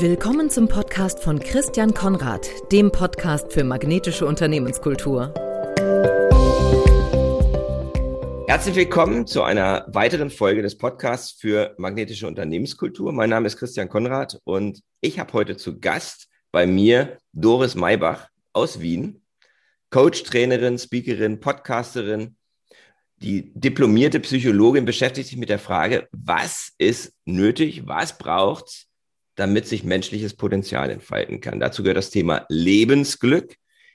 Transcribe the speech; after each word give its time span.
Willkommen 0.00 0.48
zum 0.48 0.68
Podcast 0.68 1.24
von 1.24 1.40
Christian 1.40 1.92
Konrad, 1.92 2.48
dem 2.70 2.92
Podcast 2.92 3.52
für 3.52 3.64
magnetische 3.64 4.26
Unternehmenskultur. 4.26 5.34
Herzlich 8.46 8.76
willkommen 8.76 9.26
zu 9.26 9.42
einer 9.42 9.88
weiteren 9.88 10.30
Folge 10.30 10.62
des 10.62 10.78
Podcasts 10.78 11.32
für 11.32 11.74
magnetische 11.78 12.28
Unternehmenskultur. 12.28 13.10
Mein 13.10 13.30
Name 13.30 13.48
ist 13.48 13.56
Christian 13.56 13.88
Konrad 13.88 14.40
und 14.44 14.84
ich 15.00 15.18
habe 15.18 15.32
heute 15.32 15.56
zu 15.56 15.80
Gast 15.80 16.28
bei 16.52 16.64
mir 16.64 17.18
Doris 17.32 17.74
Maybach 17.74 18.28
aus 18.52 18.78
Wien, 18.78 19.20
Coach, 19.90 20.22
Trainerin, 20.22 20.78
Speakerin, 20.78 21.40
Podcasterin. 21.40 22.36
Die 23.16 23.52
diplomierte 23.52 24.20
Psychologin 24.20 24.84
beschäftigt 24.84 25.30
sich 25.30 25.38
mit 25.38 25.48
der 25.48 25.58
Frage, 25.58 26.06
was 26.12 26.70
ist 26.78 27.14
nötig, 27.24 27.88
was 27.88 28.16
braucht 28.16 28.68
es, 28.68 28.87
damit 29.38 29.68
sich 29.68 29.84
menschliches 29.84 30.34
Potenzial 30.34 30.90
entfalten 30.90 31.40
kann. 31.40 31.60
Dazu 31.60 31.82
gehört 31.82 31.96
das 31.96 32.10
Thema 32.10 32.44
Lebensglück, 32.48 33.54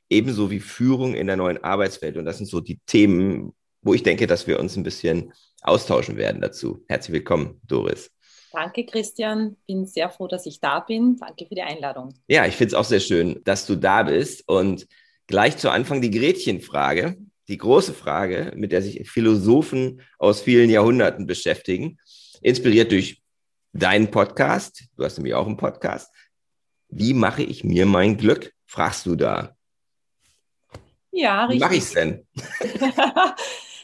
ebenso 0.10 0.50
wie 0.50 0.62
Führung 0.62 1.16
in 1.16 1.28
der 1.28 1.36
neuen 1.36 1.62
Arbeitswelt. 1.62 2.16
Und 2.16 2.24
das 2.24 2.38
sind 2.38 2.48
so 2.48 2.62
die 2.62 2.80
Themen, 2.86 3.54
wo 3.82 3.94
ich 3.94 4.04
denke, 4.04 4.26
dass 4.26 4.48
wir 4.48 4.60
uns 4.60 4.78
ein 4.78 4.84
bisschen 4.84 5.34
austauschen 5.62 6.16
werden 6.16 6.40
dazu. 6.40 6.86
Herzlich 6.88 7.14
willkommen, 7.14 7.60
Doris. 7.68 8.10
Danke, 8.54 8.86
Christian. 8.86 9.58
Bin 9.68 9.86
sehr 9.86 10.10
froh, 10.10 10.28
dass 10.28 10.46
ich 10.46 10.62
da 10.62 10.80
bin. 10.80 11.18
Danke 11.18 11.46
für 11.46 11.56
die 11.56 11.62
Einladung. 11.62 12.14
Ja, 12.28 12.46
ich 12.46 12.56
finde 12.56 12.68
es 12.68 12.74
auch 12.76 12.86
sehr 12.86 13.02
schön, 13.02 13.42
dass 13.44 13.66
du 13.66 13.76
da 13.76 14.04
bist. 14.04 14.48
Und 14.48 14.88
gleich 15.28 15.58
zu 15.58 15.72
Anfang 15.72 16.02
die 16.02 16.12
Gretchenfrage, 16.12 17.18
die 17.50 17.58
große 17.58 17.94
Frage, 17.94 18.54
mit 18.56 18.72
der 18.72 18.82
sich 18.82 19.10
Philosophen 19.10 20.02
aus 20.20 20.40
vielen 20.40 20.70
Jahrhunderten 20.70 21.26
beschäftigen, 21.26 21.98
inspiriert 22.42 22.92
durch 22.92 23.23
deinen 23.74 24.10
Podcast. 24.10 24.86
Du 24.96 25.04
hast 25.04 25.18
nämlich 25.18 25.34
auch 25.34 25.48
einen 25.48 25.58
Podcast. 25.58 26.14
Wie 26.90 27.14
mache 27.14 27.44
ich 27.44 27.64
mir 27.64 27.86
mein 27.86 28.18
Glück? 28.18 28.54
Fragst 28.66 29.06
du 29.06 29.16
da. 29.16 29.56
Ja, 31.12 31.46
richtig. 31.46 31.60
Wie 31.60 31.64
mache 31.64 31.76
ich 31.76 31.84
es 31.84 31.92
denn? 31.92 32.28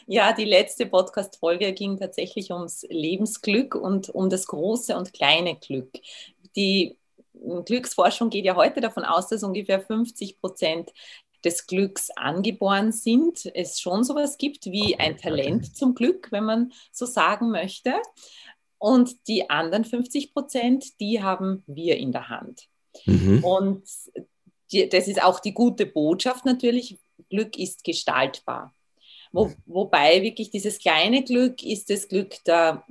ja, 0.06 0.32
die 0.32 0.44
letzte 0.44 0.86
Podcast-Folge 0.86 1.72
ging 1.72 1.98
tatsächlich 1.98 2.50
ums 2.52 2.86
Lebensglück 2.88 3.74
und 3.74 4.08
um 4.08 4.30
das 4.30 4.46
große 4.46 4.96
und 4.96 5.12
kleine 5.12 5.56
Glück. 5.56 5.92
Die 6.56 6.96
Glücksforschung 7.64 8.30
geht 8.30 8.44
ja 8.44 8.54
heute 8.56 8.80
davon 8.80 9.04
aus, 9.04 9.28
dass 9.28 9.42
ungefähr 9.42 9.80
50 9.80 10.40
Prozent 10.40 10.92
des 11.44 11.66
Glücks 11.66 12.10
angeboren 12.16 12.92
sind, 12.92 13.46
es 13.54 13.80
schon 13.80 14.04
sowas 14.04 14.36
gibt 14.36 14.66
wie 14.66 14.96
ein 14.98 15.16
Talent 15.16 15.74
zum 15.76 15.94
Glück, 15.94 16.30
wenn 16.32 16.44
man 16.44 16.72
so 16.92 17.06
sagen 17.06 17.50
möchte. 17.50 17.94
Und 18.80 19.28
die 19.28 19.50
anderen 19.50 19.84
50 19.84 20.32
Prozent, 20.32 20.98
die 21.00 21.22
haben 21.22 21.62
wir 21.66 21.98
in 21.98 22.12
der 22.12 22.30
Hand. 22.30 22.66
Mhm. 23.04 23.44
Und 23.44 23.82
die, 24.72 24.88
das 24.88 25.06
ist 25.06 25.22
auch 25.22 25.38
die 25.38 25.52
gute 25.52 25.84
Botschaft 25.84 26.46
natürlich. 26.46 26.96
Glück 27.28 27.58
ist 27.58 27.84
gestaltbar. 27.84 28.74
Wo, 29.32 29.52
wobei 29.66 30.22
wirklich 30.22 30.50
dieses 30.50 30.78
kleine 30.78 31.22
Glück 31.22 31.62
ist 31.62 31.90
das 31.90 32.08
Glück 32.08 32.42
der, 32.44 32.82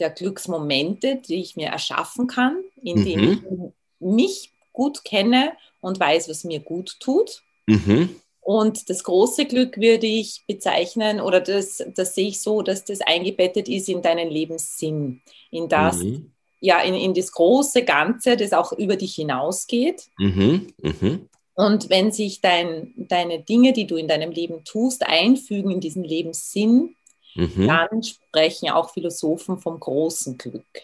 der 0.00 0.10
Glücksmomente, 0.10 1.22
die 1.24 1.36
ich 1.36 1.54
mir 1.54 1.68
erschaffen 1.68 2.26
kann, 2.26 2.58
indem 2.82 3.20
mhm. 3.20 3.30
ich 3.30 3.72
mich 4.00 4.52
gut 4.72 5.04
kenne 5.04 5.52
und 5.80 6.00
weiß, 6.00 6.28
was 6.28 6.42
mir 6.42 6.58
gut 6.58 6.96
tut. 6.98 7.44
Mhm. 7.66 8.16
Und 8.46 8.90
das 8.90 9.02
große 9.02 9.46
Glück 9.46 9.76
würde 9.76 10.06
ich 10.06 10.44
bezeichnen, 10.46 11.20
oder 11.20 11.40
das, 11.40 11.84
das 11.96 12.14
sehe 12.14 12.28
ich 12.28 12.40
so, 12.40 12.62
dass 12.62 12.84
das 12.84 13.00
eingebettet 13.00 13.68
ist 13.68 13.88
in 13.88 14.02
deinen 14.02 14.30
Lebenssinn, 14.30 15.20
in 15.50 15.68
das, 15.68 15.96
mhm. 15.96 16.30
ja, 16.60 16.78
in, 16.78 16.94
in 16.94 17.12
das 17.12 17.32
große 17.32 17.82
Ganze, 17.82 18.36
das 18.36 18.52
auch 18.52 18.70
über 18.70 18.94
dich 18.94 19.16
hinausgeht. 19.16 20.04
Mhm. 20.18 20.72
Mhm. 20.80 21.28
Und 21.56 21.90
wenn 21.90 22.12
sich 22.12 22.40
dein, 22.40 22.94
deine 22.96 23.42
Dinge, 23.42 23.72
die 23.72 23.88
du 23.88 23.96
in 23.96 24.06
deinem 24.06 24.30
Leben 24.30 24.62
tust, 24.62 25.04
einfügen 25.04 25.72
in 25.72 25.80
diesen 25.80 26.04
Lebenssinn, 26.04 26.94
mhm. 27.34 27.66
dann 27.66 28.04
sprechen 28.04 28.70
auch 28.70 28.90
Philosophen 28.90 29.58
vom 29.58 29.80
großen 29.80 30.38
Glück. 30.38 30.82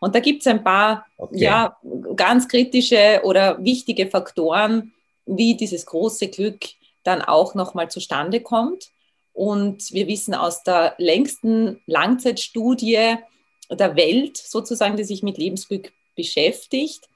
Und 0.00 0.14
da 0.14 0.20
gibt 0.20 0.42
es 0.42 0.46
ein 0.48 0.62
paar 0.62 1.06
okay. 1.16 1.44
ja, 1.44 1.78
ganz 2.14 2.46
kritische 2.46 3.22
oder 3.24 3.64
wichtige 3.64 4.06
Faktoren, 4.06 4.93
wie 5.26 5.56
dieses 5.56 5.86
große 5.86 6.28
Glück 6.28 6.64
dann 7.02 7.22
auch 7.22 7.54
nochmal 7.54 7.90
zustande 7.90 8.40
kommt. 8.40 8.90
Und 9.32 9.92
wir 9.92 10.06
wissen 10.06 10.34
aus 10.34 10.62
der 10.62 10.94
längsten 10.98 11.80
Langzeitstudie 11.86 13.16
der 13.70 13.96
Welt, 13.96 14.36
sozusagen, 14.36 14.96
die 14.96 15.04
sich 15.04 15.22
mit 15.22 15.38
Lebensglück 15.38 15.92
beschäftigt, 16.14 17.08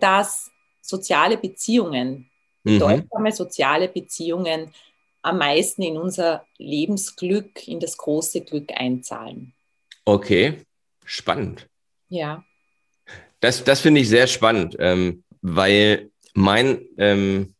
dass 0.00 0.50
soziale 0.80 1.36
Beziehungen, 1.36 2.30
mhm. 2.64 2.78
bedeutsame 2.78 3.32
soziale 3.32 3.88
Beziehungen 3.88 4.72
am 5.22 5.38
meisten 5.38 5.82
in 5.82 5.96
unser 5.96 6.46
Lebensglück, 6.58 7.68
in 7.68 7.78
das 7.78 7.96
große 7.96 8.40
Glück 8.40 8.70
einzahlen. 8.74 9.52
Okay, 10.04 10.62
spannend. 11.04 11.68
Ja. 12.08 12.44
Das, 13.40 13.62
das 13.64 13.80
finde 13.80 14.00
ich 14.00 14.08
sehr 14.08 14.26
spannend, 14.26 14.76
ähm, 14.78 15.24
weil 15.42 16.10
mein 16.34 16.86
ähm, 16.98 17.54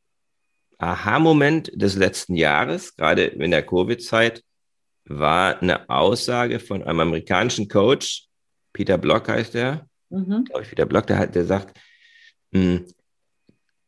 Aha-Moment 0.79 1.71
des 1.75 1.97
letzten 1.97 2.35
Jahres, 2.35 2.97
gerade 2.97 3.25
in 3.25 3.51
der 3.51 3.65
Covid-Zeit, 3.65 4.43
war 5.05 5.61
eine 5.61 5.89
Aussage 5.91 6.61
von 6.61 6.83
einem 6.83 7.01
amerikanischen 7.01 7.69
Coach, 7.69 8.29
Peter 8.73 8.97
Block 8.99 9.29
heißt 9.29 9.55
er, 9.57 9.87
mhm. 10.09 10.45
glaube 10.45 10.63
ich, 10.63 10.69
Peter 10.69 10.87
Block, 10.87 11.07
der, 11.07 11.19
hat, 11.19 11.35
der 11.35 11.45
sagt, 11.45 11.79
hm, 12.53 12.87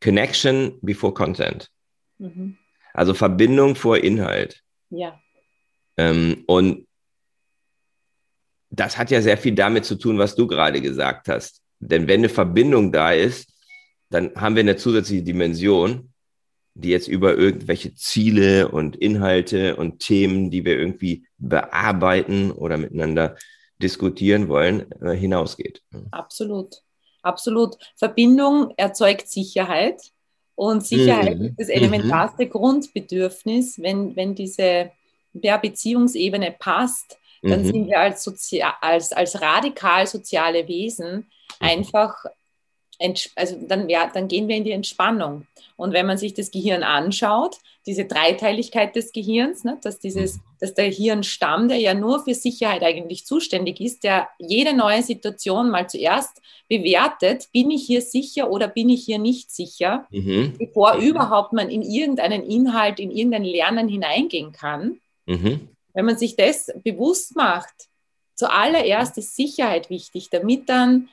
Connection 0.03 0.79
before 0.83 1.15
Content. 1.15 1.71
Mhm. 2.19 2.59
Also 2.93 3.15
Verbindung 3.15 3.75
vor 3.75 3.99
Inhalt. 3.99 4.63
Ja. 4.91 5.19
Ähm, 5.97 6.45
und 6.47 6.87
das 8.71 8.99
hat 8.99 9.11
ja 9.11 9.21
sehr 9.23 9.39
viel 9.39 9.55
damit 9.55 9.85
zu 9.85 9.97
tun, 9.97 10.19
was 10.19 10.35
du 10.35 10.47
gerade 10.47 10.81
gesagt 10.81 11.29
hast. 11.29 11.63
Denn 11.79 12.09
wenn 12.09 12.21
eine 12.21 12.29
Verbindung 12.29 12.91
da 12.91 13.13
ist, 13.13 13.52
dann 14.13 14.35
haben 14.37 14.57
wir 14.57 14.61
eine 14.61 14.77
zusätzliche 14.77 15.23
Dimension, 15.23 16.13
die 16.75 16.91
jetzt 16.91 17.09
über 17.09 17.37
irgendwelche 17.37 17.95
Ziele 17.95 18.69
und 18.69 18.97
Inhalte 18.97 19.77
und 19.77 19.99
Themen, 19.99 20.51
die 20.51 20.65
wir 20.65 20.79
irgendwie 20.79 21.27
bearbeiten 21.39 22.51
oder 22.51 22.79
miteinander 22.79 23.37
diskutieren 23.79 24.49
wollen, 24.49 24.91
äh, 25.03 25.13
hinausgeht. 25.13 25.83
Absolut, 26.11 26.77
absolut. 27.23 27.77
Verbindung 27.97 28.73
erzeugt 28.77 29.29
Sicherheit 29.29 30.01
und 30.55 30.87
Sicherheit 30.87 31.39
mhm. 31.39 31.47
ist 31.47 31.59
das 31.59 31.69
elementarste 31.69 32.47
mhm. 32.47 32.51
Grundbedürfnis. 32.51 33.83
Wenn, 33.83 34.17
wenn 34.17 34.35
diese 34.35 34.93
ja, 35.35 35.57
Beziehungsebene 35.57 36.55
passt, 36.59 37.19
dann 37.43 37.63
mhm. 37.63 37.67
sind 37.67 37.87
wir 37.89 38.01
als, 38.01 38.23
Sozi 38.23 38.63
als, 38.81 39.13
als 39.13 39.41
radikal 39.41 40.07
soziale 40.07 40.69
Wesen 40.69 41.17
mhm. 41.17 41.25
einfach 41.59 42.25
also 43.37 43.57
dann, 43.67 43.89
ja, 43.89 44.11
dann 44.13 44.29
gehen 44.29 44.49
wir 44.49 44.57
in 44.57 44.65
die 44.65 44.73
Entspannung. 44.73 45.47
Und 45.77 45.93
wenn 45.93 46.07
man 46.07 46.19
sich 46.19 46.35
das 46.35 46.51
Gehirn 46.51 46.83
anschaut, 46.83 47.57
diese 47.87 48.05
Dreiteiligkeit 48.05 48.95
des 48.95 49.13
Gehirns, 49.13 49.65
ne, 49.65 49.79
dass, 49.83 49.99
dieses, 49.99 50.37
mhm. 50.37 50.41
dass 50.61 50.75
der 50.75 50.91
Hirnstamm, 50.91 51.69
der 51.69 51.79
ja 51.79 51.95
nur 51.95 52.23
für 52.23 52.35
Sicherheit 52.35 52.83
eigentlich 52.83 53.27
zuständig 53.27 53.81
ist, 53.81 54.05
der 54.05 54.29
jede 54.39 54.75
neue 54.75 55.03
Situation 55.03 55.71
mal 55.71 55.89
zuerst 55.89 56.41
bewertet, 56.69 57.49
bin 57.53 57.71
ich 57.71 57.85
hier 57.85 58.01
sicher 58.01 58.51
oder 58.51 58.69
bin 58.69 58.89
ich 58.89 59.05
hier 59.05 59.19
nicht 59.19 59.51
sicher, 59.51 60.07
mhm. 60.11 60.55
bevor 60.59 60.95
mhm. 60.95 61.03
überhaupt 61.03 61.53
man 61.53 61.69
in 61.69 61.83
irgendeinen 61.83 62.45
Inhalt, 62.45 63.01
in 63.01 63.11
irgendein 63.11 63.45
Lernen 63.45 63.89
hineingehen 63.89 64.53
kann. 64.53 65.01
Mhm. 65.27 65.69
Wenn 65.95 66.05
man 66.05 66.17
sich 66.17 66.37
das 66.37 66.73
bewusst 66.85 67.35
macht, 67.35 67.89
zuallererst 68.35 69.19
ist 69.19 69.35
Sicherheit 69.35 69.91
wichtig, 69.91 70.31
damit 70.31 70.69
dann 70.69 71.09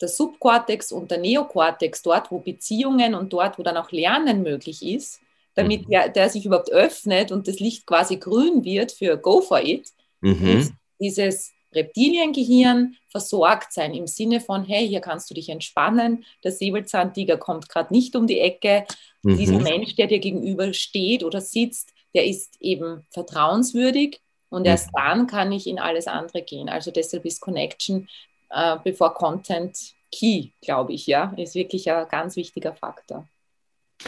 der 0.00 0.08
Subkortex 0.08 0.92
und 0.92 1.10
der 1.10 1.18
Neokortex, 1.18 2.02
dort 2.02 2.30
wo 2.30 2.38
Beziehungen 2.38 3.14
und 3.14 3.32
dort 3.32 3.58
wo 3.58 3.62
dann 3.62 3.76
auch 3.76 3.92
Lernen 3.92 4.42
möglich 4.42 4.84
ist, 4.84 5.20
damit 5.54 5.86
mhm. 5.86 5.90
der, 5.90 6.08
der 6.08 6.28
sich 6.28 6.44
überhaupt 6.44 6.70
öffnet 6.70 7.32
und 7.32 7.48
das 7.48 7.60
Licht 7.60 7.86
quasi 7.86 8.16
grün 8.16 8.64
wird 8.64 8.92
für 8.92 9.16
Go 9.16 9.40
for 9.40 9.60
it. 9.60 9.90
Mhm. 10.20 10.76
dieses 11.00 11.52
Reptiliengehirn 11.74 12.96
versorgt 13.08 13.72
sein 13.72 13.94
im 13.94 14.06
Sinne 14.06 14.40
von, 14.40 14.64
hey, 14.64 14.88
hier 14.88 15.00
kannst 15.00 15.28
du 15.28 15.34
dich 15.34 15.48
entspannen, 15.48 16.24
der 16.42 16.52
Säbelzahntiger 16.52 17.36
kommt 17.36 17.68
gerade 17.68 17.92
nicht 17.92 18.16
um 18.16 18.26
die 18.26 18.40
Ecke, 18.40 18.86
mhm. 19.22 19.36
dieser 19.36 19.58
Mensch, 19.58 19.96
der 19.96 20.06
dir 20.06 20.20
gegenüber 20.20 20.72
steht 20.72 21.24
oder 21.24 21.40
sitzt, 21.40 21.92
der 22.14 22.24
ist 22.26 22.56
eben 22.60 23.04
vertrauenswürdig 23.10 24.20
und 24.48 24.62
mhm. 24.62 24.68
erst 24.68 24.90
dann 24.94 25.26
kann 25.26 25.52
ich 25.52 25.66
in 25.66 25.78
alles 25.78 26.06
andere 26.06 26.42
gehen. 26.42 26.68
Also 26.68 26.90
deshalb 26.90 27.24
ist 27.24 27.40
Connection 27.40 28.08
äh, 28.50 28.76
bevor 28.82 29.14
Content 29.14 29.76
Key, 30.12 30.50
glaube 30.62 30.92
ich, 30.92 31.06
ja, 31.06 31.34
ist 31.36 31.54
wirklich 31.54 31.90
ein 31.90 32.06
ganz 32.08 32.36
wichtiger 32.36 32.74
Faktor. 32.74 33.28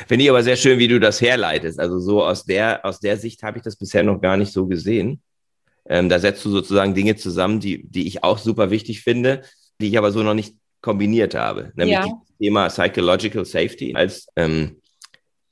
Finde 0.06 0.24
ich 0.24 0.30
aber 0.30 0.42
sehr 0.42 0.56
schön, 0.56 0.78
wie 0.78 0.88
du 0.88 1.00
das 1.00 1.20
herleitest. 1.20 1.80
Also 1.80 1.98
so 1.98 2.24
aus 2.24 2.44
der, 2.44 2.84
aus 2.84 3.00
der 3.00 3.16
Sicht 3.16 3.42
habe 3.42 3.58
ich 3.58 3.64
das 3.64 3.76
bisher 3.76 4.02
noch 4.02 4.20
gar 4.20 4.36
nicht 4.36 4.52
so 4.52 4.66
gesehen. 4.66 5.22
Ähm, 5.88 6.08
da 6.08 6.18
setzt 6.18 6.44
du 6.44 6.50
sozusagen 6.50 6.94
Dinge 6.94 7.16
zusammen, 7.16 7.60
die, 7.60 7.86
die 7.88 8.06
ich 8.06 8.24
auch 8.24 8.38
super 8.38 8.70
wichtig 8.70 9.02
finde, 9.02 9.42
die 9.80 9.88
ich 9.88 9.98
aber 9.98 10.12
so 10.12 10.22
noch 10.22 10.34
nicht 10.34 10.56
kombiniert 10.80 11.34
habe, 11.34 11.72
nämlich 11.74 11.94
ja. 11.94 12.02
das 12.02 12.38
Thema 12.38 12.68
Psychological 12.68 13.44
Safety. 13.44 13.94
Als 13.94 14.28
ähm, 14.36 14.80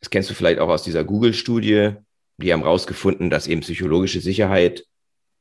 das 0.00 0.10
kennst 0.10 0.28
du 0.30 0.34
vielleicht 0.34 0.58
auch 0.58 0.68
aus 0.68 0.82
dieser 0.82 1.02
Google-Studie. 1.02 1.92
Die 2.36 2.52
haben 2.52 2.62
herausgefunden, 2.62 3.30
dass 3.30 3.46
eben 3.46 3.62
psychologische 3.62 4.20
Sicherheit 4.20 4.84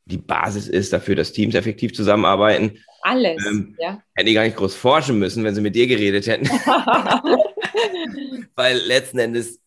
die 0.05 0.17
Basis 0.17 0.67
ist 0.67 0.94
dafür, 0.94 1.15
dass 1.15 1.31
Teams 1.31 1.55
effektiv 1.55 1.94
zusammenarbeiten. 1.94 2.79
Alles, 3.01 3.44
ähm, 3.45 3.75
ja. 3.79 4.01
Hätten 4.13 4.27
die 4.27 4.33
gar 4.33 4.44
nicht 4.44 4.57
groß 4.57 4.75
forschen 4.75 5.19
müssen, 5.19 5.44
wenn 5.44 5.55
sie 5.55 5.61
mit 5.61 5.75
dir 5.75 5.88
geredet 5.88 6.27
hätten. 6.27 6.47
Weil 8.55 8.77
letzten 8.77 9.19
Endes 9.19 9.59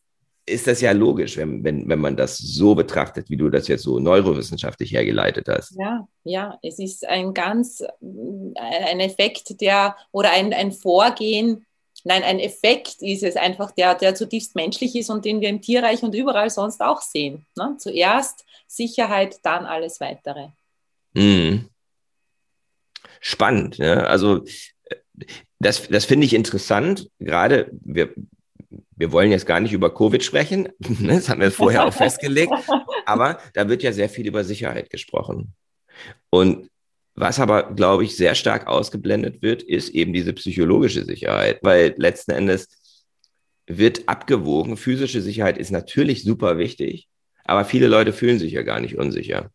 ist 0.48 0.68
das 0.68 0.80
ja 0.80 0.92
logisch, 0.92 1.36
wenn, 1.36 1.64
wenn, 1.64 1.88
wenn 1.88 1.98
man 1.98 2.16
das 2.16 2.38
so 2.38 2.76
betrachtet, 2.76 3.28
wie 3.28 3.36
du 3.36 3.50
das 3.50 3.66
jetzt 3.66 3.82
so 3.82 3.98
neurowissenschaftlich 3.98 4.92
hergeleitet 4.92 5.48
hast. 5.48 5.74
Ja, 5.76 6.06
ja, 6.22 6.56
es 6.62 6.78
ist 6.78 7.06
ein 7.06 7.34
ganz, 7.34 7.82
ein 8.00 9.00
Effekt, 9.00 9.60
der, 9.60 9.96
oder 10.12 10.30
ein, 10.30 10.52
ein 10.52 10.70
Vorgehen, 10.70 11.65
nein, 12.06 12.22
ein 12.22 12.38
Effekt 12.38 13.02
ist 13.02 13.24
es 13.24 13.36
einfach, 13.36 13.72
der, 13.72 13.96
der 13.96 14.14
zutiefst 14.14 14.54
menschlich 14.54 14.94
ist 14.94 15.10
und 15.10 15.24
den 15.24 15.40
wir 15.40 15.48
im 15.48 15.60
Tierreich 15.60 16.04
und 16.04 16.14
überall 16.14 16.50
sonst 16.50 16.80
auch 16.80 17.02
sehen. 17.02 17.46
Ne? 17.56 17.74
Zuerst 17.78 18.44
Sicherheit, 18.68 19.40
dann 19.42 19.66
alles 19.66 20.00
weitere. 20.00 20.48
Mhm. 21.14 21.68
Spannend, 23.20 23.80
ne? 23.80 24.06
also 24.06 24.44
äh, 24.84 24.96
das, 25.58 25.88
das 25.88 26.04
finde 26.04 26.26
ich 26.26 26.34
interessant. 26.34 27.10
Gerade 27.18 27.70
wir, 27.72 28.14
wir 28.94 29.10
wollen 29.10 29.32
jetzt 29.32 29.46
gar 29.46 29.58
nicht 29.58 29.72
über 29.72 29.92
Covid 29.92 30.22
sprechen, 30.22 30.68
ne, 30.78 31.16
das 31.16 31.28
haben 31.28 31.40
wir 31.40 31.50
vorher 31.50 31.86
auch 31.86 31.92
festgelegt, 31.92 32.52
aber 33.04 33.40
da 33.52 33.68
wird 33.68 33.82
ja 33.82 33.92
sehr 33.92 34.08
viel 34.08 34.28
über 34.28 34.44
Sicherheit 34.44 34.90
gesprochen. 34.90 35.54
Und 36.30 36.70
was 37.16 37.40
aber, 37.40 37.74
glaube 37.74 38.04
ich, 38.04 38.16
sehr 38.16 38.34
stark 38.34 38.66
ausgeblendet 38.66 39.42
wird, 39.42 39.62
ist 39.62 39.88
eben 39.90 40.12
diese 40.12 40.32
psychologische 40.34 41.04
Sicherheit, 41.04 41.58
weil 41.62 41.94
letzten 41.96 42.32
Endes 42.32 42.68
wird 43.66 44.08
abgewogen. 44.08 44.76
Physische 44.76 45.22
Sicherheit 45.22 45.58
ist 45.58 45.70
natürlich 45.70 46.22
super 46.22 46.58
wichtig, 46.58 47.08
aber 47.44 47.64
viele 47.64 47.88
Leute 47.88 48.12
fühlen 48.12 48.38
sich 48.38 48.52
ja 48.52 48.62
gar 48.62 48.80
nicht 48.80 48.96
unsicher. 48.98 49.50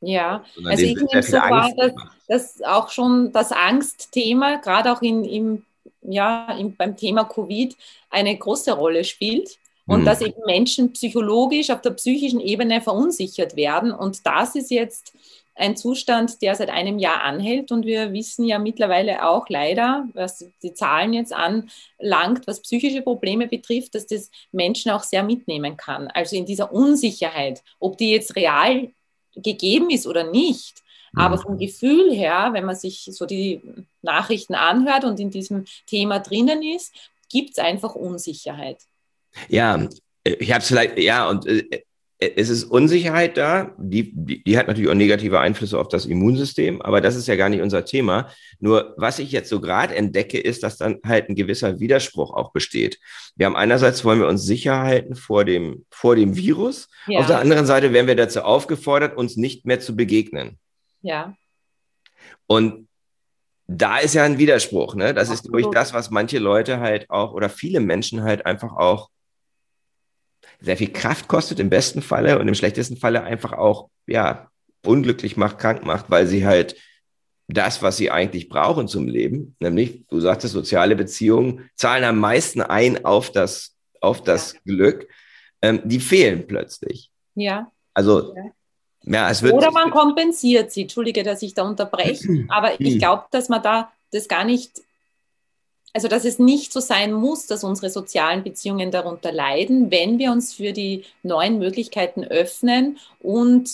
Ja, 0.00 0.44
also 0.64 0.84
ich 0.84 0.94
nehme 0.94 1.22
so 1.22 1.36
wahr, 1.38 1.72
dass, 1.76 1.92
dass 2.28 2.62
auch 2.62 2.90
schon 2.90 3.32
das 3.32 3.50
Angstthema, 3.50 4.56
gerade 4.56 4.92
auch 4.92 5.02
in, 5.02 5.24
im 5.24 5.64
ja, 6.02 6.52
im, 6.58 6.76
beim 6.76 6.96
Thema 6.96 7.24
Covid 7.24 7.76
eine 8.10 8.36
große 8.36 8.72
Rolle 8.72 9.04
spielt 9.04 9.58
und 9.86 10.02
mhm. 10.02 10.04
dass 10.04 10.20
eben 10.20 10.40
Menschen 10.46 10.92
psychologisch 10.92 11.70
auf 11.70 11.80
der 11.80 11.90
psychischen 11.90 12.40
Ebene 12.40 12.80
verunsichert 12.80 13.56
werden. 13.56 13.90
Und 13.90 14.26
das 14.26 14.54
ist 14.54 14.70
jetzt 14.70 15.12
ein 15.58 15.76
Zustand, 15.76 16.40
der 16.42 16.54
seit 16.54 16.70
einem 16.70 16.98
Jahr 16.98 17.22
anhält. 17.22 17.72
Und 17.72 17.86
wir 17.86 18.12
wissen 18.12 18.44
ja 18.44 18.58
mittlerweile 18.58 19.26
auch 19.28 19.48
leider, 19.48 20.08
was 20.14 20.46
die 20.62 20.74
Zahlen 20.74 21.12
jetzt 21.12 21.32
anlangt, 21.32 22.46
was 22.46 22.62
psychische 22.62 23.02
Probleme 23.02 23.48
betrifft, 23.48 23.94
dass 23.94 24.06
das 24.06 24.30
Menschen 24.52 24.90
auch 24.90 25.02
sehr 25.02 25.22
mitnehmen 25.22 25.76
kann. 25.76 26.08
Also 26.08 26.36
in 26.36 26.46
dieser 26.46 26.72
Unsicherheit, 26.72 27.62
ob 27.80 27.98
die 27.98 28.10
jetzt 28.10 28.36
real 28.36 28.90
gegeben 29.34 29.90
ist 29.90 30.06
oder 30.06 30.30
nicht, 30.30 30.82
aber 31.14 31.36
mhm. 31.36 31.42
vom 31.42 31.58
Gefühl 31.58 32.12
her, 32.14 32.50
wenn 32.52 32.64
man 32.64 32.76
sich 32.76 33.08
so 33.12 33.26
die 33.26 33.60
Nachrichten 34.02 34.54
anhört 34.54 35.04
und 35.04 35.18
in 35.20 35.30
diesem 35.30 35.64
Thema 35.86 36.20
drinnen 36.20 36.62
ist, 36.62 36.92
gibt 37.30 37.50
es 37.50 37.58
einfach 37.58 37.94
Unsicherheit. 37.94 38.78
Ja, 39.48 39.88
ich 40.24 40.52
habe 40.52 40.62
es 40.62 40.68
vielleicht, 40.68 40.98
ja, 40.98 41.28
und 41.28 41.46
äh, 41.46 41.84
es 42.20 42.48
ist 42.48 42.64
Unsicherheit 42.64 43.36
da, 43.36 43.74
die, 43.78 44.12
die, 44.12 44.42
die, 44.42 44.58
hat 44.58 44.66
natürlich 44.66 44.90
auch 44.90 44.94
negative 44.94 45.38
Einflüsse 45.38 45.78
auf 45.78 45.86
das 45.86 46.04
Immunsystem, 46.04 46.82
aber 46.82 47.00
das 47.00 47.14
ist 47.14 47.28
ja 47.28 47.36
gar 47.36 47.48
nicht 47.48 47.62
unser 47.62 47.84
Thema. 47.84 48.28
Nur 48.58 48.94
was 48.96 49.20
ich 49.20 49.30
jetzt 49.30 49.48
so 49.48 49.60
gerade 49.60 49.94
entdecke, 49.94 50.38
ist, 50.38 50.64
dass 50.64 50.76
dann 50.76 50.98
halt 51.06 51.28
ein 51.28 51.36
gewisser 51.36 51.78
Widerspruch 51.78 52.34
auch 52.34 52.50
besteht. 52.50 52.98
Wir 53.36 53.46
haben 53.46 53.54
einerseits 53.54 54.04
wollen 54.04 54.18
wir 54.18 54.26
uns 54.26 54.42
sicher 54.44 54.80
halten 54.80 55.14
vor 55.14 55.44
dem, 55.44 55.86
vor 55.90 56.16
dem 56.16 56.34
Virus, 56.34 56.88
ja. 57.06 57.20
auf 57.20 57.26
der 57.26 57.38
anderen 57.38 57.66
Seite 57.66 57.92
werden 57.92 58.08
wir 58.08 58.16
dazu 58.16 58.42
aufgefordert, 58.42 59.16
uns 59.16 59.36
nicht 59.36 59.64
mehr 59.64 59.78
zu 59.78 59.94
begegnen. 59.94 60.58
Ja. 61.02 61.34
Und 62.48 62.88
da 63.68 63.98
ist 63.98 64.14
ja 64.14 64.24
ein 64.24 64.38
Widerspruch, 64.38 64.96
ne? 64.96 65.14
Das 65.14 65.30
Absolut. 65.30 65.34
ist, 65.36 65.42
glaube 65.42 65.60
ich, 65.60 65.66
das, 65.68 65.92
was 65.92 66.10
manche 66.10 66.38
Leute 66.38 66.80
halt 66.80 67.08
auch 67.10 67.32
oder 67.32 67.48
viele 67.48 67.78
Menschen 67.78 68.22
halt 68.22 68.44
einfach 68.44 68.72
auch 68.72 69.10
sehr 70.60 70.76
viel 70.76 70.92
Kraft 70.92 71.28
kostet 71.28 71.60
im 71.60 71.70
besten 71.70 72.02
Falle 72.02 72.38
und 72.38 72.48
im 72.48 72.54
schlechtesten 72.54 72.96
Falle 72.96 73.22
einfach 73.22 73.52
auch, 73.52 73.90
ja, 74.06 74.50
unglücklich 74.84 75.36
macht, 75.36 75.58
krank 75.58 75.84
macht, 75.84 76.10
weil 76.10 76.26
sie 76.26 76.46
halt 76.46 76.76
das, 77.48 77.82
was 77.82 77.96
sie 77.96 78.10
eigentlich 78.10 78.48
brauchen 78.48 78.88
zum 78.88 79.06
Leben, 79.08 79.56
nämlich, 79.60 80.06
du 80.08 80.20
sagtest, 80.20 80.52
soziale 80.52 80.96
Beziehungen 80.96 81.70
zahlen 81.74 82.04
am 82.04 82.18
meisten 82.18 82.60
ein 82.60 83.04
auf 83.04 83.32
das, 83.32 83.74
auf 84.00 84.22
das 84.22 84.52
ja. 84.52 84.60
Glück, 84.66 85.08
ähm, 85.62 85.80
die 85.84 86.00
fehlen 86.00 86.46
plötzlich. 86.46 87.10
Ja. 87.34 87.70
Also 87.94 88.34
ja. 88.34 88.42
Ja, 89.04 89.30
es 89.30 89.42
wird, 89.42 89.54
Oder 89.54 89.70
man 89.70 89.90
kompensiert 89.90 90.72
sie. 90.72 90.82
Entschuldige, 90.82 91.22
dass 91.22 91.42
ich 91.42 91.54
da 91.54 91.62
unterbreche, 91.62 92.44
aber 92.48 92.80
ich 92.80 92.98
glaube, 92.98 93.24
dass 93.30 93.48
man 93.48 93.62
da 93.62 93.90
das 94.12 94.28
gar 94.28 94.44
nicht, 94.44 94.82
also 95.92 96.08
dass 96.08 96.24
es 96.24 96.38
nicht 96.38 96.72
so 96.72 96.80
sein 96.80 97.12
muss, 97.12 97.46
dass 97.46 97.64
unsere 97.64 97.90
sozialen 97.90 98.42
Beziehungen 98.42 98.90
darunter 98.90 99.32
leiden, 99.32 99.90
wenn 99.90 100.18
wir 100.18 100.32
uns 100.32 100.54
für 100.54 100.72
die 100.72 101.04
neuen 101.22 101.58
Möglichkeiten 101.58 102.24
öffnen 102.24 102.98
und 103.20 103.70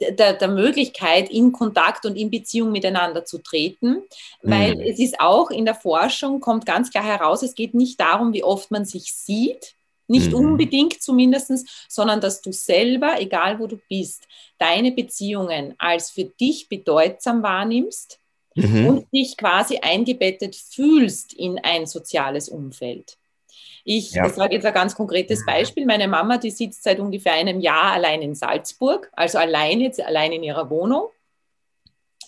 der, 0.00 0.32
der, 0.34 0.48
Möglichkeit, 0.48 1.30
in 1.30 1.52
Kontakt 1.52 2.06
und 2.06 2.16
in 2.16 2.30
Beziehung 2.30 2.72
miteinander 2.72 3.24
zu 3.24 3.38
treten, 3.38 4.02
weil 4.42 4.76
mhm. 4.76 4.80
es 4.82 4.98
ist 4.98 5.20
auch 5.20 5.50
in 5.50 5.64
der 5.64 5.74
Forschung, 5.74 6.40
kommt 6.40 6.64
ganz 6.64 6.90
klar 6.90 7.04
heraus, 7.04 7.42
es 7.42 7.54
geht 7.54 7.74
nicht 7.74 8.00
darum, 8.00 8.32
wie 8.32 8.44
oft 8.44 8.70
man 8.70 8.84
sich 8.84 9.12
sieht, 9.12 9.74
nicht 10.06 10.30
mhm. 10.30 10.36
unbedingt 10.36 11.02
zumindest, 11.02 11.52
sondern 11.88 12.20
dass 12.20 12.40
du 12.40 12.52
selber, 12.52 13.20
egal 13.20 13.58
wo 13.58 13.66
du 13.66 13.78
bist, 13.88 14.26
deine 14.58 14.92
Beziehungen 14.92 15.74
als 15.78 16.10
für 16.10 16.24
dich 16.24 16.68
bedeutsam 16.68 17.42
wahrnimmst 17.42 18.18
mhm. 18.54 18.86
und 18.86 19.12
dich 19.12 19.36
quasi 19.36 19.78
eingebettet 19.78 20.56
fühlst 20.56 21.32
in 21.32 21.58
ein 21.62 21.86
soziales 21.86 22.48
Umfeld. 22.48 23.16
Ich 23.84 24.12
ja. 24.12 24.28
sage 24.28 24.54
jetzt 24.54 24.66
ein 24.66 24.74
ganz 24.74 24.94
konkretes 24.94 25.44
Beispiel. 25.44 25.86
Meine 25.86 26.06
Mama, 26.06 26.38
die 26.38 26.50
sitzt 26.50 26.84
seit 26.84 27.00
ungefähr 27.00 27.32
einem 27.32 27.60
Jahr 27.60 27.92
allein 27.92 28.22
in 28.22 28.34
Salzburg, 28.34 29.10
also 29.14 29.38
allein 29.38 29.80
jetzt 29.80 30.00
allein 30.00 30.32
in 30.32 30.42
ihrer 30.42 30.70
Wohnung. 30.70 31.08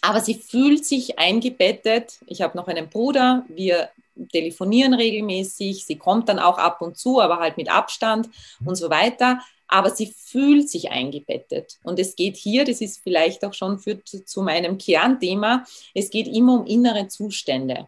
Aber 0.04 0.20
sie 0.20 0.34
fühlt 0.34 0.84
sich 0.84 1.18
eingebettet. 1.18 2.18
Ich 2.26 2.42
habe 2.42 2.58
noch 2.58 2.68
einen 2.68 2.90
Bruder. 2.90 3.46
Wir 3.48 3.88
telefonieren 4.32 4.92
regelmäßig, 4.92 5.86
sie 5.86 5.96
kommt 5.96 6.28
dann 6.28 6.38
auch 6.38 6.58
ab 6.58 6.82
und 6.82 6.98
zu, 6.98 7.20
aber 7.20 7.38
halt 7.38 7.56
mit 7.56 7.70
Abstand 7.70 8.28
und 8.66 8.76
so 8.76 8.90
weiter. 8.90 9.40
Aber 9.66 9.90
sie 9.90 10.14
fühlt 10.14 10.68
sich 10.68 10.90
eingebettet. 10.90 11.78
Und 11.82 11.98
es 11.98 12.16
geht 12.16 12.36
hier, 12.36 12.66
das 12.66 12.82
ist 12.82 13.02
vielleicht 13.02 13.46
auch 13.46 13.54
schon 13.54 13.78
für, 13.78 14.04
zu 14.04 14.42
meinem 14.42 14.76
Kernthema, 14.76 15.64
es 15.94 16.10
geht 16.10 16.28
immer 16.28 16.60
um 16.60 16.66
innere 16.66 17.08
Zustände. 17.08 17.86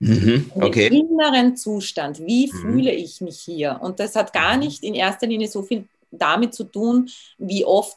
Mhm, 0.00 0.50
okay. 0.56 0.88
Inneren 0.88 1.56
Zustand, 1.56 2.18
wie 2.26 2.50
mhm. 2.52 2.56
fühle 2.56 2.92
ich 2.92 3.20
mich 3.20 3.40
hier? 3.40 3.78
Und 3.80 4.00
das 4.00 4.16
hat 4.16 4.32
gar 4.32 4.56
nicht 4.56 4.82
in 4.82 4.94
erster 4.94 5.28
Linie 5.28 5.46
so 5.46 5.62
viel 5.62 5.86
damit 6.18 6.54
zu 6.54 6.64
tun, 6.64 7.08
wie 7.38 7.64
oft 7.64 7.96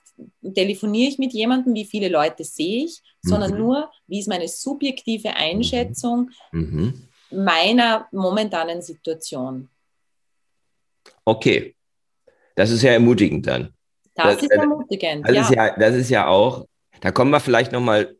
telefoniere 0.55 1.09
ich 1.09 1.17
mit 1.17 1.33
jemandem, 1.33 1.73
wie 1.73 1.85
viele 1.85 2.09
Leute 2.09 2.43
sehe 2.43 2.85
ich, 2.85 3.01
sondern 3.21 3.53
mhm. 3.53 3.59
nur, 3.59 3.91
wie 4.07 4.19
ist 4.19 4.27
meine 4.27 4.47
subjektive 4.47 5.35
Einschätzung, 5.35 6.31
mhm 6.51 7.07
meiner 7.31 8.07
momentanen 8.11 8.81
Situation. 8.81 9.69
Okay, 11.25 11.75
das 12.55 12.71
ist 12.71 12.81
ja 12.81 12.91
ermutigend 12.91 13.47
dann. 13.47 13.73
Das, 14.15 14.35
das 14.35 14.43
ist 14.43 14.51
ermutigend, 14.51 15.27
das 15.27 15.35
ja. 15.35 15.41
Ist 15.41 15.51
ja. 15.51 15.75
Das 15.77 15.95
ist 15.95 16.09
ja 16.09 16.27
auch, 16.27 16.65
da 17.01 17.11
kommen 17.11 17.31
wir 17.31 17.39
vielleicht 17.39 17.71
nochmal 17.71 18.15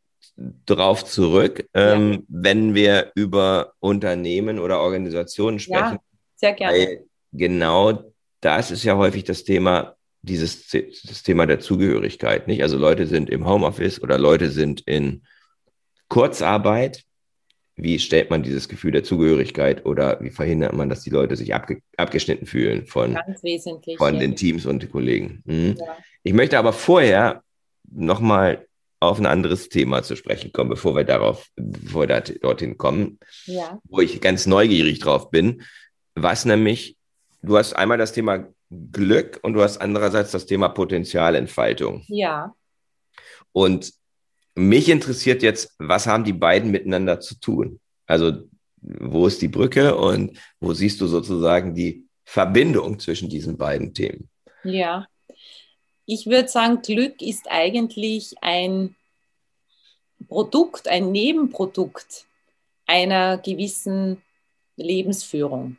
drauf 0.65 1.03
zurück, 1.03 1.67
ähm, 1.73 2.11
ja. 2.11 2.19
wenn 2.27 2.75
wir 2.75 3.11
über 3.15 3.73
Unternehmen 3.79 4.59
oder 4.59 4.79
Organisationen 4.79 5.59
sprechen. 5.59 5.93
Ja, 5.93 5.99
sehr 6.35 6.53
gerne. 6.53 6.77
Weil 6.77 7.05
genau 7.31 8.13
das 8.41 8.71
ist 8.71 8.83
ja 8.83 8.97
häufig 8.97 9.23
das 9.23 9.43
Thema, 9.43 9.95
dieses 10.21 10.67
das 10.69 11.23
Thema 11.23 11.45
der 11.45 11.59
Zugehörigkeit. 11.59 12.47
Nicht? 12.47 12.61
Also 12.63 12.77
Leute 12.77 13.07
sind 13.07 13.29
im 13.29 13.47
Homeoffice 13.47 14.01
oder 14.01 14.17
Leute 14.17 14.49
sind 14.49 14.81
in 14.81 15.23
Kurzarbeit 16.09 17.03
wie 17.77 17.99
stellt 17.99 18.31
man 18.31 18.41
dieses 18.41 18.67
Gefühl 18.67 18.91
der 18.91 19.03
Zugehörigkeit 19.03 19.85
oder 19.85 20.19
wie 20.19 20.31
verhindert 20.31 20.73
man, 20.73 20.89
dass 20.89 21.03
die 21.03 21.11
Leute 21.11 21.35
sich 21.35 21.53
abge 21.53 21.81
abgeschnitten 21.95 22.47
fühlen 22.47 22.87
von, 22.87 23.17
von 23.97 24.19
den 24.19 24.35
Teams 24.35 24.65
und 24.65 24.81
den 24.81 24.91
Kollegen. 24.91 25.43
Mhm. 25.45 25.75
Ja. 25.77 25.97
Ich 26.23 26.33
möchte 26.33 26.57
aber 26.57 26.73
vorher 26.73 27.43
nochmal 27.89 28.65
auf 28.99 29.19
ein 29.19 29.27
anderes 29.27 29.69
Thema 29.69 30.01
zu 30.01 30.15
sprechen 30.15 30.51
kommen, 30.51 30.71
bevor 30.71 30.95
wir 30.95 31.03
darauf, 31.03 31.47
bevor 31.55 32.09
wir 32.09 32.19
dorthin 32.41 32.79
kommen, 32.79 33.19
ja. 33.45 33.79
wo 33.83 33.99
ich 33.99 34.19
ganz 34.21 34.47
neugierig 34.47 34.97
drauf 34.97 35.29
bin, 35.29 35.61
was 36.15 36.45
nämlich, 36.45 36.96
du 37.41 37.57
hast 37.57 37.73
einmal 37.73 37.97
das 37.97 38.13
Thema 38.13 38.47
Glück 38.69 39.39
und 39.43 39.53
du 39.53 39.61
hast 39.61 39.77
andererseits 39.77 40.31
das 40.31 40.45
Thema 40.45 40.69
Potenzialentfaltung. 40.69 42.03
Ja. 42.07 42.53
Und 43.53 43.93
mich 44.55 44.89
interessiert 44.89 45.43
jetzt, 45.43 45.75
was 45.79 46.07
haben 46.07 46.23
die 46.23 46.33
beiden 46.33 46.71
miteinander 46.71 47.19
zu 47.19 47.39
tun? 47.39 47.79
Also 48.05 48.47
wo 48.81 49.27
ist 49.27 49.41
die 49.41 49.47
Brücke 49.47 49.95
und 49.95 50.37
wo 50.59 50.73
siehst 50.73 51.01
du 51.01 51.07
sozusagen 51.07 51.73
die 51.73 52.05
Verbindung 52.25 52.99
zwischen 52.99 53.29
diesen 53.29 53.57
beiden 53.57 53.93
Themen? 53.93 54.29
Ja, 54.63 55.07
ich 56.05 56.25
würde 56.25 56.47
sagen, 56.47 56.81
Glück 56.81 57.21
ist 57.21 57.49
eigentlich 57.49 58.35
ein 58.41 58.95
Produkt, 60.27 60.87
ein 60.87 61.11
Nebenprodukt 61.11 62.25
einer 62.85 63.37
gewissen 63.37 64.21
Lebensführung, 64.77 65.77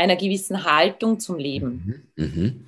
einer 0.00 0.16
gewissen 0.16 0.64
Haltung 0.64 1.20
zum 1.20 1.38
Leben. 1.38 2.04
Mhm. 2.16 2.24
Mhm. 2.24 2.66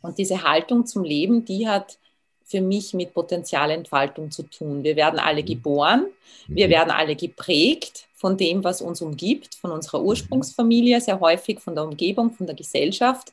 Und 0.00 0.18
diese 0.18 0.42
Haltung 0.42 0.86
zum 0.86 1.02
Leben, 1.02 1.44
die 1.44 1.68
hat 1.68 1.98
für 2.44 2.60
mich 2.60 2.94
mit 2.94 3.12
Potenzialentfaltung 3.12 4.30
zu 4.30 4.44
tun. 4.44 4.84
Wir 4.84 4.94
werden 4.94 5.18
alle 5.18 5.42
mhm. 5.42 5.46
geboren, 5.46 6.06
wir 6.46 6.68
mhm. 6.68 6.70
werden 6.70 6.90
alle 6.90 7.16
geprägt 7.16 8.06
von 8.14 8.36
dem, 8.36 8.62
was 8.62 8.80
uns 8.80 9.02
umgibt, 9.02 9.56
von 9.56 9.72
unserer 9.72 9.98
mhm. 9.98 10.06
Ursprungsfamilie, 10.06 11.00
sehr 11.00 11.18
häufig 11.18 11.58
von 11.60 11.74
der 11.74 11.84
Umgebung, 11.84 12.32
von 12.32 12.46
der 12.46 12.54
Gesellschaft. 12.54 13.32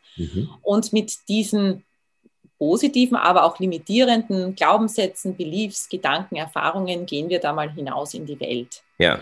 Und 0.61 0.93
mit 0.93 1.27
diesen 1.29 1.83
positiven, 2.57 3.17
aber 3.17 3.43
auch 3.43 3.59
limitierenden 3.59 4.55
Glaubenssätzen, 4.55 5.35
Beliefs, 5.35 5.89
Gedanken, 5.89 6.37
Erfahrungen 6.37 7.05
gehen 7.05 7.29
wir 7.29 7.39
da 7.39 7.53
mal 7.53 7.71
hinaus 7.71 8.13
in 8.13 8.25
die 8.25 8.39
Welt. 8.39 8.83
Ja. 8.97 9.19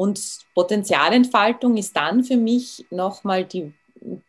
Und 0.00 0.18
Potenzialentfaltung 0.54 1.76
ist 1.76 1.94
dann 1.94 2.24
für 2.24 2.38
mich 2.38 2.86
nochmal 2.88 3.46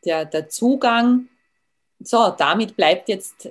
der, 0.04 0.25
der 0.25 0.50
Zugang, 0.50 1.30
so, 2.04 2.30
damit 2.38 2.75
bleibt 2.75 3.08
jetzt 3.08 3.50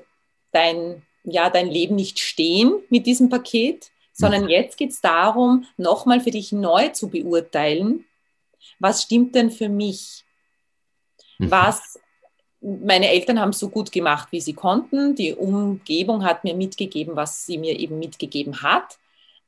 dein, 0.53 1.00
ja, 1.25 1.49
dein 1.49 1.69
Leben 1.69 1.95
nicht 1.95 2.19
stehen 2.19 2.75
mit 2.91 3.07
diesem 3.07 3.31
Paket, 3.31 3.91
sondern 4.12 4.43
mhm. 4.43 4.49
jetzt 4.50 4.77
geht 4.77 4.91
es 4.91 5.00
darum, 5.00 5.65
nochmal 5.79 6.21
für 6.21 6.31
dich 6.31 6.53
neu 6.53 6.89
zu 6.89 7.09
beurteilen, 7.09 8.05
was 8.79 9.05
stimmt 9.05 9.35
denn 9.35 9.50
für 9.50 9.71
mich? 9.71 10.27
Mhm. 11.39 11.50
Was, 11.50 11.99
meine 12.61 13.09
Eltern 13.09 13.41
haben 13.41 13.55
so 13.55 13.71
gut 13.71 13.93
gemacht, 13.93 14.29
wie 14.31 14.43
sie 14.43 14.53
konnten. 14.53 15.15
Die 15.15 15.33
Umgebung 15.33 16.23
hat 16.23 16.45
mir 16.45 16.55
mitgegeben, 16.55 17.17
was 17.17 17.47
sie 17.47 17.57
mir 17.57 17.79
eben 17.81 17.99
mitgegeben 17.99 18.61
hat. 18.61 18.99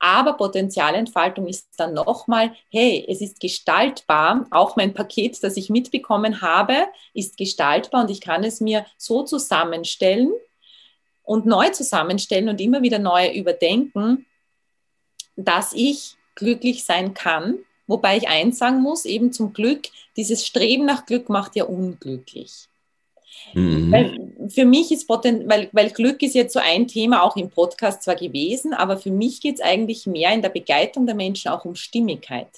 Aber 0.04 0.32
Potenzialentfaltung 0.32 1.47
ist 1.47 1.68
dann 1.76 1.94
nochmal, 1.94 2.56
hey, 2.71 3.06
es 3.09 3.21
ist 3.21 3.38
gestaltbar. 3.38 4.47
Auch 4.50 4.75
mein 4.75 4.94
Paket, 4.94 5.40
das 5.44 5.56
ich 5.56 5.71
mitbekommen 5.71 6.42
habe, 6.42 6.88
ist 7.14 7.37
gestaltbar 7.37 8.02
und 8.02 8.11
ich 8.11 8.21
kann 8.21 8.42
es 8.42 8.61
mir 8.61 8.85
so 8.99 9.23
zusammenstellen 9.23 10.32
und 11.23 11.47
neu 11.47 11.68
zusammenstellen 11.68 12.49
und 12.49 12.61
immer 12.61 12.82
wieder 12.82 12.99
neu 12.99 13.32
überdenken, 13.32 14.26
dass 15.37 15.73
ich 15.73 16.16
glücklich 16.35 16.85
sein 16.85 17.14
kann. 17.14 17.61
Wobei 17.87 18.16
ich 18.16 18.26
eins 18.26 18.59
sagen 18.59 18.82
muss, 18.82 19.04
eben 19.04 19.32
zum 19.32 19.52
Glück, 19.52 19.82
dieses 20.16 20.44
Streben 20.44 20.85
nach 20.85 21.06
Glück 21.06 21.28
macht 21.28 21.54
ja 21.54 21.62
unglücklich. 21.62 22.66
Mhm. 23.55 23.93
Weil 23.93 24.49
für 24.49 24.65
mich 24.65 24.93
ist 24.93 25.07
Poten 25.07 25.49
weil, 25.49 25.69
weil 25.73 25.91
Glück 25.91 26.23
ist 26.23 26.35
jetzt 26.35 26.53
so 26.53 26.61
ein 26.61 26.89
Thema 26.89 27.23
auch 27.23 27.37
im 27.37 27.51
Podcast 27.51 28.03
zwar 28.03 28.17
gewesen, 28.17 28.75
aber 28.75 28.97
für 28.97 29.11
mich 29.11 29.41
geht 29.41 29.57
es 29.57 29.61
eigentlich 29.61 30.07
mehr 30.07 30.33
in 30.33 30.43
der 30.43 30.49
Begleitung 30.49 31.07
der 31.07 31.15
Menschen 31.15 31.51
auch 31.51 31.65
um 31.65 31.75
Stimmigkeit. 31.75 32.49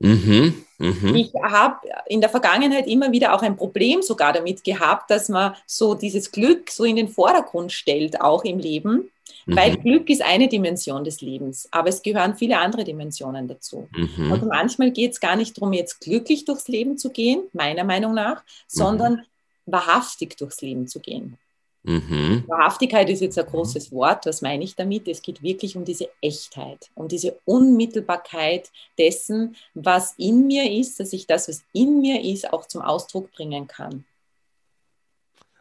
Mhm, 0.00 0.64
mh. 0.78 1.14
Ich 1.14 1.32
habe 1.42 1.76
in 2.06 2.22
der 2.22 2.30
Vergangenheit 2.30 2.86
immer 2.86 3.12
wieder 3.12 3.34
auch 3.34 3.42
ein 3.42 3.56
Problem 3.56 4.00
sogar 4.00 4.32
damit 4.32 4.64
gehabt, 4.64 5.10
dass 5.10 5.28
man 5.28 5.54
so 5.66 5.94
dieses 5.94 6.32
Glück 6.32 6.70
so 6.70 6.84
in 6.84 6.96
den 6.96 7.08
Vordergrund 7.08 7.70
stellt, 7.70 8.20
auch 8.20 8.44
im 8.44 8.58
Leben. 8.58 9.10
Mhm. 9.46 9.56
Weil 9.56 9.76
Glück 9.76 10.08
ist 10.08 10.22
eine 10.22 10.48
Dimension 10.48 11.04
des 11.04 11.20
Lebens, 11.20 11.68
aber 11.70 11.88
es 11.88 12.02
gehören 12.02 12.36
viele 12.36 12.58
andere 12.58 12.84
Dimensionen 12.84 13.48
dazu. 13.48 13.88
Mhm. 13.94 14.32
Und 14.32 14.46
manchmal 14.46 14.90
geht 14.90 15.12
es 15.12 15.20
gar 15.20 15.36
nicht 15.36 15.56
darum, 15.56 15.72
jetzt 15.72 16.00
glücklich 16.00 16.44
durchs 16.44 16.68
Leben 16.68 16.98
zu 16.98 17.10
gehen, 17.10 17.42
meiner 17.52 17.84
Meinung 17.84 18.14
nach, 18.14 18.42
sondern 18.66 19.14
mhm. 19.14 19.22
Wahrhaftig 19.70 20.36
durchs 20.36 20.60
Leben 20.60 20.86
zu 20.86 21.00
gehen. 21.00 21.38
Mhm. 21.82 22.44
Wahrhaftigkeit 22.46 23.08
ist 23.08 23.20
jetzt 23.20 23.38
ein 23.38 23.46
großes 23.46 23.90
Wort. 23.90 24.26
Was 24.26 24.42
meine 24.42 24.64
ich 24.64 24.76
damit? 24.76 25.08
Es 25.08 25.22
geht 25.22 25.42
wirklich 25.42 25.76
um 25.76 25.84
diese 25.84 26.08
Echtheit, 26.20 26.90
um 26.94 27.08
diese 27.08 27.38
Unmittelbarkeit 27.46 28.70
dessen, 28.98 29.56
was 29.74 30.14
in 30.18 30.46
mir 30.46 30.70
ist, 30.70 31.00
dass 31.00 31.12
ich 31.12 31.26
das, 31.26 31.48
was 31.48 31.62
in 31.72 32.00
mir 32.00 32.22
ist, 32.22 32.52
auch 32.52 32.66
zum 32.66 32.82
Ausdruck 32.82 33.32
bringen 33.32 33.66
kann. 33.66 34.04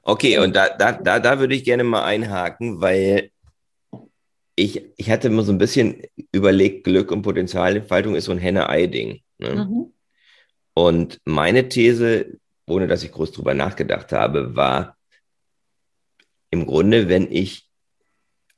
Okay, 0.03 0.39
und 0.39 0.55
da, 0.55 0.69
da, 0.69 0.93
da, 0.93 1.19
da 1.19 1.39
würde 1.39 1.55
ich 1.55 1.63
gerne 1.63 1.83
mal 1.83 2.03
einhaken, 2.03 2.81
weil 2.81 3.31
ich, 4.55 4.83
ich 4.97 5.09
hatte 5.09 5.27
immer 5.27 5.43
so 5.43 5.53
ein 5.53 5.57
bisschen 5.57 6.01
überlegt, 6.31 6.83
Glück 6.83 7.11
und 7.11 7.21
Potenzialentfaltung 7.21 8.15
ist 8.15 8.25
so 8.25 8.31
ein 8.31 8.39
Henne-Ei-Ding. 8.39 9.21
Ne? 9.37 9.55
Mhm. 9.55 9.93
Und 10.73 11.19
meine 11.25 11.69
These, 11.69 12.38
ohne 12.69 12.87
dass 12.87 13.03
ich 13.03 13.11
groß 13.11 13.31
drüber 13.31 13.53
nachgedacht 13.53 14.11
habe, 14.11 14.55
war, 14.55 14.97
im 16.51 16.65
Grunde, 16.65 17.09
wenn 17.09 17.31
ich 17.31 17.69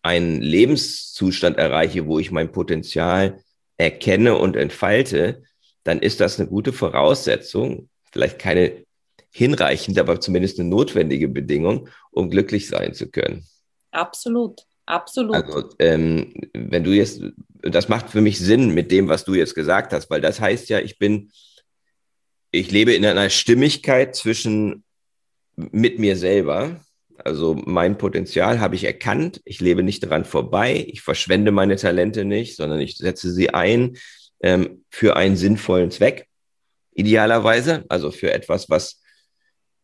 einen 0.01 0.41
Lebenszustand 0.41 1.57
erreiche, 1.57 2.07
wo 2.07 2.19
ich 2.19 2.31
mein 2.31 2.51
Potenzial 2.51 3.43
erkenne 3.77 4.37
und 4.37 4.55
entfalte, 4.55 5.43
dann 5.83 5.99
ist 5.99 6.19
das 6.19 6.39
eine 6.39 6.47
gute 6.47 6.73
Voraussetzung, 6.73 7.89
vielleicht 8.11 8.39
keine 8.39 8.85
hinreichende, 9.31 10.01
aber 10.01 10.19
zumindest 10.19 10.59
eine 10.59 10.69
notwendige 10.69 11.27
Bedingung, 11.27 11.89
um 12.11 12.29
glücklich 12.29 12.67
sein 12.67 12.93
zu 12.93 13.09
können. 13.09 13.45
Absolut, 13.91 14.61
absolut. 14.85 15.35
Also 15.35 15.69
ähm, 15.79 16.33
wenn 16.53 16.83
du 16.83 16.91
jetzt, 16.91 17.21
das 17.61 17.89
macht 17.89 18.09
für 18.09 18.21
mich 18.21 18.39
Sinn 18.39 18.73
mit 18.73 18.91
dem, 18.91 19.07
was 19.07 19.23
du 19.23 19.33
jetzt 19.33 19.55
gesagt 19.55 19.93
hast, 19.93 20.09
weil 20.09 20.21
das 20.21 20.39
heißt 20.39 20.69
ja, 20.69 20.79
ich 20.79 20.97
bin, 20.97 21.31
ich 22.51 22.71
lebe 22.71 22.93
in 22.93 23.05
einer 23.05 23.29
Stimmigkeit 23.29 24.15
zwischen 24.15 24.83
mit 25.55 25.99
mir 25.99 26.15
selber 26.15 26.81
also 27.25 27.55
mein 27.65 27.97
Potenzial 27.97 28.59
habe 28.59 28.75
ich 28.75 28.83
erkannt. 28.83 29.41
Ich 29.45 29.59
lebe 29.59 29.83
nicht 29.83 30.03
daran 30.03 30.25
vorbei. 30.25 30.85
Ich 30.87 31.01
verschwende 31.01 31.51
meine 31.51 31.75
Talente 31.75 32.25
nicht, 32.25 32.55
sondern 32.55 32.79
ich 32.79 32.97
setze 32.97 33.31
sie 33.31 33.53
ein 33.53 33.97
ähm, 34.41 34.83
für 34.89 35.15
einen 35.15 35.35
sinnvollen 35.35 35.91
Zweck. 35.91 36.27
Idealerweise, 36.93 37.85
also 37.89 38.11
für 38.11 38.31
etwas, 38.31 38.69
was 38.69 39.01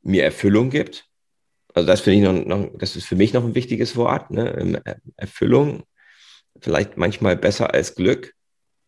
mir 0.01 0.23
Erfüllung 0.23 0.69
gibt. 0.69 1.05
Also 1.73 1.87
das 1.87 2.01
finde 2.01 2.17
ich 2.17 2.23
noch, 2.23 2.45
noch, 2.45 2.77
das 2.77 2.95
ist 2.95 3.05
für 3.05 3.15
mich 3.15 3.33
noch 3.33 3.43
ein 3.43 3.55
wichtiges 3.55 3.95
Wort. 3.95 4.31
Ne? 4.31 4.49
Ähm, 4.57 4.77
Erfüllung, 5.15 5.83
vielleicht 6.59 6.97
manchmal 6.97 7.37
besser 7.37 7.73
als 7.73 7.95
Glück, 7.95 8.33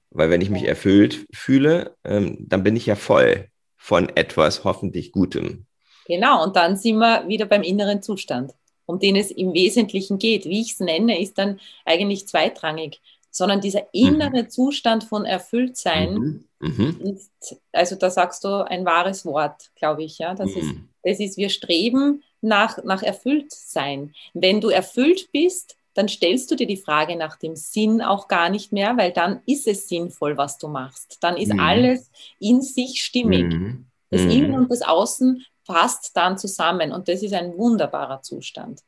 weil 0.09 0.29
wenn 0.29 0.41
ich 0.41 0.49
mich 0.49 0.63
erfüllt 0.63 1.25
fühle, 1.33 1.95
ähm, 2.03 2.37
dann 2.39 2.63
bin 2.63 2.75
ich 2.75 2.87
ja 2.87 2.95
voll 2.95 3.48
von 3.79 4.09
etwas 4.09 4.65
hoffentlich 4.65 5.11
Gutem. 5.11 5.65
Genau, 6.05 6.43
und 6.43 6.55
dann 6.55 6.75
sind 6.75 6.97
wir 6.97 7.27
wieder 7.27 7.45
beim 7.45 7.63
inneren 7.63 8.01
Zustand, 8.03 8.53
um 8.85 8.99
den 8.99 9.15
es 9.15 9.31
im 9.31 9.53
Wesentlichen 9.53 10.19
geht. 10.19 10.45
Wie 10.45 10.61
ich 10.61 10.73
es 10.73 10.79
nenne, 10.79 11.19
ist 11.19 11.37
dann 11.37 11.59
eigentlich 11.85 12.27
zweitrangig, 12.27 12.99
sondern 13.31 13.61
dieser 13.61 13.87
innere 13.93 14.43
mhm. 14.43 14.49
Zustand 14.49 15.05
von 15.05 15.25
Erfülltsein 15.25 16.13
mhm. 16.13 16.45
Mhm. 16.59 16.99
ist, 17.01 17.57
also 17.71 17.95
da 17.95 18.09
sagst 18.09 18.43
du 18.43 18.67
ein 18.67 18.85
wahres 18.85 19.25
Wort, 19.25 19.71
glaube 19.75 20.03
ich. 20.03 20.19
Ja? 20.19 20.35
Das, 20.35 20.49
ist, 20.51 20.63
mhm. 20.63 20.89
das 21.03 21.19
ist, 21.19 21.37
wir 21.37 21.49
streben 21.49 22.21
nach, 22.41 22.83
nach 22.83 23.01
Erfülltsein. 23.01 24.13
Wenn 24.33 24.61
du 24.61 24.69
erfüllt 24.69 25.31
bist, 25.31 25.77
dann 25.93 26.07
stellst 26.07 26.49
du 26.51 26.55
dir 26.55 26.67
die 26.67 26.77
Frage 26.77 27.15
nach 27.15 27.37
dem 27.37 27.55
Sinn 27.55 28.01
auch 28.01 28.27
gar 28.27 28.49
nicht 28.49 28.71
mehr, 28.71 28.95
weil 28.97 29.11
dann 29.11 29.41
ist 29.45 29.67
es 29.67 29.87
sinnvoll, 29.87 30.37
was 30.37 30.57
du 30.57 30.67
machst. 30.67 31.17
Dann 31.21 31.37
ist 31.37 31.53
mhm. 31.53 31.59
alles 31.59 32.11
in 32.39 32.61
sich 32.61 33.03
stimmig. 33.03 33.45
Mhm. 33.45 33.85
Das 34.11 34.21
Innen 34.21 34.55
und 34.55 34.71
das 34.71 34.81
Außen 34.81 35.45
passt 35.67 36.17
dann 36.17 36.37
zusammen 36.37 36.91
und 36.91 37.07
das 37.07 37.21
ist 37.21 37.33
ein 37.33 37.55
wunderbarer 37.55 38.23
Zustand. 38.23 38.81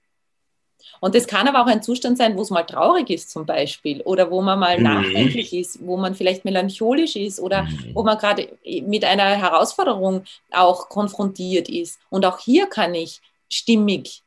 Und 0.99 1.15
das 1.15 1.27
kann 1.27 1.47
aber 1.47 1.61
auch 1.61 1.67
ein 1.67 1.83
Zustand 1.83 2.17
sein, 2.17 2.35
wo 2.35 2.41
es 2.41 2.49
mal 2.49 2.63
traurig 2.63 3.09
ist 3.09 3.29
zum 3.29 3.45
Beispiel 3.45 4.01
oder 4.01 4.31
wo 4.31 4.41
man 4.41 4.59
mal 4.59 4.77
mhm. 4.77 4.83
nachdenklich 4.83 5.53
ist, 5.53 5.85
wo 5.85 5.97
man 5.97 6.15
vielleicht 6.15 6.45
melancholisch 6.45 7.15
ist 7.15 7.39
oder 7.39 7.63
mhm. 7.63 7.91
wo 7.93 8.03
man 8.03 8.17
gerade 8.17 8.49
mit 8.63 9.05
einer 9.05 9.35
Herausforderung 9.35 10.23
auch 10.51 10.89
konfrontiert 10.89 11.69
ist. 11.69 11.99
Und 12.09 12.25
auch 12.25 12.39
hier 12.39 12.67
kann 12.67 12.95
ich 12.95 13.21
stimmig 13.49 14.23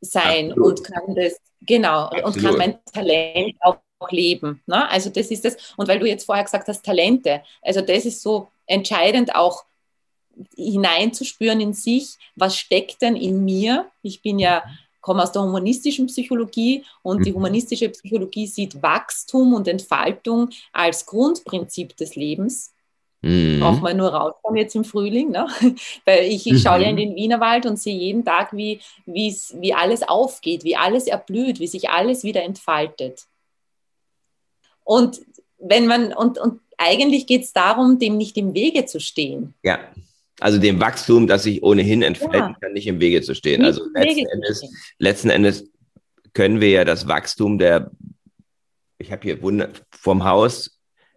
sein 0.00 0.52
Absolut. 0.52 0.80
und 0.80 0.84
kann 0.84 1.14
das, 1.14 1.40
genau, 1.66 2.06
Absolut. 2.06 2.24
und 2.24 2.42
kann 2.42 2.56
mein 2.56 2.78
Talent 2.92 3.56
auch 3.60 3.78
leben. 4.10 4.62
Ne? 4.66 4.88
Also 4.90 5.10
das 5.10 5.30
ist 5.30 5.44
das. 5.44 5.56
Und 5.76 5.88
weil 5.88 5.98
du 5.98 6.06
jetzt 6.06 6.24
vorher 6.24 6.44
gesagt 6.44 6.68
hast, 6.68 6.84
Talente, 6.84 7.42
also 7.62 7.80
das 7.80 8.04
ist 8.04 8.22
so 8.22 8.48
entscheidend 8.66 9.34
auch 9.34 9.64
hineinzuspüren 10.56 11.60
in 11.60 11.72
sich, 11.74 12.16
was 12.34 12.56
steckt 12.56 13.02
denn 13.02 13.16
in 13.16 13.44
mir? 13.44 13.86
Ich 14.02 14.20
bin 14.20 14.38
ja 14.38 14.64
komme 15.04 15.22
aus 15.22 15.32
der 15.32 15.42
humanistischen 15.42 16.06
Psychologie 16.06 16.82
und 17.02 17.26
die 17.26 17.30
mhm. 17.30 17.36
humanistische 17.36 17.90
Psychologie 17.90 18.46
sieht 18.46 18.82
Wachstum 18.82 19.52
und 19.52 19.68
Entfaltung 19.68 20.48
als 20.72 21.04
Grundprinzip 21.04 21.94
des 21.98 22.16
Lebens. 22.16 22.73
Mhm. 23.24 23.60
Braucht 23.60 23.82
man 23.82 23.96
nur 23.96 24.08
rauskommen 24.10 24.58
jetzt 24.58 24.74
im 24.74 24.84
Frühling. 24.84 25.30
Ne? 25.30 25.46
Weil 26.04 26.24
ich, 26.24 26.46
ich 26.46 26.60
schaue 26.60 26.82
ja 26.82 26.88
in 26.88 26.96
mhm. 26.96 27.00
den 27.00 27.16
Wienerwald 27.16 27.64
und 27.64 27.78
sehe 27.78 27.96
jeden 27.96 28.24
Tag, 28.24 28.54
wie, 28.54 28.80
wie 29.06 29.74
alles 29.74 30.02
aufgeht, 30.02 30.62
wie 30.62 30.76
alles 30.76 31.06
erblüht, 31.06 31.58
wie 31.58 31.66
sich 31.66 31.88
alles 31.88 32.22
wieder 32.22 32.42
entfaltet. 32.42 33.24
Und 34.84 35.22
wenn 35.58 35.86
man, 35.86 36.12
und, 36.12 36.38
und 36.38 36.60
eigentlich 36.76 37.26
geht 37.26 37.44
es 37.44 37.54
darum, 37.54 37.98
dem 37.98 38.18
nicht 38.18 38.36
im 38.36 38.52
Wege 38.52 38.84
zu 38.84 39.00
stehen. 39.00 39.54
Ja. 39.62 39.78
Also 40.40 40.58
dem 40.58 40.80
Wachstum, 40.80 41.26
das 41.26 41.44
sich 41.44 41.62
ohnehin 41.62 42.02
entfalten 42.02 42.38
ja. 42.38 42.56
kann, 42.60 42.72
nicht 42.72 42.88
im 42.88 43.00
Wege 43.00 43.22
zu 43.22 43.34
stehen. 43.34 43.62
Nicht 43.62 43.68
also 43.68 43.84
letzten 43.94 44.26
Endes, 44.26 44.58
stehen. 44.58 44.76
letzten 44.98 45.30
Endes 45.30 45.70
können 46.34 46.60
wir 46.60 46.68
ja 46.68 46.84
das 46.84 47.08
Wachstum 47.08 47.56
der, 47.56 47.90
ich 48.98 49.12
habe 49.12 49.22
hier 49.22 49.40
Wunder, 49.40 49.70
vom 49.90 50.24
Haus 50.24 50.73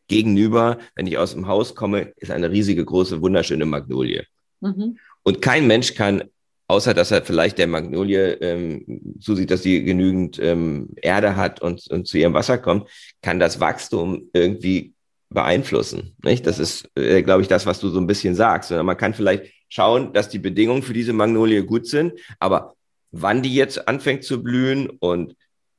gegenüber, 0.07 0.77
wenn 0.95 1.07
ich 1.07 1.17
aus 1.17 1.33
dem 1.33 1.47
Haus 1.47 1.75
komme, 1.75 2.13
ist 2.17 2.31
eine 2.31 2.51
riesige, 2.51 2.83
große, 2.83 3.21
wunderschöne 3.21 3.65
Magnolie. 3.65 4.25
Mhm. 4.61 4.97
Und 5.23 5.41
kein 5.41 5.67
Mensch 5.67 5.93
kann, 5.93 6.23
außer 6.67 6.93
dass 6.93 7.11
er 7.11 7.23
vielleicht 7.23 7.57
der 7.57 7.67
Magnolie 7.67 8.33
ähm, 8.41 9.15
zusieht, 9.19 9.51
dass 9.51 9.63
sie 9.63 9.83
genügend 9.83 10.39
ähm, 10.41 10.89
Erde 11.01 11.35
hat 11.35 11.61
und, 11.61 11.87
und 11.89 12.07
zu 12.07 12.17
ihrem 12.17 12.33
Wasser 12.33 12.57
kommt, 12.57 12.87
kann 13.21 13.39
das 13.39 13.59
Wachstum 13.59 14.29
irgendwie 14.33 14.93
beeinflussen. 15.29 16.15
Nicht? 16.23 16.47
Das 16.47 16.59
ist, 16.59 16.89
äh, 16.95 17.21
glaube 17.21 17.41
ich, 17.41 17.47
das, 17.47 17.65
was 17.65 17.79
du 17.79 17.89
so 17.89 17.99
ein 17.99 18.07
bisschen 18.07 18.35
sagst. 18.35 18.71
Man 18.71 18.97
kann 18.97 19.13
vielleicht 19.13 19.51
schauen, 19.69 20.13
dass 20.13 20.29
die 20.29 20.39
Bedingungen 20.39 20.83
für 20.83 20.93
diese 20.93 21.13
Magnolie 21.13 21.63
gut 21.65 21.87
sind, 21.87 22.13
aber 22.39 22.75
wann 23.11 23.41
die 23.41 23.53
jetzt 23.53 23.87
anfängt 23.87 24.23
zu 24.23 24.41
blühen 24.41 24.89
und 24.89 25.35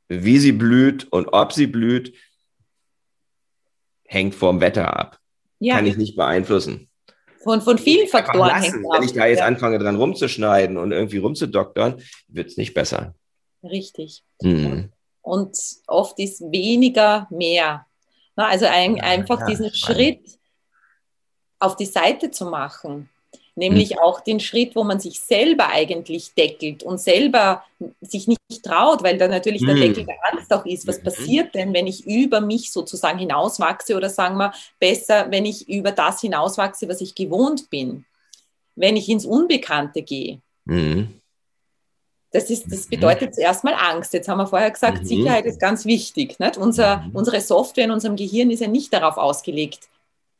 wie 0.09 0.39
sie 0.39 0.53
blüht 0.53 1.07
und 1.11 1.29
ob 1.29 1.53
sie 1.53 1.67
blüht, 1.67 2.15
hängt 4.09 4.35
vom 4.35 4.61
Wetter 4.61 4.97
ab. 4.97 5.19
Ja. 5.61 5.77
Kann 5.77 5.87
ich 5.87 5.97
nicht 5.97 6.17
beeinflussen. 6.17 6.89
Von, 7.45 7.61
von 7.61 7.79
vielen 7.79 8.09
Faktoren 8.09 8.49
lassen. 8.49 8.73
hängt 8.73 8.87
Wenn 8.93 9.03
ich 9.03 9.13
da 9.13 9.27
jetzt 9.27 9.41
ja. 9.41 9.47
anfange, 9.47 9.79
dran 9.79 9.97
rumzuschneiden 9.97 10.77
und 10.77 10.93
irgendwie 10.93 11.19
rumzudoktern, 11.19 12.03
wird 12.27 12.49
es 12.49 12.57
nicht 12.57 12.75
besser. 12.75 13.15
Richtig. 13.63 14.25
Mhm. 14.43 14.91
Und 15.21 15.57
oft 15.87 16.19
ist 16.19 16.41
weniger 16.41 17.29
mehr. 17.31 17.87
Also 18.35 18.67
ein, 18.67 19.01
einfach 19.01 19.41
ja, 19.41 19.47
diesen 19.47 19.75
Schritt 19.75 20.39
auf 21.59 21.77
die 21.77 21.87
Seite 21.87 22.31
zu 22.31 22.47
machen 22.47 23.09
nämlich 23.59 23.93
mhm. 23.93 23.99
auch 23.99 24.21
den 24.21 24.41
Schritt, 24.41 24.75
wo 24.75 24.85
man 24.85 25.01
sich 25.01 25.21
selber 25.21 25.69
eigentlich 25.69 26.35
deckelt 26.35 26.83
und 26.83 26.99
selber 26.99 27.65
sich 28.01 28.27
nicht 28.27 28.41
traut, 28.63 29.03
weil 29.03 29.19
da 29.19 29.29
natürlich 29.29 29.65
der 29.65 29.75
mhm. 29.75 29.81
Deckel 29.81 30.07
der 30.07 30.17
Angst 30.33 30.53
auch 30.53 30.65
ist. 30.65 30.87
Was 30.87 31.01
mhm. 31.01 31.05
passiert 31.05 31.55
denn, 31.55 31.75
wenn 31.75 31.87
ich 31.87 32.07
über 32.07 32.41
mich 32.41 32.73
sozusagen 32.73 33.19
hinauswachse 33.19 33.97
oder 33.97 34.09
sagen 34.09 34.37
wir 34.39 34.53
besser, 34.79 35.27
wenn 35.31 35.45
ich 35.45 35.69
über 35.69 35.93
das 35.93 36.21
hinauswachse, 36.21 36.89
was 36.89 37.01
ich 37.01 37.15
gewohnt 37.15 37.69
bin, 37.69 38.05
wenn 38.77 38.97
ich 38.97 39.09
ins 39.09 39.27
Unbekannte 39.27 40.03
gehe? 40.03 40.41
Mhm. 40.65 41.21
Das, 42.31 42.51
ist, 42.51 42.71
das 42.71 42.87
bedeutet 42.87 43.35
zuerst 43.35 43.65
mal 43.65 43.75
Angst. 43.75 44.13
Jetzt 44.13 44.29
haben 44.29 44.39
wir 44.39 44.47
vorher 44.47 44.71
gesagt, 44.71 45.03
mhm. 45.03 45.07
Sicherheit 45.07 45.47
ist 45.47 45.61
ganz 45.61 45.85
wichtig. 45.85 46.39
Nicht? 46.39 46.57
Unser, 46.57 46.99
mhm. 46.99 47.11
Unsere 47.17 47.41
Software 47.41 47.85
in 47.85 47.91
unserem 47.91 48.17
Gehirn 48.17 48.51
ist 48.51 48.61
ja 48.61 48.69
nicht 48.69 48.93
darauf 48.93 49.17
ausgelegt, 49.17 49.89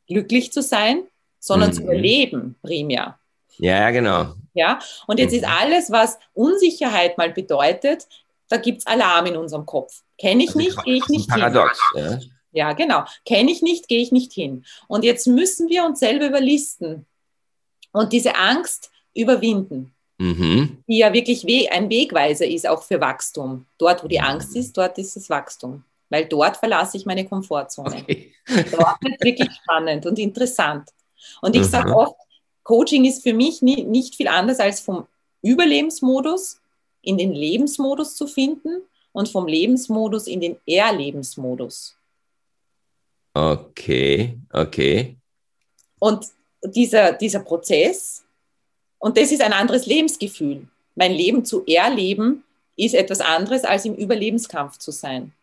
glücklich 0.07 0.51
zu 0.51 0.61
sein, 0.61 1.03
sondern 1.39 1.69
mhm. 1.69 1.73
zu 1.73 1.83
überleben 1.83 2.55
primär. 2.61 3.17
Ja, 3.57 3.89
genau. 3.91 4.33
Ja, 4.53 4.79
und 5.07 5.19
jetzt 5.19 5.31
mhm. 5.31 5.39
ist 5.39 5.47
alles, 5.47 5.91
was 5.91 6.17
Unsicherheit 6.33 7.17
mal 7.17 7.31
bedeutet, 7.31 8.07
da 8.49 8.57
gibt 8.57 8.79
es 8.79 8.87
Alarm 8.87 9.27
in 9.27 9.37
unserem 9.37 9.65
Kopf. 9.65 10.01
Kenne 10.17 10.43
ich 10.43 10.55
nicht, 10.55 10.83
gehe 10.83 10.97
ich 10.97 11.07
nicht 11.07 11.29
Paradox, 11.29 11.79
hin. 11.93 12.03
Ja. 12.03 12.19
ja, 12.51 12.73
genau. 12.73 13.03
Kenne 13.25 13.51
ich 13.51 13.61
nicht, 13.61 13.87
gehe 13.87 14.01
ich 14.01 14.11
nicht 14.11 14.33
hin. 14.33 14.65
Und 14.87 15.03
jetzt 15.03 15.27
müssen 15.27 15.69
wir 15.69 15.85
uns 15.85 15.99
selber 15.99 16.25
überlisten 16.25 17.05
und 17.91 18.11
diese 18.11 18.35
Angst 18.35 18.91
überwinden. 19.13 19.93
Mhm. 20.17 20.83
Die 20.87 20.97
ja 20.97 21.13
wirklich 21.13 21.45
ein 21.71 21.89
Wegweiser 21.89 22.45
ist 22.45 22.67
auch 22.67 22.83
für 22.83 22.99
Wachstum. 22.99 23.65
Dort, 23.77 24.03
wo 24.03 24.07
die 24.07 24.19
Angst 24.19 24.55
ist, 24.55 24.75
dort 24.77 24.97
ist 24.97 25.15
das 25.15 25.29
Wachstum. 25.29 25.83
Weil 26.09 26.25
dort 26.25 26.57
verlasse 26.57 26.97
ich 26.97 27.05
meine 27.05 27.25
Komfortzone. 27.25 28.01
Okay. 28.01 28.33
Dort 28.47 29.01
wird 29.01 29.23
wirklich 29.23 29.49
spannend 29.63 30.05
und 30.05 30.19
interessant. 30.19 30.89
Und 31.41 31.55
ich 31.55 31.63
mhm. 31.63 31.67
sage 31.67 31.95
oft, 31.95 32.15
Coaching 32.63 33.05
ist 33.05 33.23
für 33.23 33.33
mich 33.33 33.61
nie, 33.61 33.83
nicht 33.83 34.15
viel 34.15 34.27
anders 34.27 34.59
als 34.59 34.79
vom 34.79 35.07
Überlebensmodus 35.41 36.59
in 37.01 37.17
den 37.17 37.33
Lebensmodus 37.33 38.15
zu 38.15 38.27
finden 38.27 38.83
und 39.11 39.29
vom 39.29 39.47
Lebensmodus 39.47 40.27
in 40.27 40.41
den 40.41 40.57
Erlebensmodus. 40.65 41.95
Okay, 43.33 44.37
okay. 44.51 45.15
Und 45.99 46.25
dieser, 46.63 47.13
dieser 47.13 47.39
Prozess, 47.39 48.23
und 48.97 49.17
das 49.17 49.31
ist 49.31 49.41
ein 49.41 49.53
anderes 49.53 49.85
Lebensgefühl. 49.85 50.67
Mein 50.95 51.13
Leben 51.13 51.45
zu 51.45 51.65
erleben 51.65 52.43
ist 52.75 52.95
etwas 52.95 53.21
anderes, 53.21 53.63
als 53.63 53.85
im 53.85 53.95
Überlebenskampf 53.95 54.77
zu 54.77 54.91
sein. 54.91 55.33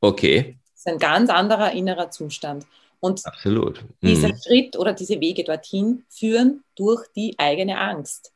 Okay. 0.00 0.56
Das 0.72 0.80
ist 0.80 0.86
ein 0.86 0.98
ganz 0.98 1.30
anderer 1.30 1.72
innerer 1.72 2.10
Zustand. 2.10 2.66
Und 3.00 3.24
Absolut. 3.24 3.82
Mhm. 4.00 4.08
dieser 4.08 4.36
Schritt 4.36 4.76
oder 4.76 4.92
diese 4.92 5.20
Wege 5.20 5.44
dorthin 5.44 6.04
führen 6.08 6.64
durch 6.74 7.06
die 7.14 7.34
eigene 7.38 7.78
Angst. 7.78 8.32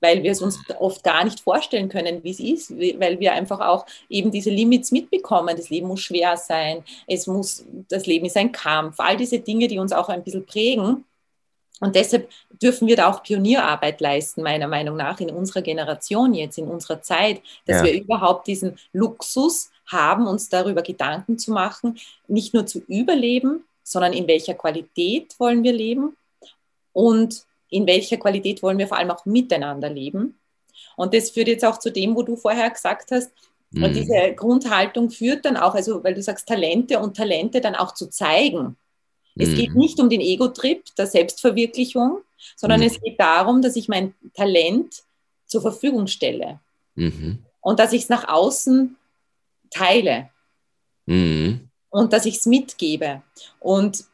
Weil 0.00 0.22
wir 0.22 0.32
es 0.32 0.42
uns 0.42 0.58
oft 0.80 1.04
gar 1.04 1.24
nicht 1.24 1.40
vorstellen 1.40 1.88
können, 1.88 2.24
wie 2.24 2.30
es 2.30 2.40
ist, 2.40 2.70
weil 2.98 3.20
wir 3.20 3.34
einfach 3.34 3.60
auch 3.60 3.86
eben 4.08 4.32
diese 4.32 4.50
Limits 4.50 4.90
mitbekommen. 4.90 5.56
Das 5.56 5.70
Leben 5.70 5.86
muss 5.86 6.00
schwer 6.00 6.36
sein, 6.36 6.82
es 7.06 7.26
muss, 7.28 7.64
das 7.88 8.06
Leben 8.06 8.26
ist 8.26 8.36
ein 8.36 8.50
Kampf, 8.50 8.96
all 8.98 9.16
diese 9.16 9.38
Dinge, 9.38 9.68
die 9.68 9.78
uns 9.78 9.92
auch 9.92 10.08
ein 10.08 10.24
bisschen 10.24 10.44
prägen. 10.44 11.04
Und 11.82 11.96
deshalb 11.96 12.30
dürfen 12.62 12.86
wir 12.86 12.94
da 12.94 13.10
auch 13.10 13.24
Pionierarbeit 13.24 14.00
leisten, 14.00 14.42
meiner 14.42 14.68
Meinung 14.68 14.96
nach, 14.96 15.18
in 15.18 15.30
unserer 15.30 15.62
Generation 15.62 16.32
jetzt, 16.32 16.56
in 16.56 16.68
unserer 16.68 17.02
Zeit, 17.02 17.42
dass 17.66 17.78
ja. 17.78 17.84
wir 17.84 18.00
überhaupt 18.00 18.46
diesen 18.46 18.78
Luxus 18.92 19.71
haben, 19.86 20.26
uns 20.26 20.48
darüber 20.48 20.82
Gedanken 20.82 21.38
zu 21.38 21.52
machen, 21.52 21.98
nicht 22.28 22.54
nur 22.54 22.66
zu 22.66 22.80
überleben, 22.86 23.64
sondern 23.82 24.12
in 24.12 24.26
welcher 24.26 24.54
Qualität 24.54 25.34
wollen 25.38 25.62
wir 25.62 25.72
leben 25.72 26.16
und 26.92 27.44
in 27.68 27.86
welcher 27.86 28.16
Qualität 28.16 28.62
wollen 28.62 28.78
wir 28.78 28.86
vor 28.86 28.98
allem 28.98 29.10
auch 29.10 29.24
miteinander 29.24 29.88
leben. 29.88 30.38
Und 30.96 31.14
das 31.14 31.30
führt 31.30 31.48
jetzt 31.48 31.64
auch 31.64 31.78
zu 31.78 31.90
dem, 31.90 32.14
wo 32.14 32.22
du 32.22 32.36
vorher 32.36 32.70
gesagt 32.70 33.10
hast, 33.10 33.32
mhm. 33.70 33.84
und 33.84 33.94
diese 33.94 34.34
Grundhaltung 34.34 35.10
führt 35.10 35.44
dann 35.44 35.56
auch, 35.56 35.74
also 35.74 36.04
weil 36.04 36.14
du 36.14 36.22
sagst 36.22 36.46
Talente 36.46 37.00
und 37.00 37.16
Talente 37.16 37.60
dann 37.60 37.74
auch 37.74 37.94
zu 37.94 38.08
zeigen. 38.08 38.76
Es 39.36 39.50
mhm. 39.50 39.54
geht 39.54 39.74
nicht 39.74 40.00
um 40.00 40.10
den 40.10 40.20
Ego-Trip 40.20 40.84
der 40.96 41.06
Selbstverwirklichung, 41.06 42.18
sondern 42.56 42.80
mhm. 42.80 42.86
es 42.86 43.00
geht 43.00 43.18
darum, 43.18 43.62
dass 43.62 43.76
ich 43.76 43.88
mein 43.88 44.14
Talent 44.34 45.02
zur 45.46 45.62
Verfügung 45.62 46.06
stelle 46.06 46.60
mhm. 46.94 47.38
und 47.60 47.78
dass 47.78 47.92
ich 47.92 48.02
es 48.02 48.08
nach 48.08 48.28
außen 48.28 48.96
teile. 49.72 50.30
Mhm. 51.06 51.68
Und 51.90 52.12
dass 52.12 52.24
ich 52.24 52.36
es 52.36 52.46
mitgebe. 52.46 53.22
Und 53.60 54.04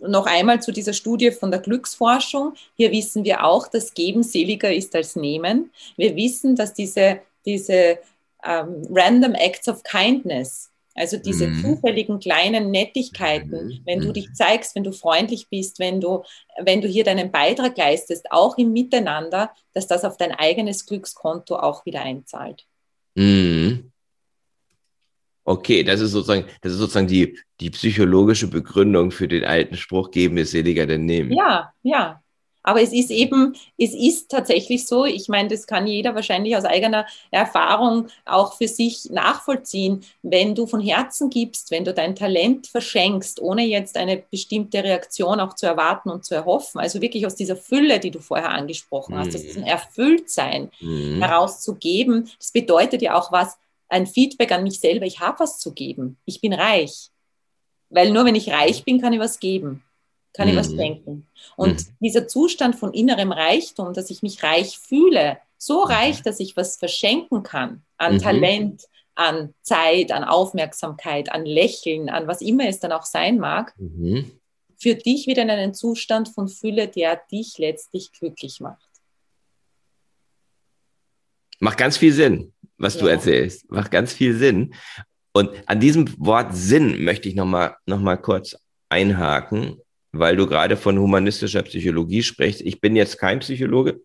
noch 0.00 0.26
einmal 0.26 0.62
zu 0.62 0.72
dieser 0.72 0.92
Studie 0.92 1.30
von 1.30 1.50
der 1.50 1.60
Glücksforschung. 1.60 2.54
Hier 2.76 2.92
wissen 2.92 3.24
wir 3.24 3.44
auch, 3.44 3.68
dass 3.68 3.94
Geben 3.94 4.22
seliger 4.22 4.72
ist 4.72 4.94
als 4.94 5.16
Nehmen. 5.16 5.70
Wir 5.96 6.14
wissen, 6.16 6.56
dass 6.56 6.74
diese, 6.74 7.20
diese 7.44 7.98
ähm, 8.44 8.86
Random 8.90 9.34
Acts 9.34 9.68
of 9.68 9.82
Kindness, 9.82 10.70
also 10.94 11.16
diese 11.16 11.48
mhm. 11.48 11.60
zufälligen 11.60 12.18
kleinen 12.18 12.70
Nettigkeiten, 12.70 13.66
mhm. 13.66 13.80
wenn 13.84 14.00
du 14.00 14.12
dich 14.12 14.32
zeigst, 14.34 14.74
wenn 14.74 14.84
du 14.84 14.92
freundlich 14.92 15.48
bist, 15.48 15.78
wenn 15.78 16.00
du, 16.00 16.22
wenn 16.60 16.80
du 16.80 16.88
hier 16.88 17.04
deinen 17.04 17.30
Beitrag 17.30 17.76
leistest, 17.76 18.30
auch 18.30 18.56
im 18.58 18.72
Miteinander, 18.72 19.50
dass 19.74 19.86
das 19.86 20.04
auf 20.04 20.16
dein 20.16 20.32
eigenes 20.32 20.86
Glückskonto 20.86 21.56
auch 21.56 21.84
wieder 21.84 22.02
einzahlt. 22.02 22.66
Mhm. 23.14 23.92
Okay, 25.48 25.82
das 25.82 26.02
ist 26.02 26.12
sozusagen, 26.12 26.44
das 26.60 26.72
ist 26.72 26.78
sozusagen 26.78 27.06
die, 27.06 27.38
die 27.58 27.70
psychologische 27.70 28.48
Begründung 28.48 29.10
für 29.10 29.26
den 29.26 29.46
alten 29.46 29.78
Spruch, 29.78 30.10
geben 30.10 30.36
ist 30.36 30.50
seliger 30.50 30.86
denn 30.86 31.06
nehmen. 31.06 31.32
Ja, 31.32 31.72
ja. 31.82 32.22
Aber 32.62 32.82
es 32.82 32.92
ist 32.92 33.10
eben, 33.10 33.56
es 33.78 33.94
ist 33.94 34.30
tatsächlich 34.30 34.86
so, 34.86 35.06
ich 35.06 35.28
meine, 35.28 35.48
das 35.48 35.66
kann 35.66 35.86
jeder 35.86 36.14
wahrscheinlich 36.14 36.54
aus 36.54 36.66
eigener 36.66 37.06
Erfahrung 37.30 38.08
auch 38.26 38.58
für 38.58 38.68
sich 38.68 39.08
nachvollziehen, 39.08 40.04
wenn 40.22 40.54
du 40.54 40.66
von 40.66 40.82
Herzen 40.82 41.30
gibst, 41.30 41.70
wenn 41.70 41.86
du 41.86 41.94
dein 41.94 42.14
Talent 42.14 42.66
verschenkst, 42.66 43.40
ohne 43.40 43.64
jetzt 43.64 43.96
eine 43.96 44.22
bestimmte 44.30 44.84
Reaktion 44.84 45.40
auch 45.40 45.54
zu 45.54 45.64
erwarten 45.64 46.10
und 46.10 46.26
zu 46.26 46.34
erhoffen, 46.34 46.78
also 46.78 47.00
wirklich 47.00 47.24
aus 47.24 47.36
dieser 47.36 47.56
Fülle, 47.56 48.00
die 48.00 48.10
du 48.10 48.20
vorher 48.20 48.50
angesprochen 48.50 49.16
hast, 49.16 49.28
mhm. 49.28 49.34
aus 49.36 49.42
diesem 49.42 49.62
Erfülltsein 49.62 50.70
mhm. 50.80 51.22
herauszugeben, 51.22 52.28
das 52.38 52.52
bedeutet 52.52 53.00
ja 53.00 53.14
auch 53.14 53.32
was, 53.32 53.56
ein 53.88 54.06
Feedback 54.06 54.52
an 54.52 54.62
mich 54.62 54.80
selber, 54.80 55.06
ich 55.06 55.20
habe 55.20 55.40
was 55.40 55.58
zu 55.58 55.72
geben, 55.72 56.18
ich 56.24 56.40
bin 56.40 56.52
reich. 56.52 57.10
Weil 57.90 58.10
nur 58.10 58.24
wenn 58.24 58.34
ich 58.34 58.50
reich 58.50 58.84
bin, 58.84 59.00
kann 59.00 59.12
ich 59.12 59.20
was 59.20 59.40
geben, 59.40 59.82
kann 60.34 60.46
mhm. 60.46 60.52
ich 60.52 60.58
was 60.58 60.74
denken. 60.74 61.26
Und 61.56 61.80
mhm. 61.80 61.96
dieser 62.00 62.28
Zustand 62.28 62.76
von 62.76 62.92
innerem 62.92 63.32
Reichtum, 63.32 63.94
dass 63.94 64.10
ich 64.10 64.22
mich 64.22 64.42
reich 64.42 64.78
fühle, 64.78 65.38
so 65.56 65.84
mhm. 65.84 65.92
reich, 65.92 66.22
dass 66.22 66.40
ich 66.40 66.56
was 66.56 66.76
verschenken 66.76 67.42
kann 67.42 67.82
an 67.96 68.14
mhm. 68.14 68.18
Talent, 68.20 68.82
an 69.14 69.54
Zeit, 69.62 70.12
an 70.12 70.22
Aufmerksamkeit, 70.22 71.32
an 71.32 71.44
Lächeln, 71.44 72.08
an 72.08 72.28
was 72.28 72.40
immer 72.40 72.68
es 72.68 72.78
dann 72.78 72.92
auch 72.92 73.04
sein 73.04 73.38
mag, 73.38 73.74
mhm. 73.78 74.30
führt 74.78 75.06
dich 75.06 75.26
wieder 75.26 75.42
in 75.42 75.50
einen 75.50 75.74
Zustand 75.74 76.28
von 76.28 76.48
Fülle, 76.48 76.88
der 76.88 77.20
dich 77.32 77.58
letztlich 77.58 78.12
glücklich 78.12 78.60
macht. 78.60 78.86
Macht 81.58 81.78
ganz 81.78 81.96
viel 81.96 82.12
Sinn 82.12 82.52
was 82.78 82.94
ja. 82.94 83.02
du 83.02 83.06
erzählst. 83.08 83.70
Macht 83.70 83.90
ganz 83.90 84.12
viel 84.12 84.34
Sinn. 84.34 84.74
Und 85.32 85.50
an 85.66 85.80
diesem 85.80 86.08
Wort 86.18 86.56
Sinn 86.56 87.04
möchte 87.04 87.28
ich 87.28 87.34
nochmal 87.34 87.76
noch 87.86 88.00
mal 88.00 88.16
kurz 88.16 88.56
einhaken, 88.88 89.76
weil 90.12 90.36
du 90.36 90.46
gerade 90.46 90.76
von 90.76 90.98
humanistischer 90.98 91.62
Psychologie 91.62 92.22
sprichst. 92.22 92.62
Ich 92.62 92.80
bin 92.80 92.96
jetzt 92.96 93.18
kein 93.18 93.40
Psychologe. 93.40 94.00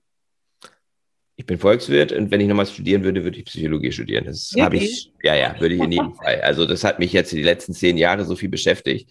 Ich 1.36 1.48
bin 1.48 1.58
Volkswirt 1.58 2.12
und 2.12 2.30
wenn 2.30 2.42
ich 2.42 2.48
nochmal 2.48 2.68
studieren 2.68 3.04
würde, 3.04 3.24
würde 3.24 3.40
ich 3.40 3.46
Psychologie 3.46 3.92
studieren. 3.92 4.26
Das 4.26 4.54
habe 4.60 4.78
ich, 4.78 5.12
ja, 5.24 5.36
ja, 5.36 5.60
würde 5.60 5.74
ich 5.74 5.82
in 5.82 5.92
jedem 5.92 6.14
Fall. 6.14 6.42
Also 6.42 6.68
das 6.68 6.84
hat 6.84 7.00
mich 7.00 7.12
jetzt 7.12 7.32
die 7.32 7.42
letzten 7.42 7.74
zehn 7.74 7.98
Jahre 7.98 8.24
so 8.26 8.36
viel 8.36 8.50
beschäftigt. 8.50 9.10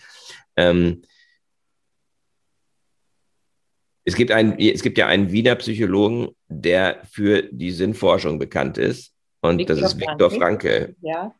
Ähm, 0.57 1.03
es 4.05 4.15
gibt, 4.15 4.31
einen, 4.31 4.59
es 4.59 4.83
gibt 4.83 4.99
ja 4.99 5.07
einen 5.07 5.33
Wiener 5.33 5.57
Psychologen, 5.57 6.29
der 6.49 7.03
für 7.11 7.43
die 7.51 7.71
Sinnforschung 7.73 8.39
bekannt 8.39 8.79
ist. 8.79 9.12
Und 9.43 9.59
Viktor 9.59 9.77
das 9.77 9.93
ist 9.93 10.01
Viktor 10.01 10.31
Franke. 10.31 10.39
Franke. 10.39 10.97
Ja. 11.03 11.35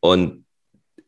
Und 0.00 0.46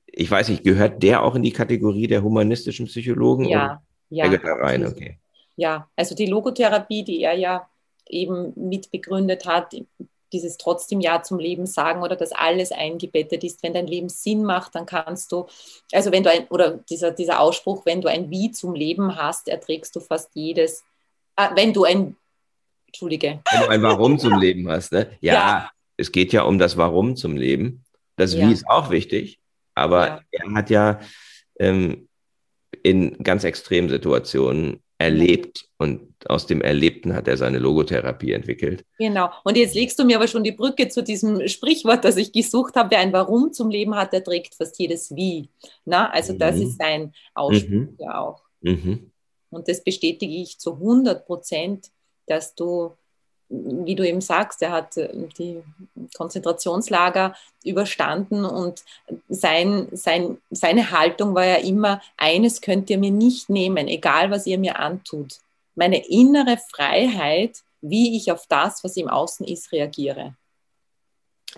ich 0.07 0.31
weiß 0.31 0.49
nicht, 0.51 0.65
gehört 0.65 1.03
der 1.03 1.23
auch 1.23 1.35
in 1.35 1.43
die 1.43 1.53
Kategorie 1.53 2.07
der 2.07 2.23
humanistischen 2.23 2.87
Psychologen? 2.87 3.47
Ja, 3.47 3.83
ja. 4.11 4.29
Der 4.29 4.39
gehört 4.39 4.61
da 4.61 4.65
rein, 4.65 4.87
okay. 4.87 5.19
Ja, 5.57 5.89
also 5.97 6.15
die 6.15 6.27
Logotherapie, 6.27 7.05
die 7.05 7.23
er 7.23 7.35
ja 7.35 7.69
eben 8.09 8.53
mitbegründet 8.57 9.47
hat, 9.47 9.75
dieses 10.33 10.57
trotzdem 10.57 11.01
Ja 11.01 11.23
zum 11.23 11.39
Leben 11.39 11.67
sagen 11.67 12.03
oder 12.03 12.17
dass 12.17 12.33
alles 12.33 12.73
eingebettet 12.73 13.45
ist. 13.45 13.63
Wenn 13.63 13.75
dein 13.75 13.87
Leben 13.87 14.09
Sinn 14.09 14.45
macht, 14.45 14.75
dann 14.75 14.87
kannst 14.87 15.31
du, 15.33 15.47
also 15.93 16.11
wenn 16.11 16.23
du 16.23 16.31
ein, 16.31 16.47
oder 16.49 16.79
dieser, 16.89 17.11
dieser 17.11 17.41
Ausspruch, 17.41 17.87
wenn 17.87 18.01
du 18.01 18.09
ein 18.09 18.31
Wie 18.31 18.51
zum 18.51 18.75
Leben 18.75 19.17
hast, 19.17 19.49
erträgst 19.49 19.95
du 19.95 20.01
fast 20.01 20.31
jedes. 20.35 20.85
Äh, 21.37 21.51
wenn 21.55 21.73
du 21.73 21.85
ein, 21.85 22.17
Entschuldige. 22.87 23.41
Wenn 23.51 23.61
du 23.63 23.69
ein 23.69 23.83
Warum 23.83 24.19
zum 24.19 24.39
Leben 24.39 24.69
hast, 24.69 24.93
ne? 24.93 25.17
Ja, 25.21 25.35
ja, 25.35 25.71
es 26.03 26.13
geht 26.13 26.33
ja 26.33 26.43
um 26.43 26.59
das 26.59 26.77
Warum 26.77 27.17
zum 27.17 27.37
Leben. 27.37 27.85
Das 28.17 28.35
ja. 28.35 28.47
Wie 28.47 28.53
ist 28.53 28.69
auch 28.69 28.91
wichtig, 28.91 29.41
aber 29.75 30.07
ja. 30.07 30.23
er 30.31 30.55
hat 30.55 30.71
ja 30.71 31.01
ähm, 31.59 32.09
in 32.83 33.23
ganz 33.23 33.45
extremen 33.45 33.89
Situationen 33.89 34.83
erlebt 34.99 35.69
und 35.79 36.15
aus 36.29 36.47
dem 36.47 36.61
Erlebten 36.61 37.15
hat 37.15 37.27
er 37.27 37.37
seine 37.37 37.59
Logotherapie 37.59 38.33
entwickelt. 38.33 38.85
Genau. 38.99 39.31
Und 39.45 39.57
jetzt 39.57 39.75
legst 39.75 39.99
du 39.99 40.05
mir 40.05 40.17
aber 40.17 40.29
schon 40.29 40.45
die 40.45 40.53
Brücke 40.53 40.89
zu 40.89 41.03
diesem 41.03 41.49
Sprichwort, 41.49 42.05
das 42.05 42.17
ich 42.17 42.33
gesucht 42.33 42.77
habe. 42.77 42.91
Wer 42.93 43.01
ein 43.01 43.13
Warum 43.13 43.53
zum 43.53 43.71
Leben 43.71 43.97
hat, 43.97 44.13
der 44.13 44.23
trägt 44.23 44.55
fast 44.55 44.79
jedes 44.79 45.15
Wie. 45.17 45.49
Na, 45.85 46.11
also 46.11 46.35
mhm. 46.35 46.39
das 46.39 46.57
ist 46.57 46.79
sein 46.79 47.13
Ausspruch 47.35 47.71
mhm. 47.71 47.97
ja 47.99 48.19
auch. 48.21 48.43
Mhm. 48.61 49.11
Und 49.51 49.69
das 49.69 49.83
bestätige 49.83 50.35
ich 50.35 50.59
zu 50.59 50.75
100 50.75 51.27
Prozent, 51.27 51.91
dass 52.27 52.55
du 52.55 52.93
wie 53.53 53.95
du 53.95 54.07
eben 54.07 54.21
sagst, 54.21 54.63
er 54.63 54.73
hat 54.73 54.97
äh, 54.97 55.11
die 55.39 55.63
Konzentrationslager 56.17 57.35
überstanden 57.65 58.45
und 58.45 58.83
sein, 59.29 59.89
sein, 59.93 60.39
seine 60.51 60.91
Haltung 60.91 61.35
war 61.35 61.45
ja 61.45 61.57
immer, 61.57 62.01
eines 62.17 62.61
könnt 62.61 62.89
ihr 62.91 62.99
mir 62.99 63.11
nicht 63.11 63.51
nehmen, 63.51 63.89
egal 63.89 64.31
was 64.31 64.47
ihr 64.47 64.59
mir 64.59 64.79
antut. 64.79 65.39
Meine 65.75 66.07
innere 66.09 66.59
Freiheit, 66.75 67.59
wie 67.81 68.17
ich 68.17 68.33
auf 68.33 68.47
das, 68.47 68.83
was 68.85 68.97
im 68.97 69.09
Außen 69.09 69.47
ist, 69.47 69.73
reagiere. 69.73 70.35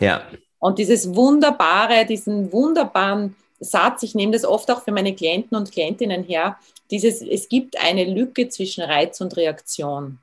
Ja. 0.01 0.27
Und 0.59 0.79
dieses 0.79 1.15
wunderbare, 1.15 2.07
diesen 2.07 2.53
wunderbaren 2.53 3.37
Satz, 3.61 4.03
ich 4.03 4.15
nehme 4.15 4.33
das 4.33 4.45
oft 4.45 4.71
auch 4.71 4.83
für 4.83 4.93
meine 4.93 5.15
Klienten 5.15 5.57
und 5.57 5.73
Klientinnen 5.73 6.25
her, 6.25 6.59
dieses, 6.91 7.23
es 7.23 7.49
gibt 7.49 7.79
eine 7.81 8.05
Lücke 8.05 8.49
zwischen 8.49 8.83
Reiz 8.83 9.21
und 9.21 9.37
Reaktion. 9.37 10.19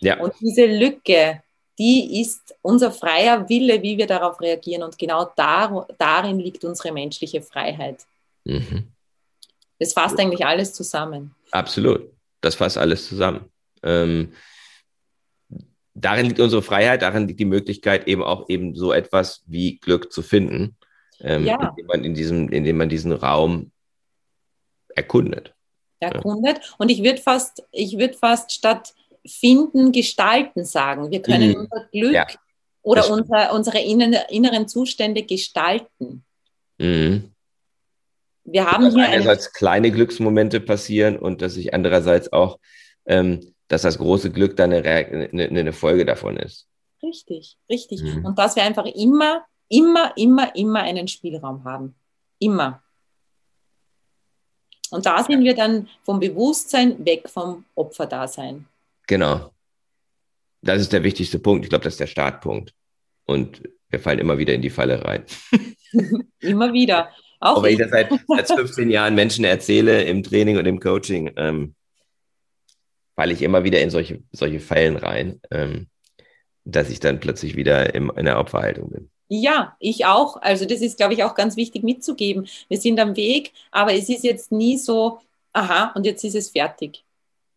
Ja. 0.00 0.20
Und 0.20 0.34
diese 0.40 0.66
Lücke, 0.66 1.42
die 1.78 2.20
ist 2.20 2.54
unser 2.62 2.90
freier 2.90 3.48
Wille, 3.48 3.82
wie 3.82 3.98
wir 3.98 4.06
darauf 4.06 4.40
reagieren. 4.40 4.82
Und 4.82 4.98
genau 4.98 5.30
dar, 5.36 5.86
darin 5.98 6.38
liegt 6.38 6.64
unsere 6.64 6.92
menschliche 6.92 7.42
Freiheit. 7.42 8.04
Mhm. 8.44 8.88
Das 9.78 9.92
fasst 9.92 10.18
eigentlich 10.18 10.44
alles 10.46 10.72
zusammen. 10.72 11.34
Absolut. 11.50 12.10
Das 12.40 12.54
fasst 12.54 12.78
alles 12.78 13.08
zusammen. 13.08 13.50
Ähm, 13.82 14.32
darin 15.94 16.26
liegt 16.26 16.40
unsere 16.40 16.62
Freiheit, 16.62 17.02
darin 17.02 17.26
liegt 17.26 17.40
die 17.40 17.44
Möglichkeit, 17.44 18.06
eben 18.08 18.22
auch 18.22 18.48
eben 18.48 18.74
so 18.74 18.92
etwas 18.92 19.42
wie 19.46 19.78
Glück 19.78 20.12
zu 20.12 20.22
finden, 20.22 20.76
ähm, 21.20 21.44
ja. 21.44 21.56
indem, 21.68 21.86
man 21.86 22.04
in 22.04 22.14
diesem, 22.14 22.48
indem 22.50 22.78
man 22.78 22.88
diesen 22.88 23.12
Raum 23.12 23.70
erkundet. 24.94 25.54
Erkundet. 26.00 26.58
Ja. 26.58 26.74
Und 26.78 26.90
ich 26.90 27.02
würde 27.02 27.20
fast, 27.20 27.64
ich 27.72 27.98
würde 27.98 28.14
fast 28.14 28.52
statt 28.52 28.94
finden, 29.28 29.92
gestalten 29.92 30.64
sagen. 30.64 31.10
Wir 31.10 31.22
können 31.22 31.50
mhm. 31.50 31.56
unser 31.56 31.88
Glück 31.92 32.12
ja, 32.12 32.26
oder 32.82 33.10
unser, 33.10 33.52
unsere 33.52 33.78
inneren 33.80 34.68
Zustände 34.68 35.22
gestalten. 35.22 36.24
Mhm. 36.78 37.32
Wir 38.44 38.70
haben 38.70 38.84
dass 38.84 38.94
hier 38.94 39.08
einerseits 39.08 39.52
kleine 39.52 39.90
Glücksmomente 39.90 40.60
passieren 40.60 41.18
und 41.18 41.42
dass 41.42 41.54
sich 41.54 41.74
andererseits 41.74 42.32
auch, 42.32 42.58
ähm, 43.06 43.52
dass 43.68 43.82
das 43.82 43.98
große 43.98 44.30
Glück 44.30 44.56
dann 44.56 44.72
eine, 44.72 44.84
eine, 44.86 45.48
eine 45.48 45.72
Folge 45.72 46.04
davon 46.04 46.36
ist. 46.36 46.68
Richtig, 47.02 47.56
richtig. 47.68 48.02
Mhm. 48.02 48.24
Und 48.24 48.38
dass 48.38 48.54
wir 48.54 48.62
einfach 48.62 48.86
immer, 48.86 49.44
immer, 49.68 50.12
immer, 50.16 50.54
immer 50.54 50.80
einen 50.80 51.08
Spielraum 51.08 51.64
haben. 51.64 51.96
Immer. 52.38 52.82
Und 54.90 55.04
da 55.04 55.22
sind 55.22 55.42
wir 55.42 55.54
dann 55.54 55.88
vom 56.04 56.20
Bewusstsein 56.20 57.04
weg 57.04 57.28
vom 57.28 57.64
Opferdasein. 57.74 58.66
Genau. 59.06 59.52
Das 60.62 60.80
ist 60.80 60.92
der 60.92 61.02
wichtigste 61.02 61.38
Punkt. 61.38 61.64
Ich 61.64 61.70
glaube, 61.70 61.84
das 61.84 61.94
ist 61.94 62.00
der 62.00 62.06
Startpunkt. 62.06 62.74
Und 63.24 63.62
wir 63.88 64.00
fallen 64.00 64.18
immer 64.18 64.38
wieder 64.38 64.54
in 64.54 64.62
die 64.62 64.70
Falle 64.70 65.04
rein. 65.04 65.24
immer 66.40 66.72
wieder. 66.72 67.10
Auch, 67.40 67.62
wenn 67.62 67.72
ich 67.72 67.78
das 67.78 67.90
seit, 67.90 68.10
seit 68.28 68.50
15 68.58 68.90
Jahren 68.90 69.14
Menschen 69.14 69.44
erzähle 69.44 70.02
im 70.04 70.22
Training 70.22 70.56
und 70.56 70.66
im 70.66 70.80
Coaching, 70.80 71.32
ähm, 71.36 71.74
falle 73.14 73.32
ich 73.32 73.42
immer 73.42 73.64
wieder 73.64 73.80
in 73.80 73.90
solche, 73.90 74.22
solche 74.32 74.60
Fallen 74.60 74.96
rein, 74.96 75.40
ähm, 75.50 75.88
dass 76.64 76.90
ich 76.90 77.00
dann 77.00 77.20
plötzlich 77.20 77.56
wieder 77.56 77.94
im, 77.94 78.10
in 78.16 78.24
der 78.24 78.38
Opferhaltung 78.38 78.90
bin. 78.90 79.10
Ja, 79.28 79.76
ich 79.80 80.06
auch. 80.06 80.40
Also 80.40 80.66
das 80.66 80.80
ist, 80.80 80.96
glaube 80.96 81.14
ich, 81.14 81.24
auch 81.24 81.34
ganz 81.34 81.56
wichtig 81.56 81.82
mitzugeben. 81.82 82.46
Wir 82.68 82.78
sind 82.78 83.00
am 83.00 83.16
Weg, 83.16 83.52
aber 83.70 83.92
es 83.92 84.08
ist 84.08 84.24
jetzt 84.24 84.52
nie 84.52 84.78
so, 84.78 85.20
aha, 85.52 85.92
und 85.94 86.06
jetzt 86.06 86.22
ist 86.24 86.36
es 86.36 86.50
fertig. 86.50 87.04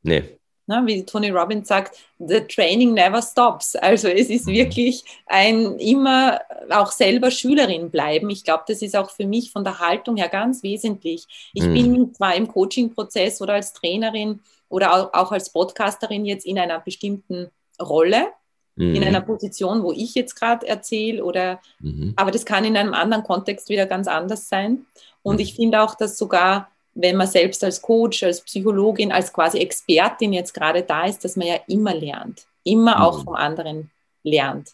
Nee. 0.02 0.39
Ne, 0.70 0.84
wie 0.86 1.04
Tony 1.04 1.32
Robbins 1.32 1.68
sagt, 1.68 1.98
the 2.20 2.42
training 2.42 2.94
never 2.94 3.24
stops. 3.24 3.76
Also 3.76 4.08
es 4.08 4.30
ist 4.30 4.46
mhm. 4.46 4.52
wirklich 4.52 5.04
ein 5.26 5.80
immer 5.80 6.42
auch 6.70 6.92
selber 6.92 7.32
Schülerin 7.32 7.90
bleiben. 7.90 8.30
Ich 8.30 8.44
glaube, 8.44 8.66
das 8.68 8.84
ist 8.84 8.96
auch 8.96 9.10
für 9.10 9.26
mich 9.26 9.52
von 9.52 9.64
der 9.64 9.80
Haltung 9.80 10.16
her 10.16 10.30
ganz 10.30 10.62
wesentlich. 10.62 11.26
Ich 11.56 11.64
mhm. 11.64 11.74
bin 11.74 12.14
zwar 12.14 12.36
im 12.36 12.48
Coaching-Prozess 12.48 13.42
oder 13.42 13.54
als 13.54 13.74
Trainerin 13.74 14.42
oder 14.70 15.12
auch, 15.16 15.32
als 15.32 15.52
Podcasterin 15.52 16.24
jetzt 16.24 16.46
in 16.46 16.60
einer 16.60 16.80
bestimmten 16.80 17.50
Rolle, 17.82 18.28
mhm. 18.76 18.94
in 18.94 19.04
einer 19.04 19.22
Position, 19.22 19.82
wo 19.82 19.92
ich 19.92 20.14
jetzt 20.14 20.36
gerade 20.36 20.68
erzähle 20.68 21.26
oder, 21.26 21.62
mhm. 21.80 22.14
aber 22.16 22.30
das 22.30 22.46
kann 22.46 22.64
in 22.64 22.78
einem 22.78 22.94
anderen 22.94 23.24
Kontext 23.24 23.70
wieder 23.70 23.88
ganz 23.88 24.08
anders 24.08 24.50
sein. 24.50 24.86
Und 25.24 25.38
mhm. 25.38 25.42
ich 25.42 25.56
finde 25.56 25.82
auch, 25.82 25.96
dass 25.96 26.16
sogar 26.16 26.70
wenn 27.02 27.16
man 27.16 27.28
selbst 27.28 27.64
als 27.64 27.82
Coach, 27.82 28.24
als 28.24 28.42
Psychologin, 28.42 29.12
als 29.12 29.32
quasi 29.32 29.60
Expertin 29.60 30.34
jetzt 30.34 30.54
gerade 30.54 30.84
da 30.84 31.06
ist, 31.06 31.24
dass 31.24 31.36
man 31.36 31.48
ja 31.48 31.60
immer 31.68 31.96
lernt, 31.96 32.46
immer 32.64 32.98
mhm. 32.98 33.02
auch 33.02 33.24
vom 33.24 33.36
anderen 33.36 33.90
lernt. 34.24 34.70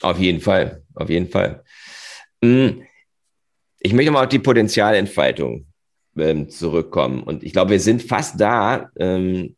Auf 0.00 0.18
jeden 0.18 0.40
Fall, 0.40 0.82
auf 0.94 1.08
jeden 1.08 1.28
Fall. 1.28 1.64
Hm, 2.42 2.82
ich 3.80 3.92
möchte 3.92 4.12
mal 4.12 4.22
auf 4.22 4.28
die 4.28 4.38
Potenzialentfaltung 4.38 5.66
ähm, 6.16 6.48
zurückkommen. 6.48 7.22
Und 7.22 7.42
ich 7.42 7.52
glaube, 7.52 7.72
wir 7.72 7.80
sind 7.80 8.02
fast 8.02 8.40
da 8.40 8.90
ähm, 8.96 9.56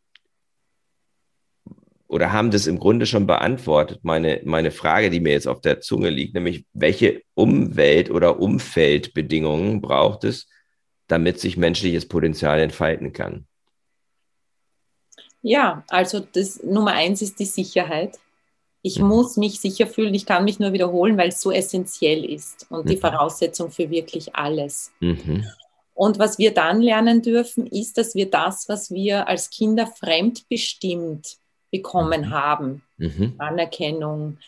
oder 2.07 2.31
haben 2.31 2.49
das 2.49 2.65
im 2.65 2.79
Grunde 2.79 3.05
schon 3.05 3.27
beantwortet, 3.27 3.99
meine, 4.03 4.41
meine 4.45 4.71
Frage, 4.71 5.09
die 5.09 5.19
mir 5.19 5.33
jetzt 5.33 5.47
auf 5.47 5.61
der 5.61 5.81
Zunge 5.81 6.09
liegt, 6.09 6.33
nämlich 6.33 6.65
welche 6.73 7.21
Umwelt- 7.35 8.09
oder 8.09 8.39
Umfeldbedingungen 8.39 9.81
braucht 9.81 10.23
es, 10.23 10.47
damit 11.07 11.39
sich 11.39 11.57
menschliches 11.57 12.07
Potenzial 12.07 12.59
entfalten 12.59 13.13
kann? 13.13 13.45
Ja, 15.41 15.83
also 15.89 16.19
das 16.19 16.63
Nummer 16.63 16.93
eins 16.93 17.21
ist 17.21 17.39
die 17.39 17.45
Sicherheit. 17.45 18.17
Ich 18.81 18.99
mhm. 18.99 19.07
muss 19.07 19.37
mich 19.37 19.59
sicher 19.59 19.87
fühlen, 19.87 20.13
ich 20.13 20.25
kann 20.25 20.43
mich 20.43 20.59
nur 20.59 20.73
wiederholen, 20.73 21.17
weil 21.17 21.29
es 21.29 21.41
so 21.41 21.51
essentiell 21.51 22.25
ist 22.25 22.65
und 22.69 22.85
mhm. 22.85 22.89
die 22.89 22.97
Voraussetzung 22.97 23.69
für 23.71 23.89
wirklich 23.89 24.35
alles. 24.35 24.91
Mhm. 24.99 25.45
Und 25.93 26.19
was 26.19 26.37
wir 26.39 26.53
dann 26.53 26.81
lernen 26.81 27.21
dürfen, 27.21 27.67
ist, 27.67 27.97
dass 27.97 28.15
wir 28.15 28.29
das, 28.29 28.67
was 28.67 28.91
wir 28.91 29.27
als 29.27 29.49
Kinder 29.49 29.87
fremdbestimmt 29.87 31.37
bekommen 31.71 32.21
mhm. 32.21 32.29
haben, 32.31 32.83
mhm. 32.97 33.35
Anerkennung, 33.37 34.39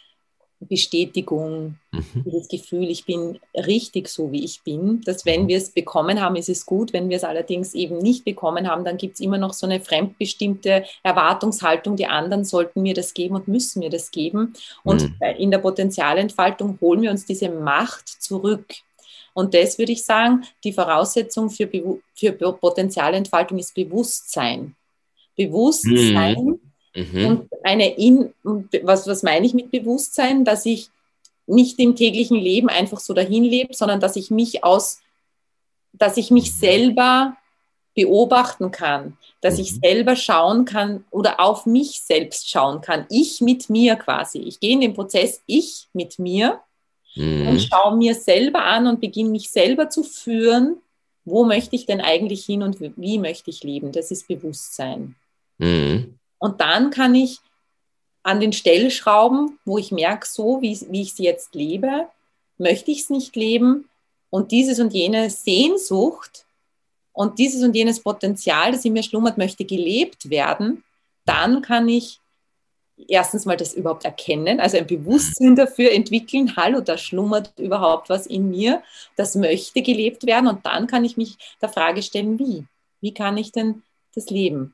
Bestätigung, 0.59 1.75
mhm. 1.91 2.23
dieses 2.25 2.47
Gefühl, 2.47 2.89
ich 2.89 3.05
bin 3.05 3.39
richtig 3.53 4.07
so, 4.07 4.31
wie 4.31 4.43
ich 4.43 4.63
bin, 4.63 5.01
dass 5.01 5.25
wenn 5.25 5.43
mhm. 5.43 5.47
wir 5.49 5.57
es 5.57 5.69
bekommen 5.69 6.19
haben, 6.19 6.35
ist 6.35 6.49
es 6.49 6.65
gut. 6.65 6.93
Wenn 6.93 7.09
wir 7.09 7.17
es 7.17 7.23
allerdings 7.23 7.75
eben 7.75 7.99
nicht 7.99 8.25
bekommen 8.25 8.67
haben, 8.67 8.83
dann 8.83 8.97
gibt 8.97 9.15
es 9.15 9.19
immer 9.19 9.37
noch 9.37 9.53
so 9.53 9.67
eine 9.67 9.81
fremdbestimmte 9.81 10.85
Erwartungshaltung, 11.03 11.95
die 11.95 12.07
anderen 12.07 12.43
sollten 12.43 12.81
mir 12.81 12.95
das 12.95 13.13
geben 13.13 13.35
und 13.35 13.47
müssen 13.47 13.79
mir 13.79 13.91
das 13.91 14.09
geben. 14.09 14.53
Und 14.83 15.03
mhm. 15.03 15.15
in 15.37 15.51
der 15.51 15.59
Potenzialentfaltung 15.59 16.79
holen 16.81 17.03
wir 17.03 17.11
uns 17.11 17.25
diese 17.25 17.49
Macht 17.49 18.07
zurück. 18.07 18.65
Und 19.33 19.53
das 19.53 19.77
würde 19.77 19.91
ich 19.91 20.03
sagen, 20.03 20.43
die 20.63 20.73
Voraussetzung 20.73 21.51
für, 21.51 21.69
für 22.15 22.31
Potenzialentfaltung 22.31 23.59
ist 23.59 23.75
Bewusstsein. 23.75 24.75
Bewusstsein 25.35 26.43
mhm. 26.43 26.66
Und 26.97 27.49
eine 27.63 27.95
in, 27.95 28.33
was, 28.43 29.07
was 29.07 29.23
meine 29.23 29.45
ich 29.45 29.53
mit 29.53 29.69
Bewusstsein? 29.69 30.45
Dass 30.45 30.65
ich 30.65 30.89
nicht 31.45 31.79
im 31.79 31.95
täglichen 31.95 32.37
Leben 32.37 32.69
einfach 32.69 32.99
so 32.99 33.13
dahin 33.13 33.43
lebe, 33.43 33.73
sondern 33.73 33.99
dass 33.99 34.15
ich 34.15 34.31
mich 34.31 34.63
aus, 34.63 34.99
dass 35.93 36.17
ich 36.17 36.31
mich 36.31 36.51
mhm. 36.51 36.55
selber 36.55 37.37
beobachten 37.95 38.71
kann, 38.71 39.17
dass 39.41 39.55
mhm. 39.55 39.61
ich 39.61 39.75
selber 39.75 40.15
schauen 40.15 40.65
kann 40.65 41.05
oder 41.09 41.39
auf 41.39 41.65
mich 41.65 42.01
selbst 42.01 42.49
schauen 42.49 42.81
kann. 42.81 43.05
Ich 43.09 43.41
mit 43.41 43.69
mir 43.69 43.95
quasi. 43.95 44.39
Ich 44.39 44.59
gehe 44.59 44.73
in 44.73 44.81
den 44.81 44.93
Prozess 44.93 45.41
ich 45.45 45.87
mit 45.93 46.19
mir 46.19 46.59
mhm. 47.15 47.47
und 47.47 47.61
schaue 47.61 47.95
mir 47.95 48.13
selber 48.13 48.63
an 48.63 48.87
und 48.87 49.01
beginne 49.01 49.29
mich 49.29 49.49
selber 49.49 49.89
zu 49.89 50.03
führen. 50.03 50.77
Wo 51.25 51.43
möchte 51.43 51.75
ich 51.75 51.85
denn 51.85 52.01
eigentlich 52.01 52.45
hin 52.45 52.61
und 52.61 52.77
wie 52.79 53.17
möchte 53.17 53.49
ich 53.49 53.63
leben? 53.63 53.91
Das 53.91 54.11
ist 54.11 54.27
Bewusstsein. 54.27 55.15
Mhm. 55.57 56.16
Und 56.39 56.61
dann 56.61 56.89
kann 56.91 57.15
ich 57.15 57.39
an 58.23 58.39
den 58.39 58.53
Stellschrauben, 58.53 59.57
wo 59.65 59.77
ich 59.77 59.91
merke, 59.91 60.27
so 60.27 60.61
wie, 60.61 60.79
wie 60.89 61.03
ich 61.03 61.13
sie 61.13 61.23
jetzt 61.23 61.55
lebe, 61.55 62.07
möchte 62.57 62.91
ich 62.91 63.01
es 63.01 63.09
nicht 63.09 63.35
leben. 63.35 63.89
Und 64.29 64.51
dieses 64.51 64.79
und 64.79 64.93
jene 64.93 65.29
Sehnsucht 65.29 66.45
und 67.13 67.39
dieses 67.39 67.63
und 67.63 67.75
jenes 67.75 68.01
Potenzial, 68.01 68.71
das 68.71 68.83
in 68.83 68.93
mir 68.93 69.03
schlummert, 69.03 69.37
möchte 69.37 69.63
gelebt 69.63 70.29
werden, 70.29 70.83
dann 71.25 71.61
kann 71.61 71.87
ich 71.87 72.19
erstens 73.07 73.45
mal 73.45 73.57
das 73.57 73.73
überhaupt 73.73 74.05
erkennen, 74.05 74.59
also 74.59 74.77
ein 74.77 74.87
Bewusstsein 74.87 75.55
dafür 75.55 75.91
entwickeln, 75.91 76.55
hallo, 76.55 76.81
da 76.81 76.97
schlummert 76.97 77.57
überhaupt 77.59 78.09
was 78.09 78.25
in 78.25 78.49
mir, 78.49 78.81
das 79.15 79.35
möchte 79.35 79.81
gelebt 79.81 80.25
werden 80.25 80.47
und 80.47 80.65
dann 80.65 80.87
kann 80.87 81.05
ich 81.05 81.17
mich 81.17 81.37
der 81.61 81.69
Frage 81.69 82.01
stellen, 82.01 82.39
wie? 82.39 82.65
Wie 82.99 83.13
kann 83.13 83.37
ich 83.37 83.51
denn 83.51 83.83
das 84.15 84.29
leben? 84.29 84.73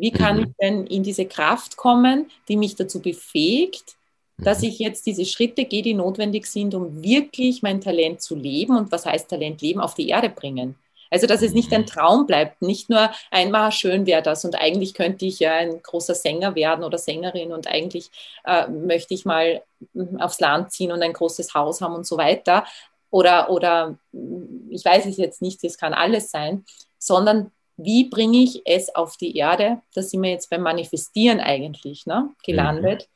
Wie 0.00 0.10
kann 0.10 0.36
mhm. 0.36 0.42
ich 0.42 0.48
denn 0.60 0.86
in 0.86 1.02
diese 1.02 1.26
Kraft 1.26 1.76
kommen, 1.76 2.30
die 2.48 2.56
mich 2.56 2.74
dazu 2.74 3.00
befähigt, 3.00 3.96
dass 4.38 4.62
mhm. 4.62 4.68
ich 4.68 4.78
jetzt 4.78 5.06
diese 5.06 5.26
Schritte 5.26 5.64
gehe, 5.64 5.82
die 5.82 5.94
notwendig 5.94 6.46
sind, 6.46 6.74
um 6.74 7.02
wirklich 7.02 7.62
mein 7.62 7.80
Talent 7.80 8.22
zu 8.22 8.34
leben 8.34 8.76
und 8.76 8.90
was 8.90 9.04
heißt 9.06 9.28
Talent 9.28 9.60
leben 9.60 9.80
auf 9.80 9.94
die 9.94 10.08
Erde 10.08 10.30
bringen? 10.30 10.76
Also, 11.12 11.26
dass 11.26 11.42
es 11.42 11.52
nicht 11.52 11.72
ein 11.72 11.82
mhm. 11.82 11.86
Traum 11.86 12.26
bleibt, 12.26 12.62
nicht 12.62 12.88
nur 12.88 13.10
einmal 13.30 13.72
schön 13.72 14.06
wäre 14.06 14.22
das 14.22 14.44
und 14.44 14.54
eigentlich 14.54 14.94
könnte 14.94 15.26
ich 15.26 15.40
ja 15.40 15.54
ein 15.54 15.82
großer 15.82 16.14
Sänger 16.14 16.54
werden 16.54 16.84
oder 16.84 16.98
Sängerin 16.98 17.52
und 17.52 17.66
eigentlich 17.66 18.10
äh, 18.44 18.68
möchte 18.68 19.12
ich 19.14 19.24
mal 19.24 19.62
hm, 19.92 20.20
aufs 20.20 20.40
Land 20.40 20.72
ziehen 20.72 20.92
und 20.92 21.02
ein 21.02 21.12
großes 21.12 21.52
Haus 21.54 21.80
haben 21.80 21.94
und 21.94 22.06
so 22.06 22.16
weiter. 22.16 22.64
Oder, 23.10 23.50
oder 23.50 23.98
hm, 24.12 24.68
ich 24.70 24.84
weiß 24.84 25.06
es 25.06 25.16
jetzt 25.16 25.42
nicht, 25.42 25.62
das 25.64 25.76
kann 25.76 25.94
alles 25.94 26.30
sein, 26.30 26.64
sondern 26.98 27.50
wie 27.84 28.08
bringe 28.08 28.38
ich 28.38 28.62
es 28.64 28.94
auf 28.94 29.16
die 29.16 29.36
Erde? 29.36 29.80
Da 29.94 30.02
sind 30.02 30.22
wir 30.22 30.30
jetzt 30.30 30.50
beim 30.50 30.62
Manifestieren 30.62 31.40
eigentlich 31.40 32.06
ne, 32.06 32.30
gelandet. 32.44 33.08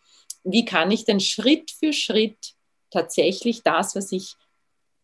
Mhm. 0.43 0.53
Wie 0.53 0.65
kann 0.65 0.91
ich 0.91 1.05
denn 1.05 1.21
Schritt 1.21 1.71
für 1.71 1.93
Schritt 1.93 2.55
tatsächlich 2.91 3.63
das, 3.63 3.95
was 3.95 4.13
ich, 4.13 4.37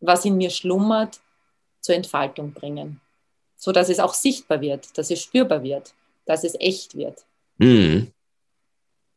was 0.01 0.25
in 0.25 0.37
mir 0.37 0.51
schlummert, 0.51 1.21
zur 1.81 1.95
Entfaltung 1.95 2.53
bringen. 2.53 3.01
So 3.57 3.73
dass 3.73 3.89
es 3.89 4.01
auch 4.01 4.15
sichtbar 4.15 4.61
wird, 4.61 4.97
dass 4.97 5.11
es 5.11 5.21
spürbar 5.21 5.63
wird, 5.63 5.93
dass 6.25 6.45
es 6.45 6.55
echt 6.59 6.97
wird. 6.97 7.25
Mhm. 7.59 8.13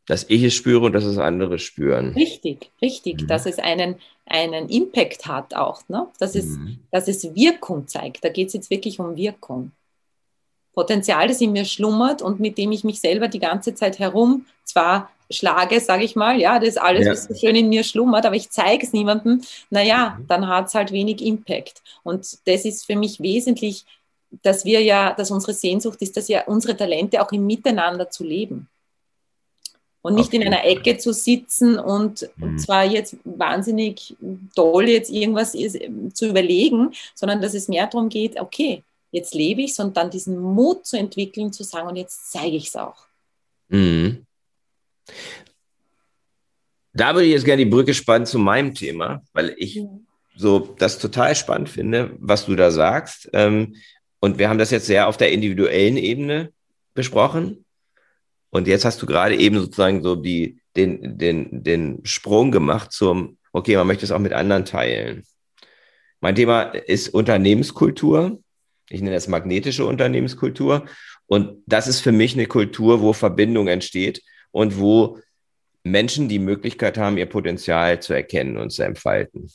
Dass 0.05 0.25
ich 0.27 0.43
es 0.43 0.53
spüre 0.53 0.85
und 0.85 0.93
dass 0.93 1.05
es 1.05 1.17
andere 1.17 1.59
spüren. 1.59 2.09
Richtig, 2.13 2.71
richtig. 2.81 3.21
Mhm. 3.21 3.27
Dass 3.27 3.45
es 3.45 3.59
einen, 3.59 3.95
einen 4.25 4.67
Impact 4.67 5.27
hat 5.27 5.53
auch, 5.55 5.87
ne? 5.87 6.07
dass, 6.19 6.35
es, 6.35 6.45
mhm. 6.45 6.79
dass 6.91 7.07
es 7.07 7.35
Wirkung 7.35 7.87
zeigt. 7.87 8.23
Da 8.23 8.29
geht 8.29 8.47
es 8.47 8.53
jetzt 8.53 8.69
wirklich 8.69 8.99
um 8.99 9.15
Wirkung. 9.15 9.71
Potenzial, 10.73 11.27
das 11.27 11.41
in 11.41 11.51
mir 11.51 11.65
schlummert 11.65 12.21
und 12.21 12.39
mit 12.39 12.57
dem 12.57 12.71
ich 12.71 12.83
mich 12.83 12.99
selber 12.99 13.27
die 13.27 13.39
ganze 13.39 13.75
Zeit 13.75 13.99
herum 13.99 14.45
zwar 14.63 15.09
schlage, 15.29 15.79
sage 15.79 16.03
ich 16.03 16.15
mal, 16.15 16.39
ja, 16.39 16.59
das 16.59 16.69
ist 16.69 16.81
alles, 16.81 17.05
ja. 17.05 17.11
was 17.11 17.25
so 17.25 17.35
schön 17.35 17.55
in 17.55 17.69
mir 17.69 17.83
schlummert, 17.83 18.25
aber 18.25 18.35
ich 18.35 18.49
zeige 18.49 18.85
es 18.85 18.93
niemandem, 18.93 19.41
naja, 19.69 20.17
mhm. 20.19 20.27
dann 20.27 20.47
hat 20.47 20.67
es 20.67 20.75
halt 20.75 20.91
wenig 20.91 21.21
Impact. 21.21 21.81
Und 22.03 22.37
das 22.45 22.65
ist 22.65 22.85
für 22.85 22.95
mich 22.95 23.19
wesentlich, 23.19 23.85
dass 24.41 24.65
wir 24.65 24.81
ja, 24.81 25.13
dass 25.13 25.31
unsere 25.31 25.53
Sehnsucht 25.53 26.01
ist, 26.01 26.17
dass 26.17 26.27
ja 26.27 26.43
unsere 26.45 26.75
Talente 26.75 27.21
auch 27.21 27.31
im 27.31 27.45
Miteinander 27.45 28.09
zu 28.09 28.23
leben. 28.23 28.67
Und 30.01 30.15
nicht 30.15 30.27
okay. 30.27 30.37
in 30.37 30.47
einer 30.47 30.65
Ecke 30.65 30.97
zu 30.97 31.13
sitzen 31.13 31.79
und, 31.79 32.29
mhm. 32.35 32.57
zwar 32.57 32.83
jetzt 32.83 33.15
wahnsinnig 33.23 34.15
toll 34.53 34.89
jetzt 34.89 35.09
irgendwas 35.09 35.55
ist, 35.55 35.79
zu 36.13 36.27
überlegen, 36.27 36.91
sondern 37.15 37.41
dass 37.41 37.53
es 37.53 37.69
mehr 37.69 37.87
darum 37.87 38.09
geht, 38.09 38.37
okay, 38.37 38.83
jetzt 39.13 39.35
lebe 39.35 39.61
ich 39.61 39.71
es 39.71 39.79
und 39.79 39.95
dann 39.95 40.09
diesen 40.09 40.37
Mut 40.39 40.85
zu 40.85 40.97
entwickeln, 40.97 41.53
zu 41.53 41.63
sagen, 41.63 41.87
und 41.87 41.95
jetzt 41.95 42.31
zeige 42.31 42.57
ich 42.57 42.67
es 42.67 42.75
auch. 42.75 43.05
Mhm. 43.69 44.25
Da 46.93 47.13
würde 47.13 47.27
ich 47.27 47.33
jetzt 47.33 47.45
gerne 47.45 47.63
die 47.63 47.69
Brücke 47.69 47.93
spannen 47.93 48.25
zu 48.25 48.39
meinem 48.39 48.73
Thema, 48.73 49.21
weil 49.31 49.55
ich 49.57 49.81
so 50.35 50.75
das 50.79 50.97
total 50.97 51.35
spannend 51.35 51.69
finde, 51.69 52.15
was 52.19 52.45
du 52.45 52.55
da 52.55 52.71
sagst. 52.71 53.29
Ähm, 53.33 53.75
und 54.19 54.39
wir 54.39 54.49
haben 54.49 54.57
das 54.57 54.71
jetzt 54.71 54.87
sehr 54.87 55.07
auf 55.07 55.17
der 55.17 55.31
individuellen 55.31 55.97
Ebene 55.97 56.51
besprochen. 56.95 57.65
Und 58.49 58.67
jetzt 58.67 58.85
hast 58.85 59.01
du 59.01 59.05
gerade 59.05 59.35
eben 59.35 59.59
sozusagen 59.59 60.01
so 60.01 60.15
die, 60.15 60.59
den, 60.75 61.19
den, 61.19 61.63
den 61.63 61.99
Sprung 62.03 62.51
gemacht 62.51 62.91
zum, 62.91 63.37
okay, 63.51 63.75
man 63.75 63.87
möchte 63.87 64.05
es 64.05 64.11
auch 64.11 64.19
mit 64.19 64.33
anderen 64.33 64.65
teilen. 64.65 65.23
Mein 66.19 66.35
Thema 66.35 66.63
ist 66.63 67.09
Unternehmenskultur. 67.09 68.39
Ich 68.89 69.01
nenne 69.01 69.15
das 69.15 69.27
magnetische 69.27 69.85
Unternehmenskultur. 69.85 70.85
Und 71.25 71.63
das 71.65 71.87
ist 71.87 72.01
für 72.01 72.11
mich 72.11 72.33
eine 72.33 72.47
Kultur, 72.47 73.01
wo 73.01 73.13
Verbindung 73.13 73.67
entsteht 73.67 74.21
und 74.51 74.79
wo 74.79 75.19
Menschen 75.83 76.29
die 76.29 76.39
Möglichkeit 76.39 76.97
haben, 76.97 77.17
ihr 77.17 77.25
Potenzial 77.25 78.01
zu 78.01 78.13
erkennen 78.13 78.57
und 78.57 78.71
zu 78.71 78.83
entfalten. 78.83 79.49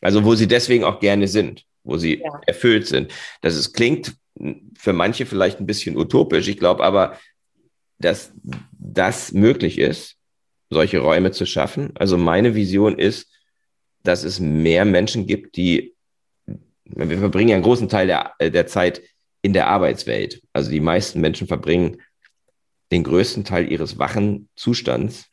Also 0.00 0.24
wo 0.24 0.34
sie 0.34 0.48
deswegen 0.48 0.84
auch 0.84 1.00
gerne 1.00 1.28
sind, 1.28 1.64
wo 1.84 1.96
sie 1.96 2.20
ja. 2.20 2.40
erfüllt 2.46 2.86
sind. 2.86 3.12
Das 3.40 3.56
ist, 3.56 3.72
klingt 3.72 4.14
für 4.76 4.92
manche 4.92 5.26
vielleicht 5.26 5.60
ein 5.60 5.66
bisschen 5.66 5.96
utopisch. 5.96 6.48
Ich 6.48 6.58
glaube 6.58 6.82
aber, 6.82 7.18
dass 7.98 8.32
das 8.72 9.32
möglich 9.32 9.78
ist, 9.78 10.16
solche 10.70 10.98
Räume 10.98 11.30
zu 11.30 11.46
schaffen. 11.46 11.92
Also 11.94 12.16
meine 12.16 12.54
Vision 12.54 12.98
ist, 12.98 13.30
dass 14.02 14.24
es 14.24 14.40
mehr 14.40 14.84
Menschen 14.84 15.26
gibt, 15.26 15.56
die, 15.56 15.91
wir 16.94 17.18
verbringen 17.18 17.48
ja 17.50 17.56
einen 17.56 17.64
großen 17.64 17.88
Teil 17.88 18.06
der, 18.06 18.34
der 18.40 18.66
Zeit 18.66 19.02
in 19.42 19.52
der 19.52 19.66
Arbeitswelt. 19.68 20.42
Also 20.52 20.70
die 20.70 20.80
meisten 20.80 21.20
Menschen 21.20 21.46
verbringen 21.46 22.00
den 22.92 23.04
größten 23.04 23.44
Teil 23.44 23.70
ihres 23.70 23.98
wachen 23.98 24.48
Zustands 24.54 25.26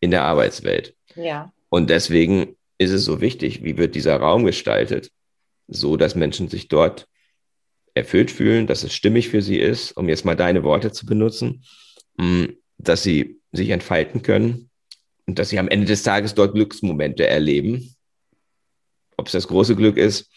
in 0.00 0.10
der 0.10 0.24
Arbeitswelt. 0.24 0.96
Ja. 1.14 1.52
Und 1.68 1.90
deswegen 1.90 2.56
ist 2.78 2.90
es 2.90 3.04
so 3.04 3.20
wichtig, 3.20 3.62
wie 3.62 3.76
wird 3.76 3.94
dieser 3.94 4.16
Raum 4.16 4.44
gestaltet, 4.44 5.10
so 5.68 5.96
dass 5.96 6.14
Menschen 6.14 6.48
sich 6.48 6.68
dort 6.68 7.06
erfüllt 7.94 8.30
fühlen, 8.30 8.66
dass 8.66 8.82
es 8.82 8.92
stimmig 8.92 9.28
für 9.28 9.42
sie 9.42 9.58
ist, 9.58 9.92
um 9.92 10.08
jetzt 10.08 10.24
mal 10.24 10.34
deine 10.34 10.64
Worte 10.64 10.92
zu 10.92 11.06
benutzen, 11.06 11.64
mm, 12.16 12.46
dass 12.78 13.02
sie 13.02 13.40
sich 13.52 13.70
entfalten 13.70 14.22
können 14.22 14.70
und 15.26 15.38
dass 15.38 15.50
sie 15.50 15.58
am 15.58 15.68
Ende 15.68 15.86
des 15.86 16.02
Tages 16.02 16.34
dort 16.34 16.54
Glücksmomente 16.54 17.26
erleben. 17.26 17.94
Ob 19.16 19.26
es 19.26 19.32
das 19.32 19.46
große 19.46 19.76
Glück 19.76 19.96
ist, 19.96 20.30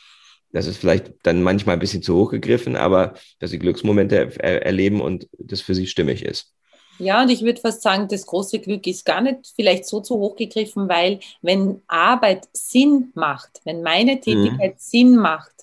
das 0.57 0.65
ist 0.65 0.77
vielleicht 0.77 1.13
dann 1.21 1.43
manchmal 1.43 1.75
ein 1.75 1.79
bisschen 1.79 2.01
zu 2.01 2.15
hoch 2.15 2.31
gegriffen, 2.31 2.75
aber 2.75 3.13
dass 3.39 3.51
sie 3.51 3.59
Glücksmomente 3.59 4.33
er 4.39 4.65
erleben 4.65 5.01
und 5.01 5.27
das 5.37 5.61
für 5.61 5.75
sie 5.75 5.85
stimmig 5.85 6.25
ist. 6.25 6.51
Ja, 6.97 7.21
und 7.21 7.29
ich 7.29 7.43
würde 7.43 7.61
fast 7.61 7.83
sagen, 7.83 8.07
das 8.07 8.25
große 8.25 8.57
Glück 8.57 8.87
ist 8.87 9.05
gar 9.05 9.21
nicht 9.21 9.53
vielleicht 9.55 9.85
so 9.85 10.01
zu 10.01 10.15
hoch 10.15 10.35
gegriffen, 10.35 10.89
weil 10.89 11.19
wenn 11.43 11.83
Arbeit 11.87 12.47
Sinn 12.53 13.11
macht, 13.13 13.61
wenn 13.65 13.83
meine 13.83 14.15
mhm. 14.15 14.21
Tätigkeit 14.21 14.73
mhm. 14.73 14.79
Sinn 14.79 15.15
macht, 15.15 15.53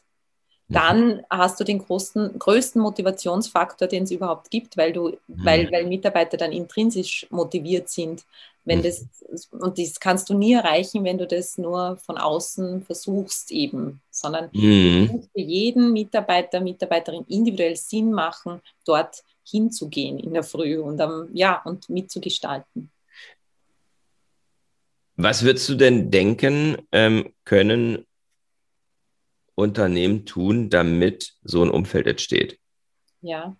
dann 0.69 1.23
hast 1.29 1.59
du 1.59 1.65
den 1.65 1.81
großen, 1.81 2.39
größten 2.39 2.81
Motivationsfaktor, 2.81 3.89
den 3.89 4.05
es 4.05 4.13
überhaupt 4.13 4.51
gibt, 4.51 4.77
weil 4.77 4.93
du, 4.93 5.09
mhm. 5.09 5.17
weil, 5.45 5.73
weil 5.73 5.87
Mitarbeiter 5.87 6.37
dann 6.37 6.53
intrinsisch 6.53 7.27
motiviert 7.31 7.89
sind. 7.89 8.23
Wenn 8.65 8.79
mhm. 8.79 8.83
das, 8.83 9.07
und 9.51 9.79
das 9.79 10.01
kannst 10.01 10.31
du 10.31 10.35
nie 10.35 10.55
erreichen, 10.55 11.05
wenn 11.05 11.19
du 11.19 11.27
das 11.27 11.59
nur 11.59 11.99
von 11.99 12.17
außen 12.17 12.83
versuchst 12.83 13.53
eben, 13.53 14.01
sondern 14.11 14.49
mhm. 14.53 15.29
für 15.33 15.41
jeden 15.41 15.93
Mitarbeiter, 15.93 16.61
Mitarbeiterin 16.61 17.25
individuell 17.29 17.77
Sinn 17.77 18.13
machen, 18.13 18.61
dort 18.85 19.23
hinzugehen 19.47 20.19
in 20.19 20.33
der 20.33 20.43
Früh 20.43 20.79
und 20.79 21.01
um, 21.01 21.29
ja, 21.35 21.61
und 21.65 21.89
mitzugestalten. 21.91 22.91
Was 25.17 25.45
würdest 25.45 25.69
du 25.69 25.75
denn 25.75 26.11
denken, 26.11 26.79
ähm, 26.91 27.33
können 27.45 28.07
Unternehmen 29.55 30.27
tun, 30.27 30.71
damit 30.71 31.35
so 31.45 31.63
ein 31.63 31.71
Umfeld 31.71 32.07
entsteht? 32.07 32.59
Ja. 33.21 33.57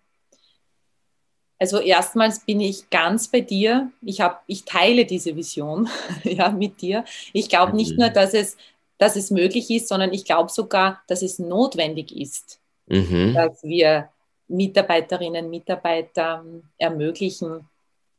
Also 1.57 1.79
erstmals 1.79 2.41
bin 2.41 2.59
ich 2.59 2.89
ganz 2.89 3.29
bei 3.29 3.41
dir. 3.41 3.91
Ich, 4.01 4.21
hab, 4.21 4.43
ich 4.47 4.65
teile 4.65 5.05
diese 5.05 5.35
Vision 5.35 5.87
ja, 6.23 6.49
mit 6.49 6.81
dir. 6.81 7.05
Ich 7.33 7.49
glaube 7.49 7.75
nicht 7.75 7.91
mhm. 7.91 7.97
nur, 7.99 8.09
dass 8.09 8.33
es 8.33 8.57
dass 8.97 9.17
es 9.17 9.29
möglich 9.29 9.69
ist, 9.69 9.89
sondern 9.89 10.13
ich 10.13 10.23
glaube 10.23 10.49
sogar, 10.49 11.01
dass 11.07 11.21
es 11.21 11.37
notwendig 11.37 12.15
ist, 12.15 12.61
Mhm. 12.87 13.33
dass 13.33 13.63
wir 13.63 14.09
Mitarbeiterinnen, 14.47 15.49
Mitarbeiter 15.49 16.45
ermöglichen, 16.77 17.67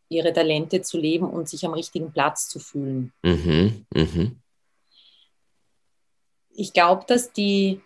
ihre 0.08 0.32
Talente 0.32 0.82
zu 0.82 0.98
leben 0.98 1.28
und 1.28 1.48
sich 1.48 1.64
am 1.64 1.74
richtigen 1.74 2.12
Platz 2.12 2.48
zu 2.48 2.58
fühlen. 2.58 3.12
Mhm. 3.22 3.86
Mhm. 3.94 4.40
Ich 6.50 6.72
glaube, 6.72 7.04
dass 7.06 7.32
die, 7.32 7.80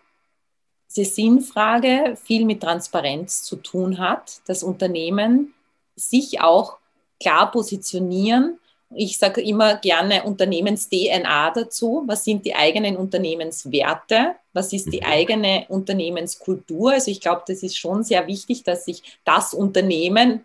diese 0.94 1.10
Sinnfrage 1.10 2.16
viel 2.22 2.44
mit 2.44 2.60
Transparenz 2.60 3.42
zu 3.44 3.56
tun 3.56 3.98
hat, 3.98 4.40
dass 4.46 4.62
Unternehmen 4.62 5.54
sich 5.96 6.40
auch 6.40 6.78
klar 7.20 7.50
positionieren. 7.50 8.58
Ich 8.92 9.18
sage 9.18 9.40
immer 9.40 9.76
gerne 9.76 10.24
Unternehmens-DNA 10.24 11.52
dazu. 11.52 12.02
Was 12.06 12.24
sind 12.24 12.44
die 12.44 12.56
eigenen 12.56 12.96
Unternehmenswerte? 12.96 14.34
Was 14.52 14.72
ist 14.72 14.92
die 14.92 15.00
Mhm. 15.00 15.06
eigene 15.06 15.66
Unternehmenskultur? 15.68 16.92
Also 16.92 17.10
ich 17.10 17.20
glaube, 17.20 17.42
das 17.46 17.62
ist 17.62 17.78
schon 17.78 18.02
sehr 18.02 18.26
wichtig, 18.26 18.64
dass 18.64 18.86
sich 18.86 19.02
das 19.24 19.54
Unternehmen, 19.54 20.44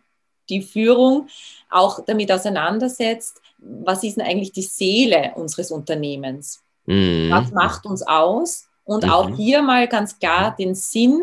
die 0.49 0.61
Führung 0.61 1.27
auch 1.71 2.05
damit 2.05 2.31
auseinandersetzt. 2.31 3.41
Was 3.57 4.03
ist 4.03 4.17
denn 4.17 4.25
eigentlich 4.25 4.51
die 4.51 4.61
Seele 4.61 5.31
unseres 5.35 5.71
Unternehmens? 5.71 6.61
Mhm. 6.85 7.31
Was 7.31 7.51
macht 7.51 7.87
uns 7.87 8.03
aus? 8.03 8.67
Und 8.85 9.03
Mhm. 9.03 9.09
auch 9.09 9.29
hier 9.35 9.61
mal 9.61 9.87
ganz 9.87 10.17
klar 10.19 10.55
den 10.55 10.75
Sinn 10.75 11.21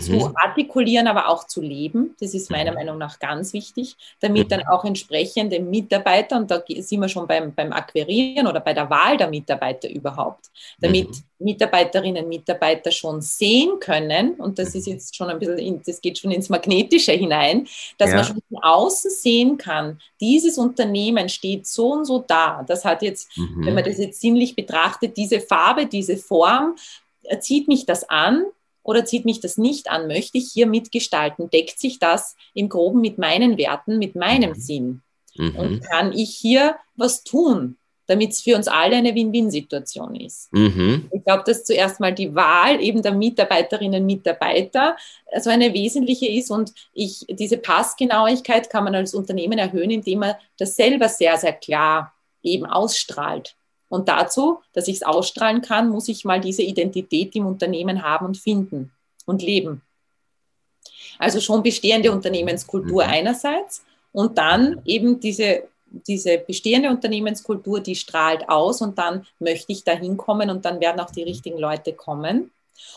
zu 0.00 0.12
Mhm. 0.12 0.32
artikulieren, 0.36 1.06
aber 1.06 1.28
auch 1.28 1.46
zu 1.46 1.60
leben. 1.60 2.14
Das 2.20 2.32
ist 2.34 2.50
meiner 2.50 2.70
Mhm. 2.70 2.76
Meinung 2.76 2.98
nach 2.98 3.18
ganz 3.18 3.52
wichtig, 3.52 3.96
damit 4.20 4.46
Mhm. 4.46 4.48
dann 4.48 4.62
auch 4.68 4.84
entsprechende 4.84 5.60
Mitarbeiter, 5.60 6.36
und 6.36 6.50
da 6.50 6.62
sind 6.78 7.00
wir 7.00 7.08
schon 7.08 7.26
beim, 7.26 7.54
beim 7.54 7.72
Akquirieren 7.72 8.46
oder 8.46 8.60
bei 8.60 8.72
der 8.72 8.88
Wahl 8.88 9.16
der 9.16 9.28
Mitarbeiter 9.28 9.88
überhaupt, 9.90 10.46
damit 10.80 11.08
Mhm. 11.10 11.24
Mitarbeiterinnen 11.40 12.24
und 12.24 12.28
Mitarbeiter 12.30 12.90
schon 12.90 13.20
sehen 13.20 13.78
können, 13.80 14.34
und 14.34 14.58
das 14.58 14.74
ist 14.74 14.86
Mhm. 14.86 14.92
jetzt 14.94 15.14
schon 15.16 15.28
ein 15.28 15.38
bisschen, 15.38 15.58
in, 15.58 15.82
das 15.84 16.00
geht 16.00 16.18
schon 16.18 16.30
ins 16.30 16.48
Magnetische 16.48 17.12
hinein, 17.12 17.66
dass 17.98 18.10
Ja. 18.10 18.16
man 18.16 18.24
schon 18.24 18.40
von 18.48 18.62
außen 18.62 19.10
sehen 19.10 19.58
kann, 19.58 20.00
dieses 20.20 20.56
Unternehmen 20.58 21.28
steht 21.28 21.66
so 21.66 21.92
und 21.92 22.04
so 22.06 22.24
da. 22.26 22.64
Das 22.66 22.84
hat 22.84 23.02
jetzt 23.02 23.28
Mhm. 23.36 23.66
wenn 23.66 23.74
man 23.74 23.84
das 23.84 23.98
jetzt 23.98 24.20
sinnlich 24.20 24.56
betrachtet, 24.56 25.16
diese 25.16 25.40
Farbe, 25.40 25.86
diese 25.86 26.16
Form, 26.16 26.76
äh, 27.24 27.38
zieht 27.38 27.68
mich 27.68 27.84
das 27.86 28.08
an 28.08 28.44
oder 28.84 29.04
zieht 29.04 29.24
mich 29.24 29.40
das 29.40 29.56
nicht 29.56 29.90
an? 29.90 30.06
Möchte 30.06 30.38
ich 30.38 30.50
hier 30.52 30.66
mitgestalten? 30.66 31.50
Deckt 31.50 31.80
sich 31.80 31.98
das 31.98 32.36
im 32.52 32.68
Groben 32.68 33.00
mit 33.00 33.18
meinen 33.18 33.58
Werten, 33.58 33.98
mit 33.98 34.14
meinem 34.14 34.50
Mhm. 34.50 34.54
Sinn? 34.54 35.02
Mhm. 35.36 35.56
Und 35.56 35.80
kann 35.90 36.12
ich 36.12 36.36
hier 36.36 36.76
was 36.94 37.24
tun, 37.24 37.76
damit 38.06 38.30
es 38.30 38.42
für 38.42 38.54
uns 38.54 38.68
alle 38.68 38.96
eine 38.96 39.14
Win-Win-Situation 39.14 40.14
ist? 40.14 40.52
Mhm. 40.52 41.08
Ich 41.12 41.24
glaube, 41.24 41.42
dass 41.46 41.64
zuerst 41.64 41.98
mal 41.98 42.12
die 42.12 42.34
Wahl 42.34 42.80
eben 42.80 43.02
der 43.02 43.14
Mitarbeiterinnen 43.14 44.02
und 44.02 44.06
Mitarbeiter 44.06 44.96
so 45.40 45.50
eine 45.50 45.72
wesentliche 45.72 46.28
ist 46.28 46.50
und 46.50 46.72
ich, 46.92 47.24
diese 47.28 47.56
Passgenauigkeit 47.56 48.68
kann 48.70 48.84
man 48.84 48.94
als 48.94 49.14
Unternehmen 49.14 49.58
erhöhen, 49.58 49.90
indem 49.90 50.20
man 50.20 50.34
das 50.58 50.76
selber 50.76 51.08
sehr, 51.08 51.36
sehr 51.38 51.54
klar 51.54 52.12
eben 52.42 52.66
ausstrahlt. 52.66 53.56
Und 53.94 54.08
dazu, 54.08 54.58
dass 54.72 54.88
ich 54.88 54.96
es 54.96 55.02
ausstrahlen 55.04 55.62
kann, 55.62 55.88
muss 55.88 56.08
ich 56.08 56.24
mal 56.24 56.40
diese 56.40 56.62
Identität 56.62 57.36
im 57.36 57.46
Unternehmen 57.46 58.02
haben 58.02 58.26
und 58.26 58.36
finden 58.36 58.90
und 59.24 59.40
leben. 59.40 59.82
Also 61.18 61.40
schon 61.40 61.62
bestehende 61.62 62.10
Unternehmenskultur 62.10 63.04
Mhm. 63.04 63.10
einerseits 63.10 63.84
und 64.12 64.36
dann 64.36 64.80
eben 64.84 65.20
diese, 65.20 65.68
diese 65.86 66.38
bestehende 66.38 66.90
Unternehmenskultur, 66.90 67.78
die 67.78 67.94
strahlt 67.94 68.48
aus 68.48 68.82
und 68.82 68.98
dann 68.98 69.24
möchte 69.38 69.70
ich 69.70 69.84
da 69.84 69.92
hinkommen 69.92 70.50
und 70.50 70.64
dann 70.64 70.80
werden 70.80 70.98
auch 71.00 71.12
die 71.12 71.22
richtigen 71.22 71.58
Leute 71.58 71.92
kommen. 71.92 72.50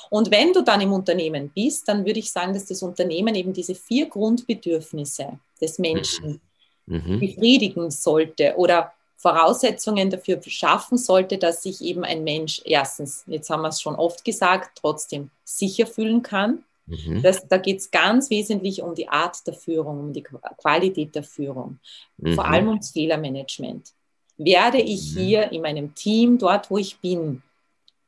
Und 0.09 0.31
wenn 0.31 0.51
du 0.51 0.63
dann 0.63 0.81
im 0.81 0.93
Unternehmen 0.93 1.51
bist, 1.53 1.87
dann 1.87 2.03
würde 2.07 2.19
ich 2.19 2.31
sagen, 2.31 2.53
dass 2.55 2.65
das 2.65 2.81
Unternehmen 2.81 3.35
eben 3.35 3.53
diese 3.53 3.75
vier 3.75 4.07
Grundbedürfnisse 4.07 5.39
des 5.61 5.77
Menschen 5.77 6.41
Mhm. 6.87 7.19
befriedigen 7.19 7.91
sollte 7.91 8.55
oder 8.55 8.93
Voraussetzungen 9.27 10.09
dafür 10.09 10.39
schaffen 10.45 10.97
sollte, 10.97 11.37
dass 11.37 11.63
sich 11.63 11.81
eben 11.81 12.03
ein 12.05 12.23
Mensch 12.23 12.61
erstens, 12.65 13.23
jetzt 13.27 13.49
haben 13.49 13.61
wir 13.63 13.69
es 13.69 13.81
schon 13.81 13.95
oft 13.95 14.23
gesagt, 14.23 14.79
trotzdem 14.81 15.29
sicher 15.43 15.85
fühlen 15.85 16.21
kann. 16.21 16.63
Mhm. 16.85 17.21
Das, 17.21 17.45
da 17.47 17.57
geht 17.57 17.79
es 17.79 17.91
ganz 17.91 18.29
wesentlich 18.29 18.81
um 18.81 18.95
die 18.95 19.09
Art 19.09 19.45
der 19.45 19.53
Führung, 19.53 19.99
um 19.99 20.13
die 20.13 20.23
Qu- 20.23 20.39
Qualität 20.57 21.13
der 21.15 21.23
Führung, 21.23 21.79
vor 22.35 22.45
Mhm. 22.45 22.51
allem 22.53 22.67
ums 22.69 22.91
Fehlermanagement. 22.91 23.91
Werde 24.37 24.79
ich 24.79 25.13
Mhm. 25.13 25.19
hier 25.19 25.51
in 25.51 25.61
meinem 25.61 25.93
Team, 25.95 26.37
dort 26.37 26.71
wo 26.71 26.77
ich 26.77 26.97
bin, 26.99 27.41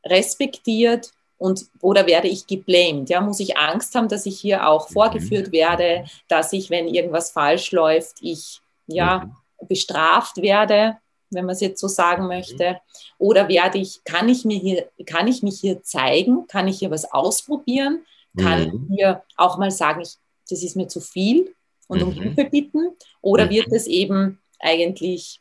respektiert 0.06 1.12
und 1.38 1.66
oder 1.82 2.08
werde 2.08 2.28
ich 2.28 2.48
geblamed? 2.48 3.10
Ja, 3.10 3.20
muss 3.22 3.40
ich 3.40 3.58
Angst 3.58 3.96
haben, 3.96 4.08
dass 4.08 4.26
ich 4.26 4.40
hier 4.40 4.68
auch 4.68 4.90
Mhm. 4.90 4.94
vorgeführt 4.94 5.52
werde, 5.52 6.06
dass 6.28 6.54
ich, 6.54 6.70
wenn 6.70 6.88
irgendwas 6.88 7.32
falsch 7.32 7.72
läuft, 7.72 8.18
ich 8.22 8.62
ja 8.88 9.26
Mhm. 9.26 9.68
bestraft 9.68 10.38
werde, 10.42 10.98
wenn 11.32 11.46
man 11.46 11.54
es 11.54 11.62
jetzt 11.62 11.80
so 11.80 11.88
sagen 11.88 12.28
möchte? 12.28 12.80
Oder 13.18 13.48
werde 13.48 13.78
ich, 13.78 14.04
kann 14.04 14.30
ich 14.30 14.46
mir 14.46 14.58
hier, 14.58 14.90
kann 15.06 15.28
ich 15.28 15.44
mich 15.44 15.60
hier 15.60 15.84
zeigen? 15.84 16.48
Kann 16.48 16.68
ich 16.68 16.80
hier 16.80 16.92
was 16.92 17.12
ausprobieren? 17.12 18.06
Kann 18.38 18.60
Mhm. 18.68 18.88
ich 18.90 18.98
hier 18.98 19.24
auch 19.38 19.58
mal 19.58 19.72
sagen, 19.72 20.02
ich, 20.02 20.14
das 20.50 20.64
ist 20.64 20.76
mir 20.76 20.88
zu 20.88 21.02
viel 21.02 21.54
und 21.88 22.02
um 22.04 22.10
Mhm. 22.10 22.14
Hilfe 22.14 22.46
bitten? 22.46 22.92
Oder 23.22 23.46
Mhm. 23.46 23.50
wird 23.52 23.72
es 23.72 23.88
eben 23.88 24.40
eigentlich 24.60 25.40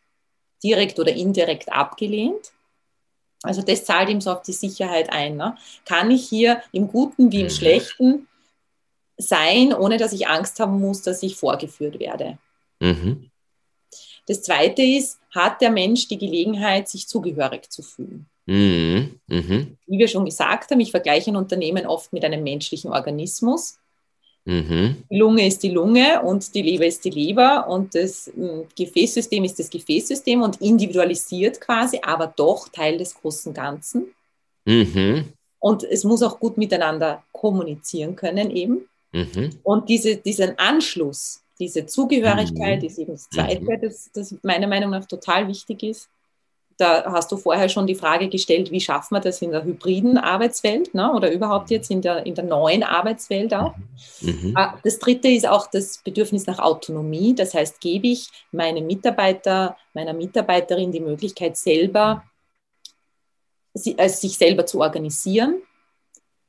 direkt 0.62 0.98
oder 0.98 1.12
indirekt 1.12 1.72
abgelehnt? 1.72 2.52
Also 3.42 3.62
das 3.62 3.84
zahlt 3.84 4.08
ihm 4.08 4.20
so 4.20 4.32
auf 4.32 4.42
die 4.42 4.52
Sicherheit 4.52 5.10
ein. 5.10 5.36
Ne? 5.36 5.56
Kann 5.84 6.10
ich 6.10 6.28
hier 6.28 6.60
im 6.72 6.88
Guten 6.88 7.30
wie 7.30 7.40
im 7.40 7.46
Mhm. 7.46 7.50
Schlechten 7.50 8.28
sein, 9.16 9.72
ohne 9.72 9.96
dass 9.96 10.12
ich 10.12 10.28
Angst 10.28 10.58
haben 10.60 10.80
muss, 10.80 11.02
dass 11.02 11.22
ich 11.22 11.36
vorgeführt 11.36 11.98
werde? 11.98 12.38
Mhm. 12.80 13.30
Das 14.28 14.42
Zweite 14.42 14.82
ist, 14.82 15.18
hat 15.34 15.60
der 15.62 15.70
Mensch 15.70 16.06
die 16.06 16.18
Gelegenheit, 16.18 16.88
sich 16.88 17.08
zugehörig 17.08 17.70
zu 17.70 17.82
fühlen? 17.82 18.26
Mhm. 18.44 19.18
Mhm. 19.26 19.78
Wie 19.86 19.98
wir 19.98 20.06
schon 20.06 20.26
gesagt 20.26 20.70
haben, 20.70 20.80
ich 20.80 20.90
vergleiche 20.90 21.30
ein 21.30 21.36
Unternehmen 21.36 21.86
oft 21.86 22.12
mit 22.12 22.24
einem 22.24 22.42
menschlichen 22.42 22.92
Organismus. 22.92 23.78
Mhm. 24.44 25.02
Die 25.10 25.16
Lunge 25.16 25.46
ist 25.46 25.62
die 25.62 25.70
Lunge 25.70 26.22
und 26.22 26.54
die 26.54 26.62
Leber 26.62 26.86
ist 26.86 27.04
die 27.04 27.10
Leber 27.10 27.68
und 27.68 27.94
das 27.94 28.30
mm, 28.34 28.60
Gefäßsystem 28.76 29.44
ist 29.44 29.58
das 29.58 29.68
Gefäßsystem 29.68 30.40
und 30.40 30.60
individualisiert 30.60 31.60
quasi, 31.60 32.00
aber 32.02 32.32
doch 32.34 32.68
Teil 32.68 32.98
des 32.98 33.14
großen 33.14 33.52
Ganzen. 33.52 34.14
Mhm. 34.64 35.32
Und 35.58 35.84
es 35.84 36.04
muss 36.04 36.22
auch 36.22 36.38
gut 36.38 36.56
miteinander 36.56 37.22
kommunizieren 37.32 38.14
können 38.14 38.50
eben. 38.50 38.88
Mhm. 39.12 39.50
Und 39.62 39.88
diese, 39.88 40.16
diesen 40.16 40.58
Anschluss, 40.58 41.42
diese 41.58 41.86
Zugehörigkeit 41.86 42.80
Mhm. 42.80 42.86
ist 42.86 42.98
eben 42.98 43.12
das 43.12 43.28
Zweite, 43.30 43.62
Mhm. 43.62 43.80
das, 43.80 44.10
das 44.12 44.34
meiner 44.42 44.66
Meinung 44.66 44.90
nach 44.90 45.06
total 45.06 45.48
wichtig 45.48 45.82
ist. 45.82 46.08
Da 46.76 47.10
hast 47.10 47.32
du 47.32 47.36
vorher 47.36 47.68
schon 47.68 47.88
die 47.88 47.96
Frage 47.96 48.28
gestellt, 48.28 48.70
wie 48.70 48.80
schaffen 48.80 49.16
wir 49.16 49.20
das 49.20 49.42
in 49.42 49.50
der 49.50 49.64
hybriden 49.64 50.16
Arbeitswelt 50.16 50.94
ne? 50.94 51.12
oder 51.12 51.32
überhaupt 51.32 51.70
jetzt 51.70 51.90
in 51.90 52.00
der, 52.02 52.24
in 52.24 52.36
der 52.36 52.44
neuen 52.44 52.84
Arbeitswelt 52.84 53.52
auch. 53.52 53.74
Mhm. 54.20 54.52
Ah, 54.54 54.78
Das 54.84 55.00
dritte 55.00 55.26
ist 55.26 55.48
auch 55.48 55.66
das 55.66 55.98
Bedürfnis 55.98 56.46
nach 56.46 56.60
Autonomie. 56.60 57.34
Das 57.34 57.52
heißt, 57.52 57.80
gebe 57.80 58.06
ich 58.06 58.28
meinem 58.52 58.86
Mitarbeiter, 58.86 59.76
meiner 59.92 60.12
Mitarbeiterin 60.12 60.92
die 60.92 61.00
Möglichkeit, 61.00 61.56
selber 61.56 62.22
also 63.96 64.20
sich 64.20 64.36
selber 64.36 64.64
zu 64.66 64.80
organisieren? 64.80 65.62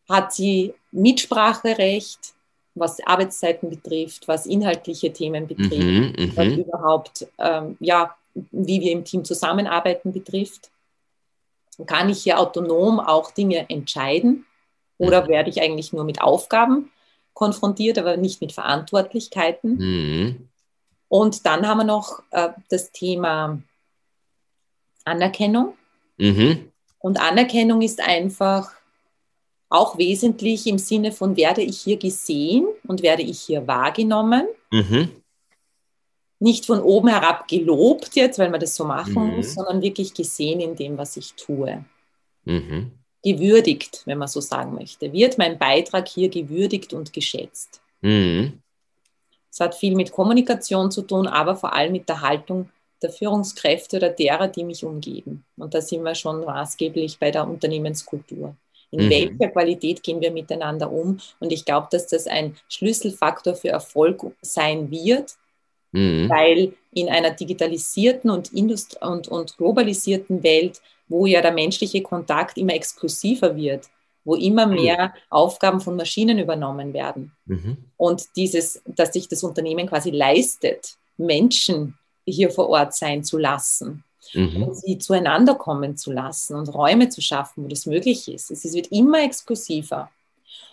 Hat 0.08 0.34
sie 0.34 0.74
Mitspracherecht, 0.92 2.34
was 2.80 3.00
Arbeitszeiten 3.06 3.70
betrifft, 3.70 4.28
was 4.28 4.46
inhaltliche 4.46 5.12
Themen 5.12 5.48
betrifft, 5.48 5.74
Mhm. 6.18 6.32
was 6.36 6.48
Mhm. 6.48 6.60
überhaupt, 6.60 7.28
ähm, 7.38 7.78
ja, 7.80 8.16
wie 8.34 8.82
wir 8.82 8.92
im 8.92 9.04
Team 9.04 9.26
zusammenarbeiten 9.26 10.14
betrifft? 10.14 10.70
Kann 11.86 12.10
ich 12.10 12.24
hier 12.24 12.40
autonom 12.40 13.00
auch 13.00 13.32
Dinge 13.32 13.70
entscheiden? 13.70 14.46
Oder 14.98 15.24
Mhm. 15.24 15.28
werde 15.30 15.50
ich 15.50 15.62
eigentlich 15.62 15.94
nur 15.94 16.04
mit 16.04 16.22
Aufgaben 16.22 16.92
konfrontiert, 17.34 17.98
aber 17.98 18.18
nicht 18.18 18.42
mit 18.42 18.52
Verantwortlichkeiten? 18.52 19.78
Mhm. 19.78 20.50
Und 21.08 21.46
dann 21.46 21.68
haben 21.68 21.80
wir 21.80 21.86
noch 21.86 22.22
äh, 22.32 22.50
das 22.70 22.92
Thema 22.92 23.62
Anerkennung. 25.06 25.76
Mhm. 26.18 26.72
Und 27.00 27.20
Anerkennung 27.20 27.82
ist 27.82 28.02
einfach 28.02 28.72
auch 29.70 29.98
wesentlich 29.98 30.66
im 30.68 30.80
Sinne 30.80 31.12
von, 31.12 31.38
werde 31.38 31.62
ich 31.62 31.80
hier 31.80 31.98
gesehen 31.98 32.68
und 32.88 33.04
werde 33.04 33.22
ich 33.22 33.40
hier 33.40 33.68
wahrgenommen? 33.68 34.48
Mhm. 34.72 35.10
Nicht 36.40 36.66
von 36.66 36.82
oben 36.82 37.10
herab 37.10 37.48
gelobt 37.48 38.16
jetzt, 38.16 38.40
weil 38.40 38.50
man 38.50 38.60
das 38.60 38.76
so 38.76 38.86
machen 38.86 39.14
Mhm. 39.14 39.36
muss, 39.36 39.54
sondern 39.54 39.82
wirklich 39.82 40.14
gesehen 40.14 40.60
in 40.60 40.76
dem, 40.76 40.98
was 40.98 41.18
ich 41.18 41.34
tue. 41.34 41.86
Mhm. 42.46 42.92
Gewürdigt, 43.24 44.04
wenn 44.06 44.18
man 44.18 44.30
so 44.30 44.40
sagen 44.40 44.74
möchte. 44.74 45.12
Wird 45.12 45.38
mein 45.38 45.60
Beitrag 45.60 46.08
hier 46.08 46.30
gewürdigt 46.30 46.94
und 46.94 47.12
geschätzt? 47.14 47.82
Mhm. 48.02 48.62
Es 49.52 49.60
hat 49.60 49.76
viel 49.76 49.96
mit 49.96 50.12
Kommunikation 50.12 50.90
zu 50.90 51.02
tun, 51.02 51.28
aber 51.28 51.56
vor 51.56 51.74
allem 51.74 51.92
mit 51.92 52.08
der 52.08 52.22
Haltung 52.22 52.70
der 53.02 53.10
Führungskräfte 53.12 53.98
oder 53.98 54.10
derer, 54.10 54.48
die 54.48 54.64
mich 54.64 54.84
umgeben. 54.84 55.46
Und 55.58 55.74
da 55.74 55.82
sind 55.82 56.04
wir 56.04 56.16
schon 56.16 56.44
maßgeblich 56.46 57.20
bei 57.20 57.32
der 57.32 57.48
Unternehmenskultur. 57.48 58.56
In 58.92 59.06
mhm. 59.06 59.10
welcher 59.10 59.52
Qualität 59.52 60.04
gehen 60.04 60.22
wir 60.22 60.32
miteinander 60.32 60.92
um? 60.92 61.20
Und 61.40 61.52
ich 61.52 61.66
glaube, 61.66 61.88
dass 61.92 62.08
das 62.08 62.28
ein 62.28 62.56
Schlüsselfaktor 62.70 63.56
für 63.56 63.70
Erfolg 63.70 64.26
sein 64.42 64.90
wird, 64.90 65.36
mhm. 65.92 66.30
weil 66.30 66.74
in 66.94 67.10
einer 67.10 67.32
digitalisierten 67.32 68.30
und, 68.30 68.52
Indust 68.54 69.02
und, 69.02 69.28
und 69.28 69.58
globalisierten 69.58 70.44
Welt, 70.44 70.82
wo 71.08 71.26
ja 71.26 71.42
der 71.42 71.54
menschliche 71.54 72.02
Kontakt 72.02 72.58
immer 72.58 72.74
exklusiver 72.74 73.56
wird, 73.56 73.88
wo 74.24 74.36
immer 74.36 74.66
mhm. 74.66 74.74
mehr. 74.74 75.14
Aufgaben 75.30 75.80
von 75.80 75.96
Maschinen 75.96 76.40
übernommen 76.40 76.94
werden. 76.94 77.32
Mhm. 77.46 77.78
Und 77.98 78.36
dieses, 78.36 78.82
dass 78.86 79.14
sich 79.14 79.28
das 79.28 79.44
Unternehmen 79.44 79.88
quasi 79.88 80.10
leistet, 80.10 80.96
Menschen 81.18 81.96
hier 82.26 82.50
vor 82.50 82.70
Ort 82.70 82.94
sein 82.94 83.24
zu 83.24 83.38
lassen 83.38 84.04
mhm. 84.34 84.64
und 84.64 84.76
sie 84.76 84.98
zueinander 84.98 85.56
kommen 85.56 85.98
zu 85.98 86.12
lassen 86.12 86.56
und 86.56 86.74
Räume 86.74 87.10
zu 87.10 87.22
schaffen, 87.22 87.64
wo 87.64 87.68
das 87.68 87.86
möglich 87.86 88.28
ist. 88.28 88.52
Es 88.52 88.74
wird 88.74 88.88
immer 88.88 89.24
exklusiver. 89.24 90.10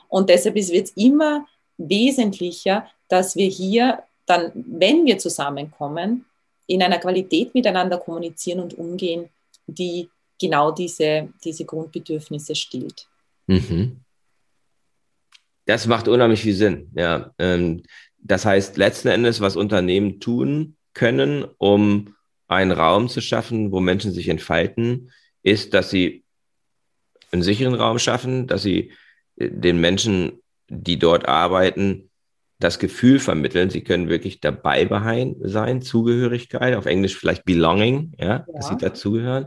Und 0.08 0.30
deshalb 0.30 0.54
wird 0.54 0.68
es 0.68 0.90
immer 0.92 1.46
wesentlicher, 1.78 2.86
dass 3.08 3.36
wir 3.36 3.48
hier 3.48 4.02
dann, 4.26 4.52
wenn 4.54 5.04
wir 5.04 5.18
zusammenkommen, 5.18 6.24
in 6.66 6.82
einer 6.82 6.98
Qualität 6.98 7.54
miteinander 7.54 7.98
kommunizieren 7.98 8.60
und 8.60 8.74
umgehen, 8.74 9.28
die 9.66 10.08
genau 10.40 10.72
diese, 10.72 11.28
diese 11.44 11.64
Grundbedürfnisse 11.64 12.54
stillt. 12.54 13.06
Mhm. 13.46 14.00
Das 15.64 15.86
macht 15.86 16.08
unheimlich 16.08 16.40
viel 16.40 16.54
Sinn. 16.54 16.90
Ja, 16.94 17.32
ähm, 17.38 17.82
das 18.18 18.44
heißt, 18.44 18.76
letzten 18.76 19.08
Endes, 19.08 19.40
was 19.40 19.56
Unternehmen 19.56 20.20
tun 20.20 20.76
können, 20.94 21.44
um 21.58 22.15
einen 22.48 22.72
Raum 22.72 23.08
zu 23.08 23.20
schaffen, 23.20 23.72
wo 23.72 23.80
Menschen 23.80 24.12
sich 24.12 24.28
entfalten, 24.28 25.10
ist, 25.42 25.74
dass 25.74 25.90
sie 25.90 26.24
einen 27.32 27.42
sicheren 27.42 27.74
Raum 27.74 27.98
schaffen, 27.98 28.46
dass 28.46 28.62
sie 28.62 28.92
äh, 29.36 29.50
den 29.50 29.80
Menschen, 29.80 30.42
die 30.68 30.98
dort 30.98 31.28
arbeiten, 31.28 32.10
das 32.58 32.78
Gefühl 32.78 33.18
vermitteln, 33.18 33.70
sie 33.70 33.84
können 33.84 34.08
wirklich 34.08 34.40
dabei 34.40 34.88
sein, 35.42 35.82
Zugehörigkeit, 35.82 36.74
auf 36.74 36.86
Englisch 36.86 37.16
vielleicht 37.16 37.44
Belonging, 37.44 38.14
ja, 38.18 38.26
ja. 38.26 38.46
dass 38.54 38.68
sie 38.68 38.76
dazugehören, 38.76 39.46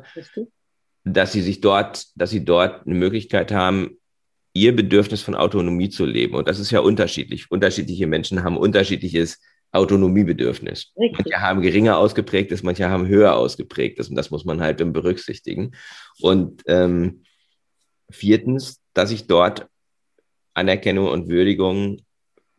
dass 1.03 1.31
sie 1.31 1.41
sich 1.41 1.59
dort, 1.59 2.05
dass 2.15 2.29
sie 2.29 2.45
dort 2.45 2.85
eine 2.85 2.95
Möglichkeit 2.95 3.51
haben, 3.51 3.97
ihr 4.53 4.75
Bedürfnis 4.75 5.21
von 5.21 5.35
Autonomie 5.35 5.89
zu 5.89 6.05
leben. 6.05 6.35
Und 6.35 6.47
das 6.47 6.59
ist 6.59 6.71
ja 6.71 6.81
unterschiedlich. 6.81 7.49
Unterschiedliche 7.49 8.07
Menschen 8.07 8.43
haben 8.43 8.57
unterschiedliches 8.57 9.41
Autonomiebedürfnis. 9.71 10.91
Richtig. 10.97 11.25
Manche 11.25 11.41
haben 11.41 11.61
geringer 11.61 11.97
ausgeprägtes, 11.97 12.63
manche 12.63 12.89
haben 12.89 13.07
höher 13.07 13.35
ausgeprägtes 13.35 14.09
und 14.09 14.15
das 14.15 14.31
muss 14.31 14.45
man 14.45 14.61
halt 14.61 14.79
dann 14.79 14.93
berücksichtigen. 14.93 15.71
Und 16.19 16.63
ähm, 16.67 17.23
viertens, 18.09 18.81
dass 18.93 19.11
ich 19.11 19.27
dort 19.27 19.67
Anerkennung 20.53 21.07
und 21.07 21.29
Würdigung 21.29 22.01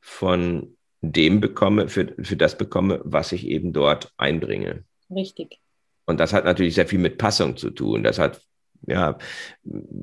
von 0.00 0.76
dem 1.00 1.40
bekomme, 1.40 1.88
für, 1.88 2.14
für 2.20 2.36
das 2.36 2.56
bekomme, 2.56 3.00
was 3.04 3.32
ich 3.32 3.46
eben 3.46 3.72
dort 3.72 4.12
einbringe. 4.16 4.84
Richtig. 5.10 5.58
Und 6.06 6.20
das 6.20 6.32
hat 6.32 6.44
natürlich 6.44 6.74
sehr 6.74 6.86
viel 6.86 6.98
mit 6.98 7.18
Passung 7.18 7.56
zu 7.56 7.70
tun. 7.70 8.04
Das 8.04 8.18
hat 8.18 8.40
ja 8.86 9.18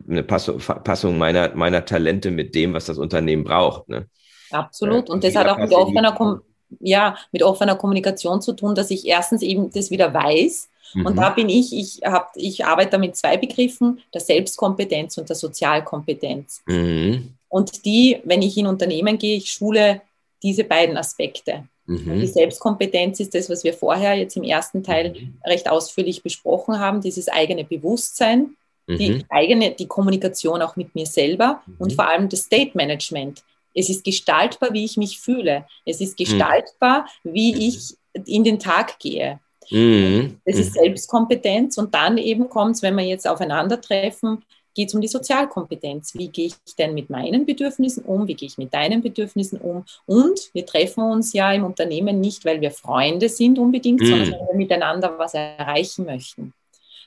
eine 0.09 0.23
Passung, 0.23 0.59
Passung 0.59 1.17
meiner, 1.17 1.55
meiner 1.55 1.85
Talente 1.85 2.31
mit 2.31 2.55
dem, 2.55 2.73
was 2.73 2.85
das 2.85 2.97
Unternehmen 2.97 3.43
braucht. 3.43 3.89
Ne? 3.89 4.07
Absolut. 4.51 5.09
Und 5.09 5.23
das 5.23 5.35
hat 5.35 5.47
auch 5.47 5.57
mit 5.57 5.71
offener, 5.73 6.13
Kom 6.13 6.41
ja, 6.80 7.18
mit 7.32 7.43
offener 7.43 7.76
Kommunikation 7.76 8.41
zu 8.41 8.53
tun, 8.53 8.76
dass 8.76 8.91
ich 8.91 9.07
erstens 9.07 9.41
eben 9.41 9.72
das 9.72 9.91
wieder 9.91 10.13
weiß. 10.13 10.70
Mhm. 10.93 11.05
Und 11.05 11.15
da 11.18 11.30
bin 11.30 11.49
ich, 11.49 11.74
ich, 11.74 12.01
hab, 12.03 12.32
ich 12.36 12.65
arbeite 12.65 12.97
mit 12.97 13.15
zwei 13.15 13.38
Begriffen, 13.38 13.99
der 14.13 14.22
Selbstkompetenz 14.22 15.18
und 15.18 15.30
der 15.30 15.36
Sozialkompetenz. 15.36 16.61
Mhm. 16.65 17.34
Und 17.49 17.86
die, 17.86 18.20
wenn 18.24 18.41
ich 18.41 18.57
in 18.57 18.68
Unternehmen 18.68 19.18
gehe, 19.18 19.38
ich 19.38 19.51
schule 19.51 20.01
diese 20.43 20.63
beiden 20.63 20.97
Aspekte. 20.97 21.63
Mhm. 21.86 22.20
Die 22.20 22.28
Selbstkompetenz 22.28 23.20
ist 23.20 23.34
das, 23.34 23.49
was 23.49 23.63
wir 23.63 23.74
vorher 23.74 24.15
jetzt 24.15 24.36
im 24.36 24.43
ersten 24.43 24.84
Teil 24.84 25.11
mhm. 25.11 25.38
recht 25.45 25.70
ausführlich 25.70 26.22
besprochen 26.22 26.80
haben, 26.80 27.01
dieses 27.01 27.30
eigene 27.30 27.63
Bewusstsein, 27.63 28.55
die 28.89 29.11
mhm. 29.11 29.24
eigene, 29.30 29.72
die 29.72 29.88
Kommunikation 29.88 30.61
auch 30.61 30.78
mit 30.78 30.95
mir 30.95 31.05
selber 31.05 31.61
und 31.78 31.91
mhm. 31.91 31.95
vor 31.95 32.07
allem 32.07 32.30
das 32.30 32.41
State 32.41 32.72
Management. 32.74 33.43
Es 33.78 33.89
ist 33.89 34.03
gestaltbar, 34.03 34.73
wie 34.73 34.86
ich 34.86 34.97
mich 34.97 35.19
fühle. 35.19 35.65
Es 35.86 36.01
ist 36.01 36.17
gestaltbar, 36.17 37.07
wie 37.23 37.67
ich 37.67 37.95
in 38.25 38.43
den 38.43 38.59
Tag 38.59 38.99
gehe. 38.99 39.39
Mhm. 39.69 40.39
Das 40.45 40.57
ist 40.57 40.73
Selbstkompetenz 40.73 41.78
und 41.78 41.93
dann 41.93 42.17
eben 42.17 42.49
kommt 42.49 42.75
es, 42.75 42.82
wenn 42.82 42.95
wir 42.95 43.03
jetzt 43.03 43.28
aufeinandertreffen, 43.28 44.43
geht 44.73 44.89
es 44.89 44.95
um 44.95 45.01
die 45.01 45.07
Sozialkompetenz. 45.07 46.13
Wie 46.15 46.30
gehe 46.30 46.47
ich 46.47 46.75
denn 46.75 46.93
mit 46.93 47.09
meinen 47.09 47.45
Bedürfnissen 47.45 48.03
um? 48.03 48.28
Wie 48.28 48.36
gehe 48.36 48.47
ich 48.47 48.57
mit 48.57 48.73
deinen 48.73 49.01
Bedürfnissen 49.01 49.59
um? 49.59 49.86
Und 50.05 50.51
wir 50.53 50.65
treffen 50.65 51.03
uns 51.03 51.34
ja 51.34 51.51
im 51.51 51.65
Unternehmen 51.65 52.21
nicht, 52.21 52.45
weil 52.45 52.61
wir 52.61 52.71
Freunde 52.71 53.28
sind 53.28 53.59
unbedingt, 53.59 54.01
mhm. 54.01 54.05
sondern 54.05 54.32
weil 54.32 54.47
wir 54.51 54.55
miteinander 54.55 55.17
was 55.17 55.34
erreichen 55.34 56.05
möchten 56.05 56.53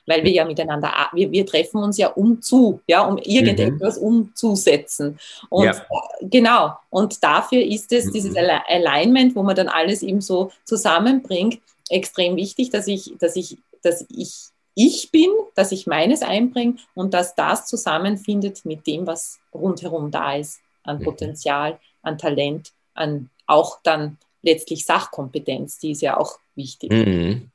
weil 0.05 0.23
wir 0.23 0.31
ja 0.31 0.45
miteinander, 0.45 0.91
wir, 1.13 1.31
wir 1.31 1.45
treffen 1.45 1.83
uns 1.83 1.97
ja 1.97 2.07
um 2.09 2.41
zu, 2.41 2.81
ja, 2.87 3.01
um 3.01 3.17
irgendetwas 3.17 3.99
mhm. 3.99 4.05
umzusetzen. 4.05 5.19
Und 5.49 5.65
ja. 5.65 5.85
genau, 6.21 6.73
und 6.89 7.23
dafür 7.23 7.63
ist 7.63 7.91
es 7.91 8.05
mhm. 8.05 8.13
dieses 8.13 8.35
Alignment, 8.35 9.35
wo 9.35 9.43
man 9.43 9.55
dann 9.55 9.69
alles 9.69 10.01
eben 10.01 10.21
so 10.21 10.51
zusammenbringt, 10.65 11.59
extrem 11.89 12.35
wichtig, 12.35 12.69
dass 12.69 12.87
ich, 12.87 13.13
dass 13.19 13.35
ich, 13.35 13.57
dass 13.83 14.05
ich 14.09 14.51
ich 14.73 15.11
bin, 15.11 15.29
dass 15.55 15.73
ich 15.73 15.85
meines 15.85 16.21
einbringe 16.21 16.77
und 16.93 17.13
dass 17.13 17.35
das 17.35 17.65
zusammenfindet 17.65 18.63
mit 18.63 18.87
dem, 18.87 19.05
was 19.05 19.39
rundherum 19.53 20.11
da 20.11 20.35
ist, 20.35 20.61
an 20.83 20.99
mhm. 20.99 21.03
Potenzial, 21.03 21.79
an 22.01 22.17
Talent, 22.17 22.71
an 22.93 23.29
auch 23.47 23.79
dann 23.83 24.17
letztlich 24.41 24.85
Sachkompetenz, 24.85 25.79
die 25.79 25.91
ist 25.91 26.01
ja 26.01 26.17
auch 26.17 26.39
wichtig. 26.55 26.91
Mhm. 26.91 27.50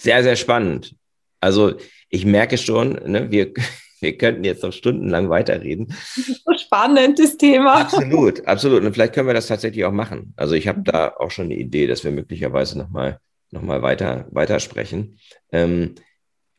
Sehr, 0.00 0.22
sehr 0.22 0.36
spannend. 0.36 0.94
Also 1.40 1.74
ich 2.08 2.24
merke 2.24 2.56
schon, 2.56 2.92
ne, 3.06 3.30
wir, 3.30 3.52
wir 4.00 4.16
könnten 4.16 4.44
jetzt 4.44 4.62
noch 4.62 4.72
stundenlang 4.72 5.28
weiterreden. 5.28 5.94
So 6.14 6.56
spannendes 6.56 7.36
Thema. 7.36 7.82
Absolut, 7.82 8.46
absolut. 8.46 8.82
Und 8.82 8.94
vielleicht 8.94 9.12
können 9.12 9.26
wir 9.26 9.34
das 9.34 9.48
tatsächlich 9.48 9.84
auch 9.84 9.92
machen. 9.92 10.32
Also 10.36 10.54
ich 10.54 10.68
habe 10.68 10.80
da 10.82 11.12
auch 11.18 11.30
schon 11.30 11.46
eine 11.46 11.56
Idee, 11.56 11.86
dass 11.86 12.02
wir 12.02 12.10
möglicherweise 12.12 12.78
nochmal 12.78 13.18
noch 13.50 13.62
mal 13.62 13.82
weiter, 13.82 14.26
weitersprechen. 14.30 15.18
Ähm, 15.52 15.96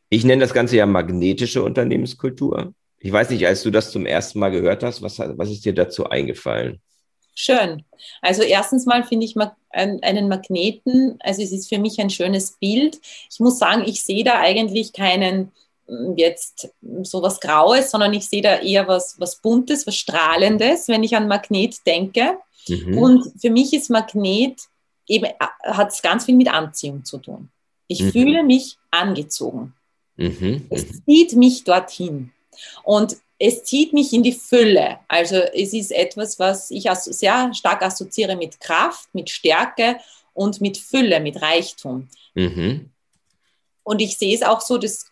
ich 0.08 0.24
nenne 0.24 0.42
das 0.42 0.54
Ganze 0.54 0.76
ja 0.76 0.86
magnetische 0.86 1.62
Unternehmenskultur. 1.62 2.74
Ich 2.98 3.10
weiß 3.10 3.30
nicht, 3.30 3.46
als 3.46 3.62
du 3.62 3.70
das 3.70 3.90
zum 3.90 4.06
ersten 4.06 4.38
Mal 4.38 4.50
gehört 4.50 4.82
hast, 4.82 5.02
was, 5.02 5.18
was 5.18 5.50
ist 5.50 5.64
dir 5.64 5.72
dazu 5.72 6.08
eingefallen? 6.08 6.80
Schön. 7.34 7.84
Also 8.20 8.42
erstens 8.42 8.86
mal 8.86 9.04
finde 9.04 9.26
ich 9.26 9.34
einen 9.70 10.28
Magneten, 10.28 11.18
also 11.20 11.42
es 11.42 11.52
ist 11.52 11.68
für 11.68 11.78
mich 11.78 12.00
ein 12.00 12.10
schönes 12.10 12.52
Bild. 12.52 13.00
Ich 13.30 13.40
muss 13.40 13.58
sagen, 13.58 13.84
ich 13.86 14.02
sehe 14.02 14.24
da 14.24 14.38
eigentlich 14.38 14.92
keinen 14.92 15.52
hm, 15.88 16.14
jetzt 16.16 16.70
so 17.02 17.22
was 17.22 17.40
Graues, 17.40 17.90
sondern 17.90 18.12
ich 18.12 18.28
sehe 18.28 18.42
da 18.42 18.56
eher 18.56 18.86
was, 18.86 19.18
was 19.18 19.36
Buntes, 19.36 19.86
was 19.86 19.96
Strahlendes, 19.96 20.88
wenn 20.88 21.02
ich 21.02 21.16
an 21.16 21.28
Magnet 21.28 21.76
denke. 21.86 22.38
Mhm. 22.68 22.98
Und 22.98 23.32
für 23.40 23.50
mich 23.50 23.72
ist 23.72 23.90
Magnet 23.90 24.60
eben, 25.06 25.28
hat 25.64 25.92
es 25.92 26.02
ganz 26.02 26.26
viel 26.26 26.36
mit 26.36 26.52
Anziehung 26.52 27.04
zu 27.04 27.18
tun. 27.18 27.50
Ich 27.88 28.02
mhm. 28.02 28.12
fühle 28.12 28.42
mich 28.42 28.76
angezogen. 28.90 29.74
Mhm. 30.16 30.66
Es 30.70 30.84
mhm. 30.86 31.02
zieht 31.06 31.32
mich 31.34 31.64
dorthin. 31.64 32.32
Und 32.84 33.16
es 33.44 33.64
zieht 33.64 33.92
mich 33.92 34.12
in 34.12 34.22
die 34.22 34.32
Fülle. 34.32 35.00
Also 35.08 35.34
es 35.34 35.72
ist 35.72 35.90
etwas, 35.90 36.38
was 36.38 36.70
ich 36.70 36.88
sehr 36.92 37.52
stark 37.52 37.82
assoziiere 37.82 38.36
mit 38.36 38.60
Kraft, 38.60 39.12
mit 39.12 39.30
Stärke 39.30 39.96
und 40.32 40.60
mit 40.60 40.78
Fülle, 40.78 41.18
mit 41.18 41.42
Reichtum. 41.42 42.08
Mhm. 42.34 42.90
Und 43.82 44.00
ich 44.00 44.16
sehe 44.16 44.32
es 44.32 44.44
auch 44.44 44.60
so, 44.60 44.78
das, 44.78 45.06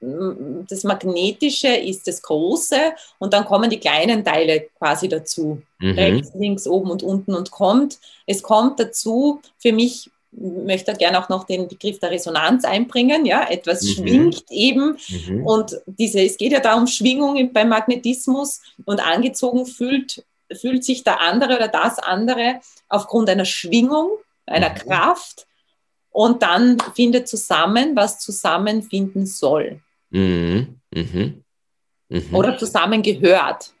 das 0.00 0.84
Magnetische 0.84 1.74
ist 1.74 2.06
das 2.06 2.22
Große 2.22 2.94
und 3.18 3.32
dann 3.32 3.44
kommen 3.46 3.68
die 3.68 3.80
kleinen 3.80 4.24
Teile 4.24 4.68
quasi 4.78 5.08
dazu. 5.08 5.60
Mhm. 5.80 5.98
Rechts, 5.98 6.30
links, 6.34 6.68
oben 6.68 6.88
und 6.88 7.02
unten 7.02 7.34
und 7.34 7.50
kommt. 7.50 7.98
Es 8.28 8.44
kommt 8.44 8.78
dazu 8.78 9.42
für 9.58 9.72
mich 9.72 10.08
möchte 10.32 10.94
gerne 10.94 11.22
auch 11.22 11.28
noch 11.28 11.44
den 11.44 11.68
Begriff 11.68 11.98
der 11.98 12.10
Resonanz 12.10 12.64
einbringen. 12.64 13.26
Ja, 13.26 13.48
etwas 13.48 13.82
mhm. 13.82 13.88
schwingt 13.88 14.44
eben 14.50 14.96
mhm. 15.08 15.46
und 15.46 15.76
diese, 15.86 16.20
es 16.20 16.36
geht 16.36 16.52
ja 16.52 16.60
da 16.60 16.74
um 16.74 16.86
Schwingung 16.86 17.52
beim 17.52 17.68
Magnetismus 17.68 18.60
und 18.84 19.00
angezogen 19.00 19.66
fühlt, 19.66 20.24
fühlt 20.52 20.84
sich 20.84 21.04
der 21.04 21.20
andere 21.20 21.56
oder 21.56 21.68
das 21.68 21.98
andere 21.98 22.60
aufgrund 22.88 23.28
einer 23.28 23.44
Schwingung, 23.44 24.10
einer 24.46 24.70
mhm. 24.70 24.74
Kraft 24.74 25.46
und 26.10 26.42
dann 26.42 26.78
findet 26.94 27.28
zusammen, 27.28 27.96
was 27.96 28.18
zusammenfinden 28.18 29.26
soll. 29.26 29.80
Mhm. 30.10 30.80
Mhm. 30.94 31.44
Mhm. 32.08 32.34
Oder 32.34 32.58
zusammengehört. 32.58 33.72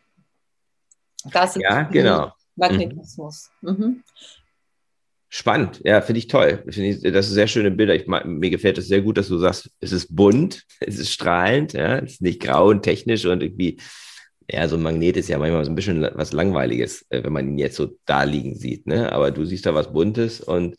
Das 1.24 1.56
ist 1.56 1.62
ja, 1.62 1.82
genau. 1.82 2.32
Magnetismus. 2.56 3.50
Mhm. 3.60 4.02
Spannend, 5.34 5.80
ja, 5.82 6.02
finde 6.02 6.18
ich 6.18 6.26
toll. 6.26 6.62
Find 6.68 7.02
ich, 7.04 7.10
das 7.10 7.24
sind 7.24 7.34
sehr 7.34 7.46
schöne 7.46 7.70
Bilder. 7.70 7.94
Ich, 7.94 8.06
mir 8.06 8.50
gefällt 8.50 8.76
es 8.76 8.88
sehr 8.88 9.00
gut, 9.00 9.16
dass 9.16 9.28
du 9.28 9.38
sagst, 9.38 9.70
es 9.80 9.90
ist 9.90 10.14
bunt, 10.14 10.64
es 10.80 10.98
ist 10.98 11.10
strahlend, 11.10 11.72
ja, 11.72 12.00
es 12.00 12.12
ist 12.12 12.20
nicht 12.20 12.42
grau 12.42 12.68
und 12.68 12.82
technisch 12.82 13.24
und 13.24 13.42
irgendwie, 13.42 13.78
ja, 14.50 14.68
so 14.68 14.76
ein 14.76 14.82
Magnet 14.82 15.16
ist 15.16 15.30
ja 15.30 15.38
manchmal 15.38 15.64
so 15.64 15.70
ein 15.70 15.74
bisschen 15.74 16.06
was 16.12 16.34
Langweiliges, 16.34 17.06
äh, 17.08 17.24
wenn 17.24 17.32
man 17.32 17.48
ihn 17.48 17.56
jetzt 17.56 17.76
so 17.76 17.96
da 18.04 18.24
liegen 18.24 18.56
sieht, 18.56 18.86
ne? 18.86 19.10
Aber 19.10 19.30
du 19.30 19.46
siehst 19.46 19.64
da 19.64 19.74
was 19.74 19.90
Buntes 19.90 20.42
und, 20.42 20.76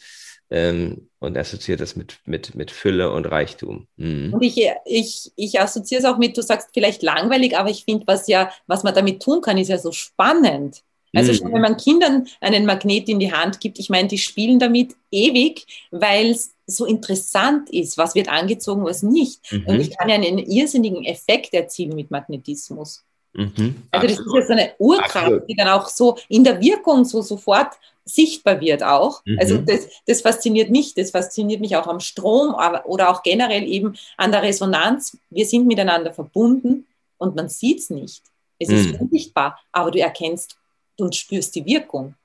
ähm, 0.51 1.10
und 1.18 1.36
assoziiert 1.36 1.82
das 1.82 1.95
mit, 1.95 2.20
mit, 2.26 2.54
mit 2.54 2.70
Fülle 2.70 3.12
und 3.12 3.26
Reichtum. 3.26 3.88
Mhm. 3.95 4.36
Und 4.36 4.43
ich, 4.43 4.64
ich, 4.86 5.32
ich 5.36 5.60
assoziiere 5.60 6.04
es 6.04 6.06
auch 6.06 6.20
mit, 6.20 6.38
du 6.38 6.43
sagst 6.43 6.70
vielleicht 6.76 7.01
langweilig, 7.01 7.58
aber 7.58 7.72
ich 7.72 7.86
finde, 7.86 8.06
was 8.06 8.28
ja, 8.28 8.51
was 8.68 8.84
man 8.84 8.93
damit 8.93 9.24
tun 9.24 9.41
kann, 9.41 9.58
ist 9.58 9.70
ja 9.70 9.80
so 9.80 9.91
spannend. 9.91 10.84
Also 11.16 11.32
mhm. 11.32 11.38
schon, 11.38 11.53
wenn 11.53 11.61
man 11.61 11.78
Kindern 11.78 12.28
einen 12.41 12.66
Magnet 12.66 13.07
in 13.07 13.20
die 13.20 13.32
Hand 13.32 13.59
gibt, 13.59 13.80
ich 13.80 13.89
meine, 13.89 14.07
die 14.07 14.18
spielen 14.18 14.59
damit 14.59 14.95
ewig, 15.11 15.66
weil 15.91 16.32
es 16.32 16.53
so 16.66 16.86
interessant 16.86 17.70
ist, 17.70 17.97
was 17.97 18.16
wird 18.16 18.30
angezogen, 18.30 18.84
was 18.84 19.03
nicht. 19.03 19.51
Mhm. 19.51 19.66
Und 19.68 19.80
ich 19.80 19.95
kann 19.95 20.09
ja 20.09 20.16
einen 20.16 20.39
irrsinnigen 20.39 21.05
Effekt 21.05 21.53
erzielen 21.53 21.95
mit 21.95 22.09
Magnetismus. 22.09 23.03
Mhm. 23.34 23.76
Also 23.91 24.07
das 24.07 24.20
ist 24.20 24.34
ja 24.34 24.45
so 24.45 24.53
eine 24.53 24.72
Urkraft, 24.78 25.16
Absolut. 25.16 25.49
die 25.49 25.55
dann 25.55 25.68
auch 25.68 25.88
so 25.88 26.18
in 26.30 26.43
der 26.43 26.61
Wirkung 26.61 27.03
so 27.05 27.22
sofort 27.22 27.74
sichtbar 28.05 28.59
wird 28.59 28.84
auch. 28.84 29.22
Mhm. 29.26 29.38
Also 29.39 29.57
das, 29.57 29.88
das 30.05 30.22
fasziniert 30.22 30.70
mich, 30.70 30.93
das 30.93 31.11
fasziniert 31.11 31.61
mich 31.61 31.76
auch 31.76 31.88
am 31.88 31.99
Strom 31.99 32.53
aber, 32.55 32.86
oder 32.88 33.09
auch 33.09 33.24
generell 33.24 33.64
eben 33.64 33.95
an 34.18 34.32
der 34.32 34.43
Resonanz. 34.43 35.18
Wir 35.30 35.45
sind 35.45 35.68
miteinander 35.68 36.14
verbunden 36.14 36.86
und 37.18 37.36
man 37.36 37.49
sieht 37.49 37.80
es 37.80 37.89
nicht. 37.89 38.24
Es 38.59 38.70
mhm. 38.70 38.76
ist 38.76 38.99
unsichtbar, 38.99 39.59
aber 39.72 39.91
du 39.91 39.99
erkennst 39.99 40.57
und 40.98 41.16
spürst 41.16 41.56
die 41.56 41.66
Wirkung. 41.66 42.16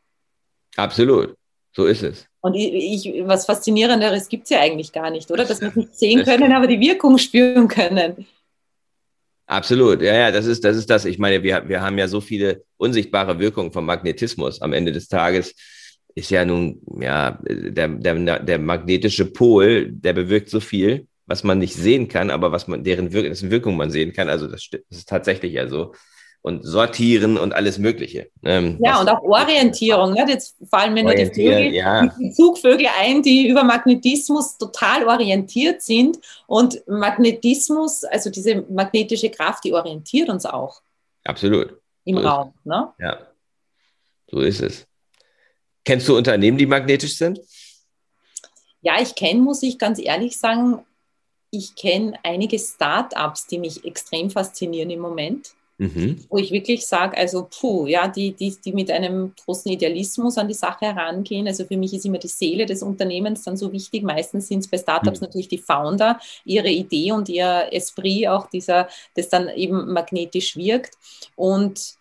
Absolut, 0.77 1.35
so 1.75 1.87
ist 1.87 2.03
es. 2.03 2.27
Und 2.41 2.55
ich, 2.55 3.07
ich, 3.07 3.27
was 3.27 3.47
Faszinierenderes 3.47 4.29
gibt 4.29 4.45
es 4.45 4.51
ja 4.51 4.61
eigentlich 4.61 4.93
gar 4.93 5.11
nicht, 5.11 5.31
oder? 5.31 5.45
Dass 5.45 5.61
wir 5.61 5.69
es 5.69 5.77
nicht 5.77 5.99
sehen 5.99 6.25
können, 6.25 6.53
aber 6.53 6.66
die 6.66 6.81
Wirkung 6.81 7.19
spüren 7.19 7.66
können. 7.66 8.27
Absolut, 9.47 10.03
ja, 10.03 10.14
ja, 10.14 10.31
das 10.31 10.47
ist, 10.47 10.62
das 10.62 10.77
ist 10.77 10.91
das. 10.91 11.05
Ich 11.05 11.19
meine, 11.19 11.43
wir, 11.43 11.69
wir 11.69 11.81
haben 11.81 11.99
ja 11.99 12.07
so 12.07 12.21
viele 12.21 12.64
unsichtbare 12.77 13.39
Wirkungen 13.39 13.73
vom 13.73 13.87
Magnetismus. 13.87 14.61
Am 14.61 14.75
Ende 14.75 14.93
des 14.93 15.09
Tages 15.09 15.55
ist 16.14 16.31
ja 16.31 16.45
nun, 16.45 16.83
ja, 17.01 17.39
der, 17.49 17.89
der, 17.89 18.41
der 18.41 18.59
magnetische 18.59 19.25
Pol, 19.25 19.91
der 19.91 20.12
bewirkt 20.12 20.51
so 20.51 20.61
viel, 20.61 21.07
was 21.27 21.45
man 21.45 21.59
nicht 21.59 21.75
sehen 21.75 22.09
kann, 22.09 22.31
aber 22.31 22.53
was 22.53 22.69
man, 22.69 22.85
deren 22.85 23.12
Wirk 23.12 23.27
dessen 23.27 23.51
Wirkung 23.51 23.77
man 23.77 23.91
sehen 23.91 24.12
kann. 24.12 24.29
Also 24.29 24.49
das, 24.49 24.69
das 24.71 24.99
ist 24.99 25.09
tatsächlich 25.09 25.55
ja 25.55 25.66
so 25.66 25.95
und 26.49 26.65
sortieren 26.65 27.37
und 27.37 27.55
alles 27.55 27.79
Mögliche. 27.79 28.31
Ähm, 28.43 28.79
ja, 28.83 29.01
und 29.01 29.09
auch 29.09 29.23
Orientierung. 29.23 30.15
Ne? 30.15 30.25
Jetzt 30.27 30.57
fallen 30.71 30.95
mir 30.95 31.03
nur 31.03 31.15
die, 31.15 31.27
Vögel, 31.27 31.75
ja. 31.75 32.07
die 32.19 32.33
Zugvögel 32.33 32.87
ein, 32.99 33.23
die 33.23 33.49
über 33.49 33.65
Magnetismus 33.65 34.57
total 34.57 35.07
orientiert 35.07 35.83
sind. 35.83 36.19
Und 36.47 36.83
Magnetismus, 36.89 38.03
also 38.05 38.31
diese 38.31 38.65
magnetische 38.71 39.29
Kraft, 39.29 39.65
die 39.65 39.75
orientiert 39.75 40.31
uns 40.31 40.47
auch. 40.47 40.81
Absolut. 41.25 41.79
Im 42.05 42.17
so 42.17 42.23
Raum. 42.23 42.55
Ne? 42.65 42.89
Ja, 42.99 43.19
so 44.31 44.41
ist 44.41 44.63
es. 44.63 44.87
Kennst 45.85 46.09
du 46.09 46.17
Unternehmen, 46.17 46.57
die 46.57 46.67
magnetisch 46.67 47.17
sind? 47.17 47.41
Ja, 48.81 49.01
ich 49.03 49.15
kenne, 49.15 49.41
muss 49.41 49.63
ich 49.63 49.79
ganz 49.79 49.99
ehrlich 49.99 50.39
sagen, 50.39 50.85
ich 51.51 51.75
kenne 51.75 52.19
einige 52.23 52.59
Start-ups, 52.59 53.47
die 53.47 53.59
mich 53.59 53.85
extrem 53.85 54.31
faszinieren 54.31 54.91
im 54.91 55.01
Moment. 55.01 55.55
Mhm. 55.81 56.24
Wo 56.29 56.39
ich 56.39 56.51
wirklich 56.51 56.85
sage, 56.87 57.16
also 57.16 57.47
puh, 57.49 57.87
ja, 57.87 58.09
die, 58.09 58.33
die, 58.33 58.57
die 58.64 58.72
mit 58.72 58.91
einem 58.91 59.33
großen 59.45 59.70
Idealismus 59.70 60.37
an 60.37 60.49
die 60.49 60.55
Sache 60.55 60.87
herangehen. 60.87 61.47
Also 61.47 61.64
für 61.64 61.76
mich 61.76 61.95
ist 61.95 62.05
immer 62.05 62.18
die 62.18 62.26
Seele 62.26 62.66
des 62.66 62.83
Unternehmens 62.83 63.45
dann 63.45 63.57
so 63.57 63.72
wichtig. 63.72 64.03
Meistens 64.03 64.49
sind 64.49 64.59
es 64.59 64.68
bei 64.68 64.76
Startups 64.76 65.20
mhm. 65.20 65.26
natürlich 65.26 65.47
die 65.47 65.59
Founder, 65.59 66.18
ihre 66.45 66.68
Idee 66.68 67.12
und 67.12 67.29
ihr 67.29 67.68
Esprit 67.70 68.26
auch 68.26 68.51
dieser, 68.51 68.89
das 69.14 69.29
dann 69.29 69.49
eben 69.51 69.93
magnetisch 69.93 70.57
wirkt. 70.57 70.95
Und 71.37 71.95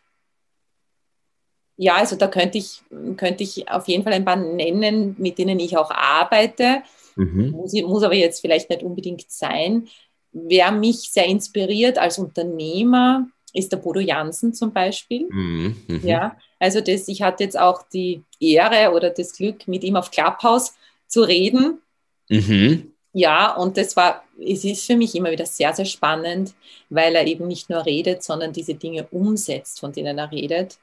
ja, 1.76 1.98
also 1.98 2.16
da 2.16 2.28
könnte 2.28 2.58
ich, 2.58 2.82
könnte 3.16 3.44
ich 3.44 3.70
auf 3.70 3.88
jeden 3.88 4.04
Fall 4.04 4.14
ein 4.14 4.26
paar 4.26 4.38
nennen, 4.38 5.16
mit 5.20 5.38
denen 5.38 5.60
ich 5.60 5.78
auch 5.78 5.92
arbeite. 5.92 6.82
Mhm. 7.16 7.52
Muss, 7.52 7.74
muss 7.74 8.02
aber 8.02 8.16
jetzt 8.16 8.42
vielleicht 8.42 8.72
nicht 8.72 8.82
unbedingt 8.82 9.30
sein. 9.30 9.88
Wer 10.32 10.72
mich 10.72 11.12
sehr 11.12 11.28
inspiriert 11.28 12.00
als 12.00 12.18
Unternehmer, 12.18 13.28
ist 13.58 13.72
der 13.72 13.78
Bodo 13.78 14.00
Jansen 14.00 14.54
zum 14.54 14.72
Beispiel. 14.72 15.28
Mhm, 15.30 15.76
mhm. 15.88 16.02
Ja, 16.04 16.38
also 16.60 16.82
das, 16.82 17.08
ich 17.08 17.22
hatte 17.22 17.44
jetzt 17.44 17.60
auch 17.60 17.84
die 17.92 18.24
Ehre 18.40 18.94
oder 18.94 19.10
das 19.10 19.34
Glück, 19.34 19.68
mit 19.68 19.84
ihm 19.84 19.96
auf 19.96 20.12
Clubhouse 20.12 20.76
zu 21.08 21.22
reden. 21.22 21.82
Mhm. 22.30 22.92
Ja, 23.14 23.56
und 23.56 23.78
das 23.78 23.96
war, 23.96 24.24
es 24.40 24.64
ist 24.64 24.86
für 24.86 24.96
mich 24.96 25.16
immer 25.16 25.32
wieder 25.32 25.46
sehr, 25.46 25.74
sehr 25.74 25.86
spannend, 25.86 26.54
weil 26.90 27.16
er 27.16 27.26
eben 27.26 27.48
nicht 27.48 27.70
nur 27.70 27.86
redet, 27.86 28.24
sondern 28.24 28.54
diese 28.54 28.76
Dinge 28.76 29.08
umsetzt, 29.10 29.80
von 29.80 29.92
denen 29.92 30.18
er 30.18 30.32
redet. 30.32 30.78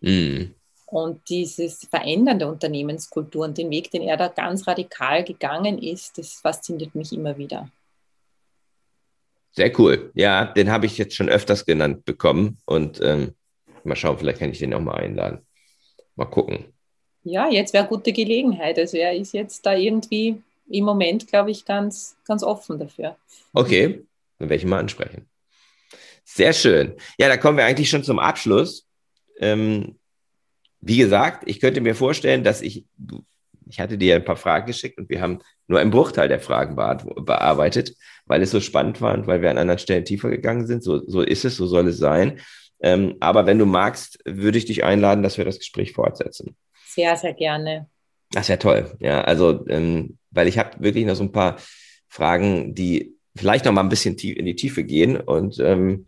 Mhm. 0.00 0.54
Und 0.86 1.28
dieses 1.28 1.86
Verändern 1.90 2.38
der 2.38 2.48
Unternehmenskultur 2.48 3.44
und 3.44 3.58
den 3.58 3.70
Weg, 3.70 3.90
den 3.90 4.02
er 4.02 4.16
da 4.16 4.28
ganz 4.28 4.66
radikal 4.66 5.24
gegangen 5.24 5.78
ist, 5.82 6.16
das 6.16 6.34
fasziniert 6.34 6.94
mich 6.94 7.12
immer 7.12 7.36
wieder. 7.36 7.68
Sehr 9.56 9.78
cool. 9.78 10.10
Ja, 10.14 10.44
den 10.44 10.70
habe 10.70 10.86
ich 10.86 10.98
jetzt 10.98 11.14
schon 11.14 11.28
öfters 11.28 11.64
genannt 11.64 12.04
bekommen. 12.04 12.58
Und 12.66 13.00
ähm, 13.02 13.34
mal 13.84 13.96
schauen, 13.96 14.18
vielleicht 14.18 14.40
kann 14.40 14.50
ich 14.50 14.58
den 14.58 14.74
auch 14.74 14.80
mal 14.80 14.96
einladen. 14.96 15.46
Mal 16.14 16.26
gucken. 16.26 16.66
Ja, 17.24 17.48
jetzt 17.48 17.72
wäre 17.72 17.86
gute 17.86 18.12
Gelegenheit. 18.12 18.78
Also 18.78 18.98
er 18.98 19.14
ist 19.14 19.32
jetzt 19.32 19.64
da 19.64 19.74
irgendwie 19.74 20.42
im 20.68 20.84
Moment, 20.84 21.26
glaube 21.28 21.50
ich, 21.50 21.64
ganz, 21.64 22.16
ganz 22.24 22.42
offen 22.42 22.78
dafür. 22.78 23.16
Okay, 23.52 24.04
dann 24.38 24.48
werde 24.48 24.56
ich 24.56 24.62
ihn 24.62 24.68
mal 24.68 24.80
ansprechen. 24.80 25.26
Sehr 26.24 26.52
schön. 26.52 26.94
Ja, 27.18 27.28
da 27.28 27.36
kommen 27.36 27.56
wir 27.56 27.64
eigentlich 27.64 27.88
schon 27.88 28.04
zum 28.04 28.18
Abschluss. 28.18 28.86
Ähm, 29.38 29.98
wie 30.80 30.98
gesagt, 30.98 31.44
ich 31.46 31.60
könnte 31.60 31.80
mir 31.80 31.94
vorstellen, 31.94 32.44
dass 32.44 32.62
ich, 32.62 32.84
ich 33.68 33.80
hatte 33.80 33.96
dir 33.96 34.16
ein 34.16 34.24
paar 34.24 34.36
Fragen 34.36 34.66
geschickt 34.66 34.98
und 34.98 35.08
wir 35.08 35.20
haben 35.20 35.40
nur 35.66 35.80
einen 35.80 35.90
Bruchteil 35.90 36.28
der 36.28 36.40
Fragen 36.40 36.76
bearbeitet, 36.76 37.96
weil 38.26 38.42
es 38.42 38.50
so 38.50 38.60
spannend 38.60 39.00
war 39.00 39.14
und 39.14 39.26
weil 39.26 39.42
wir 39.42 39.50
an 39.50 39.58
anderen 39.58 39.78
Stellen 39.78 40.04
tiefer 40.04 40.30
gegangen 40.30 40.66
sind. 40.66 40.82
So, 40.82 41.00
so 41.06 41.22
ist 41.22 41.44
es, 41.44 41.56
so 41.56 41.66
soll 41.66 41.88
es 41.88 41.98
sein. 41.98 42.40
Ähm, 42.80 43.16
aber 43.20 43.46
wenn 43.46 43.58
du 43.58 43.66
magst, 43.66 44.18
würde 44.24 44.58
ich 44.58 44.66
dich 44.66 44.84
einladen, 44.84 45.22
dass 45.22 45.38
wir 45.38 45.44
das 45.44 45.58
Gespräch 45.58 45.92
fortsetzen. 45.92 46.56
Sehr, 46.86 47.16
sehr 47.16 47.32
gerne. 47.32 47.88
Das 48.32 48.48
wäre 48.48 48.58
toll. 48.58 48.96
Ja, 49.00 49.22
also, 49.22 49.66
ähm, 49.68 50.18
weil 50.30 50.48
ich 50.48 50.58
habe 50.58 50.80
wirklich 50.80 51.06
noch 51.06 51.14
so 51.14 51.24
ein 51.24 51.32
paar 51.32 51.56
Fragen, 52.08 52.74
die 52.74 53.14
vielleicht 53.34 53.64
noch 53.64 53.72
mal 53.72 53.82
ein 53.82 53.88
bisschen 53.88 54.16
tief 54.16 54.36
in 54.36 54.46
die 54.46 54.56
Tiefe 54.56 54.84
gehen 54.84 55.16
und 55.16 55.58
ähm, 55.60 56.06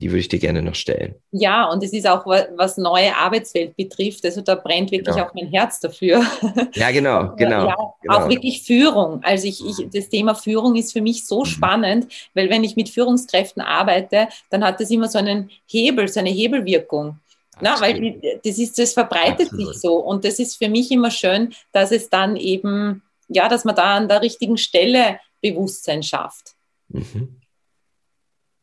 die 0.00 0.10
würde 0.10 0.20
ich 0.20 0.28
dir 0.28 0.38
gerne 0.38 0.62
noch 0.62 0.74
stellen. 0.74 1.14
Ja, 1.30 1.66
und 1.66 1.82
es 1.82 1.92
ist 1.92 2.06
auch, 2.06 2.24
was 2.24 2.78
neue 2.78 3.14
Arbeitswelt 3.14 3.76
betrifft, 3.76 4.24
also 4.24 4.40
da 4.40 4.54
brennt 4.54 4.90
wirklich 4.90 5.14
genau. 5.14 5.26
auch 5.26 5.34
mein 5.34 5.48
Herz 5.48 5.80
dafür. 5.80 6.24
Ja, 6.74 6.90
genau, 6.90 7.34
genau, 7.36 7.66
ja, 7.66 7.76
genau. 8.00 8.14
Auch 8.14 8.28
wirklich 8.28 8.62
Führung. 8.62 9.22
Also 9.22 9.46
ich, 9.46 9.64
ich, 9.64 9.88
das 9.92 10.08
Thema 10.08 10.34
Führung 10.34 10.76
ist 10.76 10.92
für 10.92 11.00
mich 11.00 11.26
so 11.26 11.40
mhm. 11.40 11.46
spannend, 11.46 12.12
weil 12.34 12.48
wenn 12.48 12.64
ich 12.64 12.76
mit 12.76 12.88
Führungskräften 12.88 13.62
arbeite, 13.62 14.28
dann 14.50 14.64
hat 14.64 14.80
das 14.80 14.90
immer 14.90 15.08
so 15.08 15.18
einen 15.18 15.50
Hebel, 15.66 16.08
so 16.08 16.20
eine 16.20 16.30
Hebelwirkung. 16.30 17.18
Na, 17.60 17.80
weil 17.80 18.20
das, 18.42 18.58
ist, 18.58 18.78
das 18.78 18.92
verbreitet 18.92 19.48
Absolut. 19.48 19.74
sich 19.74 19.82
so. 19.82 19.96
Und 19.96 20.24
das 20.24 20.38
ist 20.38 20.56
für 20.56 20.68
mich 20.68 20.90
immer 20.90 21.10
schön, 21.10 21.52
dass 21.72 21.92
es 21.92 22.08
dann 22.08 22.36
eben, 22.36 23.02
ja, 23.28 23.48
dass 23.48 23.64
man 23.64 23.74
da 23.74 23.96
an 23.96 24.08
der 24.08 24.22
richtigen 24.22 24.56
Stelle 24.56 25.20
Bewusstsein 25.42 26.02
schafft. 26.02 26.54
Mhm. 26.88 27.39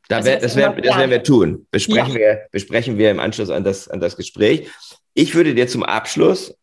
Da 0.10 0.24
wär, 0.24 0.40
das, 0.40 0.56
wär, 0.56 0.72
das 0.72 0.98
werden 0.98 1.12
wir 1.12 1.24
tun. 1.24 1.68
Besprechen, 1.72 2.14
ja. 2.14 2.20
wir, 2.20 2.42
besprechen 2.52 2.98
wir 2.98 3.12
im 3.12 3.20
Anschluss 3.20 3.50
an 3.50 3.64
das, 3.64 3.88
an 3.88 4.00
das 4.00 4.16
Gespräch. 4.16 4.70
Ich 5.14 5.36
würde 5.36 5.54
dir 5.54 5.68
zum 5.68 5.84
Abschluss 5.84 6.56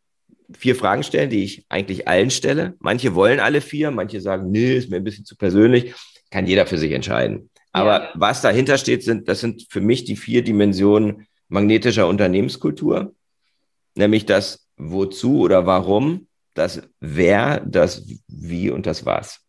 vier 0.57 0.77
Fragen 0.77 1.03
stellen, 1.03 1.31
die 1.31 1.45
ich 1.45 1.67
eigentlich 1.69 2.09
allen 2.09 2.31
stelle. 2.31 2.75
Manche 2.79 3.15
wollen 3.15 3.41
alle 3.41 3.61
vier, 3.61 3.91
manche 3.91 4.21
sagen, 4.21 4.51
nee, 4.51 4.77
ist 4.77 4.91
mir 4.91 4.97
ein 4.97 5.05
bisschen 5.05 5.25
zu 5.25 5.37
persönlich. 5.37 5.95
Kann 6.31 6.47
jeder 6.47 6.67
für 6.67 6.79
sich 6.79 6.93
entscheiden. 6.93 7.51
Aber 7.73 8.05
ja. 8.05 8.11
was 8.15 8.41
dahinter 8.41 8.79
steht, 8.79 9.03
sind, 9.03 9.29
das 9.29 9.41
sind 9.41 9.67
für 9.69 9.81
mich 9.81 10.05
die 10.05 10.17
vier 10.17 10.43
Dimensionen 10.43 11.27
magnetischer 11.49 12.07
Unternehmenskultur. 12.07 13.15
Nämlich 13.95 14.27
das 14.27 14.67
Wozu 14.77 15.41
oder 15.41 15.67
Warum, 15.67 16.29
das 16.55 16.83
Wer, 17.01 17.61
das 17.61 18.07
Wie 18.29 18.71
und 18.71 18.87
das 18.87 19.05
Was. 19.05 19.41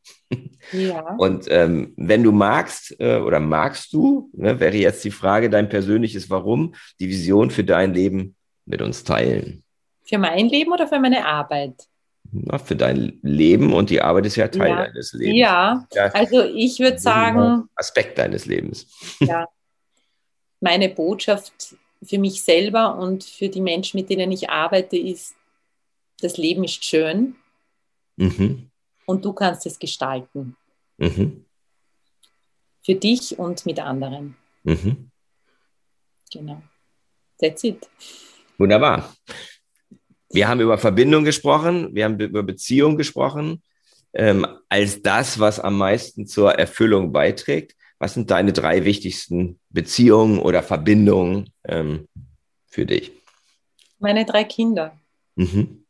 Ja. 0.71 1.15
Und 1.17 1.45
ähm, 1.49 1.93
wenn 1.97 2.23
du 2.23 2.31
magst 2.31 2.95
äh, 2.99 3.17
oder 3.17 3.39
magst 3.39 3.93
du, 3.93 4.29
ne, 4.33 4.59
wäre 4.59 4.75
jetzt 4.75 5.03
die 5.03 5.11
Frage, 5.11 5.49
dein 5.49 5.69
persönliches 5.69 6.29
Warum, 6.29 6.75
die 6.99 7.09
Vision 7.09 7.51
für 7.51 7.63
dein 7.63 7.93
Leben 7.93 8.35
mit 8.65 8.81
uns 8.81 9.03
teilen. 9.03 9.63
Für 10.03 10.17
mein 10.17 10.49
Leben 10.49 10.71
oder 10.71 10.87
für 10.87 10.99
meine 10.99 11.25
Arbeit? 11.25 11.73
Na, 12.31 12.57
für 12.57 12.75
dein 12.75 13.19
Leben 13.21 13.73
und 13.73 13.89
die 13.89 14.01
Arbeit 14.01 14.25
ist 14.25 14.35
ja 14.35 14.47
Teil 14.47 14.69
ja. 14.69 14.85
deines 14.85 15.13
Lebens. 15.13 15.37
Ja, 15.37 15.87
ja 15.93 16.05
also 16.07 16.43
ich 16.43 16.79
würde 16.79 16.99
sagen. 16.99 17.69
Aspekt 17.75 18.17
deines 18.17 18.45
Lebens. 18.45 18.87
Ja. 19.19 19.47
Meine 20.59 20.89
Botschaft 20.89 21.75
für 22.03 22.17
mich 22.17 22.43
selber 22.43 22.97
und 22.97 23.23
für 23.23 23.49
die 23.49 23.61
Menschen, 23.61 23.99
mit 23.99 24.09
denen 24.09 24.31
ich 24.31 24.49
arbeite, 24.49 24.97
ist, 24.97 25.35
das 26.21 26.37
Leben 26.37 26.63
ist 26.63 26.83
schön 26.83 27.35
Mhm. 28.17 28.69
Und 29.05 29.23
du 29.23 29.33
kannst 29.33 29.65
es 29.65 29.77
gestalten. 29.77 30.55
Mhm. 30.97 31.45
Für 32.83 32.95
dich 32.95 33.37
und 33.37 33.65
mit 33.65 33.79
anderen. 33.79 34.35
Mhm. 34.63 35.11
Genau. 36.31 36.61
That's 37.39 37.63
it. 37.63 37.87
Wunderbar. 38.57 39.13
Wir 40.29 40.47
haben 40.47 40.59
über 40.59 40.77
Verbindung 40.77 41.23
gesprochen, 41.23 41.93
wir 41.93 42.05
haben 42.05 42.19
über 42.19 42.43
Beziehung 42.43 42.97
gesprochen, 42.97 43.61
ähm, 44.13 44.45
als 44.69 45.01
das, 45.01 45.39
was 45.39 45.59
am 45.59 45.77
meisten 45.77 46.25
zur 46.25 46.53
Erfüllung 46.55 47.11
beiträgt. 47.11 47.75
Was 47.99 48.13
sind 48.13 48.29
deine 48.31 48.51
drei 48.51 48.83
wichtigsten 48.83 49.59
Beziehungen 49.69 50.39
oder 50.39 50.63
Verbindungen 50.63 51.51
ähm, 51.65 52.07
für 52.65 52.85
dich? 52.85 53.11
Meine 53.99 54.25
drei 54.25 54.43
Kinder. 54.43 54.99
Mhm. 55.35 55.84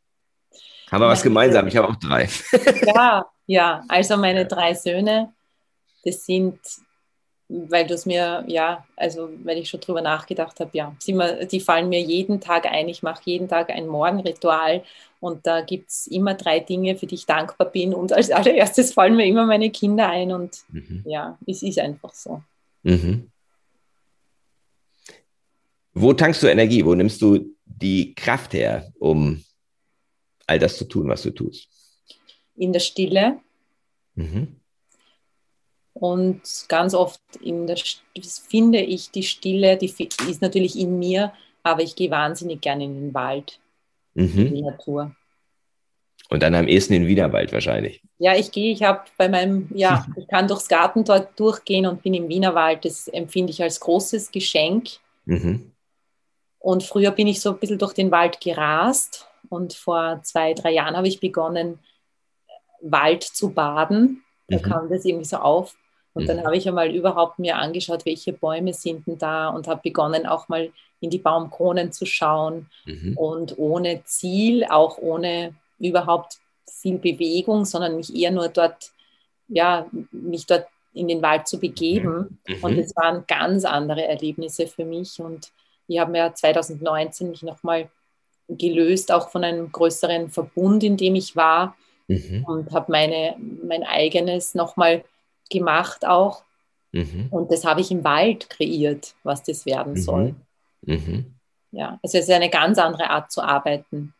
Haben 0.90 1.00
wir 1.02 1.08
was 1.08 1.22
gemeinsam? 1.22 1.66
Ich 1.66 1.76
habe 1.76 1.88
auch 1.88 1.96
drei. 1.96 2.28
ja, 2.86 3.26
ja. 3.46 3.84
Also 3.88 4.16
meine 4.16 4.46
drei 4.46 4.74
Söhne, 4.74 5.32
das 6.04 6.24
sind 6.24 6.58
weil 7.48 7.86
du 7.86 7.94
es 7.94 8.06
mir, 8.06 8.44
ja, 8.48 8.84
also 8.96 9.30
weil 9.44 9.58
ich 9.58 9.68
schon 9.68 9.80
drüber 9.80 10.00
nachgedacht 10.00 10.58
habe, 10.58 10.70
ja, 10.72 10.96
immer, 11.06 11.44
die 11.44 11.60
fallen 11.60 11.88
mir 11.88 12.00
jeden 12.00 12.40
Tag 12.40 12.66
ein. 12.66 12.88
Ich 12.88 13.02
mache 13.02 13.22
jeden 13.24 13.48
Tag 13.48 13.70
ein 13.70 13.86
Morgenritual 13.86 14.82
und 15.20 15.46
da 15.46 15.60
gibt 15.60 15.90
es 15.90 16.06
immer 16.08 16.34
drei 16.34 16.60
Dinge, 16.60 16.96
für 16.96 17.06
die 17.06 17.14
ich 17.14 17.26
dankbar 17.26 17.70
bin. 17.70 17.94
Und 17.94 18.12
als 18.12 18.30
allererstes 18.30 18.92
fallen 18.92 19.16
mir 19.16 19.26
immer 19.26 19.46
meine 19.46 19.70
Kinder 19.70 20.08
ein 20.08 20.32
und 20.32 20.64
mhm. 20.70 21.04
ja, 21.06 21.38
es 21.46 21.62
ist 21.62 21.78
einfach 21.78 22.12
so. 22.12 22.42
Mhm. 22.82 23.30
Wo 25.94 26.12
tankst 26.12 26.42
du 26.42 26.48
Energie? 26.48 26.84
Wo 26.84 26.94
nimmst 26.94 27.22
du 27.22 27.54
die 27.64 28.14
Kraft 28.14 28.54
her, 28.54 28.92
um 28.98 29.42
all 30.46 30.58
das 30.58 30.78
zu 30.78 30.84
tun, 30.84 31.08
was 31.08 31.22
du 31.22 31.30
tust? 31.30 31.68
In 32.56 32.72
der 32.72 32.80
Stille. 32.80 33.40
Mhm 34.14 34.56
und 35.98 36.42
ganz 36.68 36.92
oft 36.92 37.20
der, 37.42 37.76
finde 38.48 38.80
ich 38.80 39.10
die 39.10 39.22
Stille, 39.22 39.78
die 39.78 39.86
ist 40.28 40.42
natürlich 40.42 40.78
in 40.78 40.98
mir, 40.98 41.32
aber 41.62 41.82
ich 41.82 41.96
gehe 41.96 42.10
wahnsinnig 42.10 42.60
gerne 42.60 42.84
in 42.84 42.94
den 42.94 43.14
Wald, 43.14 43.60
mhm. 44.12 44.46
in 44.46 44.54
die 44.54 44.62
Natur. 44.62 45.16
Und 46.28 46.42
dann 46.42 46.54
am 46.54 46.68
ehesten 46.68 46.92
in 46.92 47.02
den 47.02 47.08
Wienerwald 47.08 47.50
wahrscheinlich. 47.52 48.02
Ja, 48.18 48.36
ich 48.36 48.50
gehe, 48.50 48.72
ich 48.72 48.82
habe 48.82 49.04
bei 49.16 49.30
meinem, 49.30 49.68
ja, 49.74 50.06
ich 50.16 50.28
kann 50.28 50.48
durchs 50.48 50.68
Gartentor 50.68 51.20
durchgehen 51.34 51.86
und 51.86 52.02
bin 52.02 52.12
im 52.12 52.28
Wienerwald. 52.28 52.84
Das 52.84 53.08
empfinde 53.08 53.52
ich 53.52 53.62
als 53.62 53.80
großes 53.80 54.30
Geschenk. 54.30 54.88
Mhm. 55.24 55.72
Und 56.58 56.82
früher 56.82 57.12
bin 57.12 57.26
ich 57.26 57.40
so 57.40 57.52
ein 57.52 57.58
bisschen 57.58 57.78
durch 57.78 57.94
den 57.94 58.10
Wald 58.10 58.40
gerast 58.42 59.28
und 59.48 59.74
vor 59.74 60.20
zwei, 60.22 60.54
drei 60.54 60.72
Jahren 60.72 60.96
habe 60.96 61.08
ich 61.08 61.20
begonnen, 61.20 61.78
Wald 62.80 63.22
zu 63.22 63.50
baden. 63.50 64.22
Da 64.48 64.58
mhm. 64.58 64.62
kam 64.62 64.88
das 64.88 65.04
irgendwie 65.04 65.24
so 65.24 65.38
auf. 65.38 65.76
Und 66.14 66.24
mhm. 66.24 66.26
dann 66.28 66.44
habe 66.44 66.56
ich 66.56 66.68
einmal 66.68 66.94
überhaupt 66.94 67.38
mir 67.38 67.56
angeschaut, 67.56 68.06
welche 68.06 68.32
Bäume 68.32 68.72
sind 68.72 69.06
denn 69.06 69.18
da 69.18 69.48
und 69.48 69.68
habe 69.68 69.80
begonnen 69.82 70.26
auch 70.26 70.48
mal 70.48 70.70
in 71.00 71.10
die 71.10 71.18
Baumkronen 71.18 71.92
zu 71.92 72.06
schauen 72.06 72.70
mhm. 72.86 73.16
und 73.16 73.58
ohne 73.58 74.02
Ziel, 74.04 74.64
auch 74.64 74.98
ohne 74.98 75.54
überhaupt 75.78 76.38
viel 76.66 76.98
Bewegung, 76.98 77.64
sondern 77.64 77.96
mich 77.96 78.14
eher 78.14 78.30
nur 78.30 78.48
dort, 78.48 78.92
ja, 79.48 79.86
mich 80.10 80.46
dort 80.46 80.66
in 80.94 81.08
den 81.08 81.22
Wald 81.22 81.46
zu 81.46 81.58
begeben. 81.58 82.40
Mhm. 82.46 82.64
Und 82.64 82.78
es 82.78 82.96
waren 82.96 83.24
ganz 83.26 83.64
andere 83.64 84.04
Erlebnisse 84.06 84.66
für 84.66 84.84
mich. 84.84 85.20
Und 85.20 85.52
ich 85.86 85.98
habe 85.98 86.12
mir 86.12 86.32
2019 86.34 87.30
mich 87.30 87.42
nochmal 87.42 87.90
gelöst, 88.48 89.12
auch 89.12 89.30
von 89.30 89.44
einem 89.44 89.70
größeren 89.72 90.30
Verbund, 90.30 90.84
in 90.84 90.96
dem 90.96 91.14
ich 91.14 91.36
war. 91.36 91.76
Mhm. 92.08 92.44
Und 92.46 92.72
habe 92.72 92.92
meine, 92.92 93.36
mein 93.38 93.82
eigenes 93.82 94.54
nochmal 94.54 95.04
gemacht 95.50 96.06
auch. 96.06 96.44
Mhm. 96.92 97.28
Und 97.30 97.50
das 97.50 97.64
habe 97.64 97.80
ich 97.80 97.90
im 97.90 98.04
Wald 98.04 98.48
kreiert, 98.48 99.14
was 99.22 99.42
das 99.42 99.66
werden 99.66 99.94
mhm. 99.94 99.98
soll. 99.98 100.34
Mhm. 100.82 101.34
Ja, 101.72 101.98
also 102.02 102.18
es 102.18 102.24
ist 102.24 102.30
eine 102.30 102.48
ganz 102.48 102.78
andere 102.78 103.10
Art 103.10 103.30
zu 103.30 103.42
arbeiten, 103.42 104.14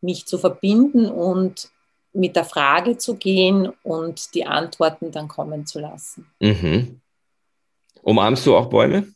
mich 0.00 0.26
zu 0.26 0.38
verbinden 0.38 1.06
und 1.06 1.70
mit 2.12 2.36
der 2.36 2.44
Frage 2.44 2.96
zu 2.96 3.16
gehen 3.16 3.72
und 3.82 4.34
die 4.34 4.44
Antworten 4.44 5.10
dann 5.10 5.28
kommen 5.28 5.66
zu 5.66 5.80
lassen. 5.80 6.26
Mhm. 6.40 7.00
Umarmst 8.02 8.46
du 8.46 8.56
auch 8.56 8.66
Bäume? 8.66 9.12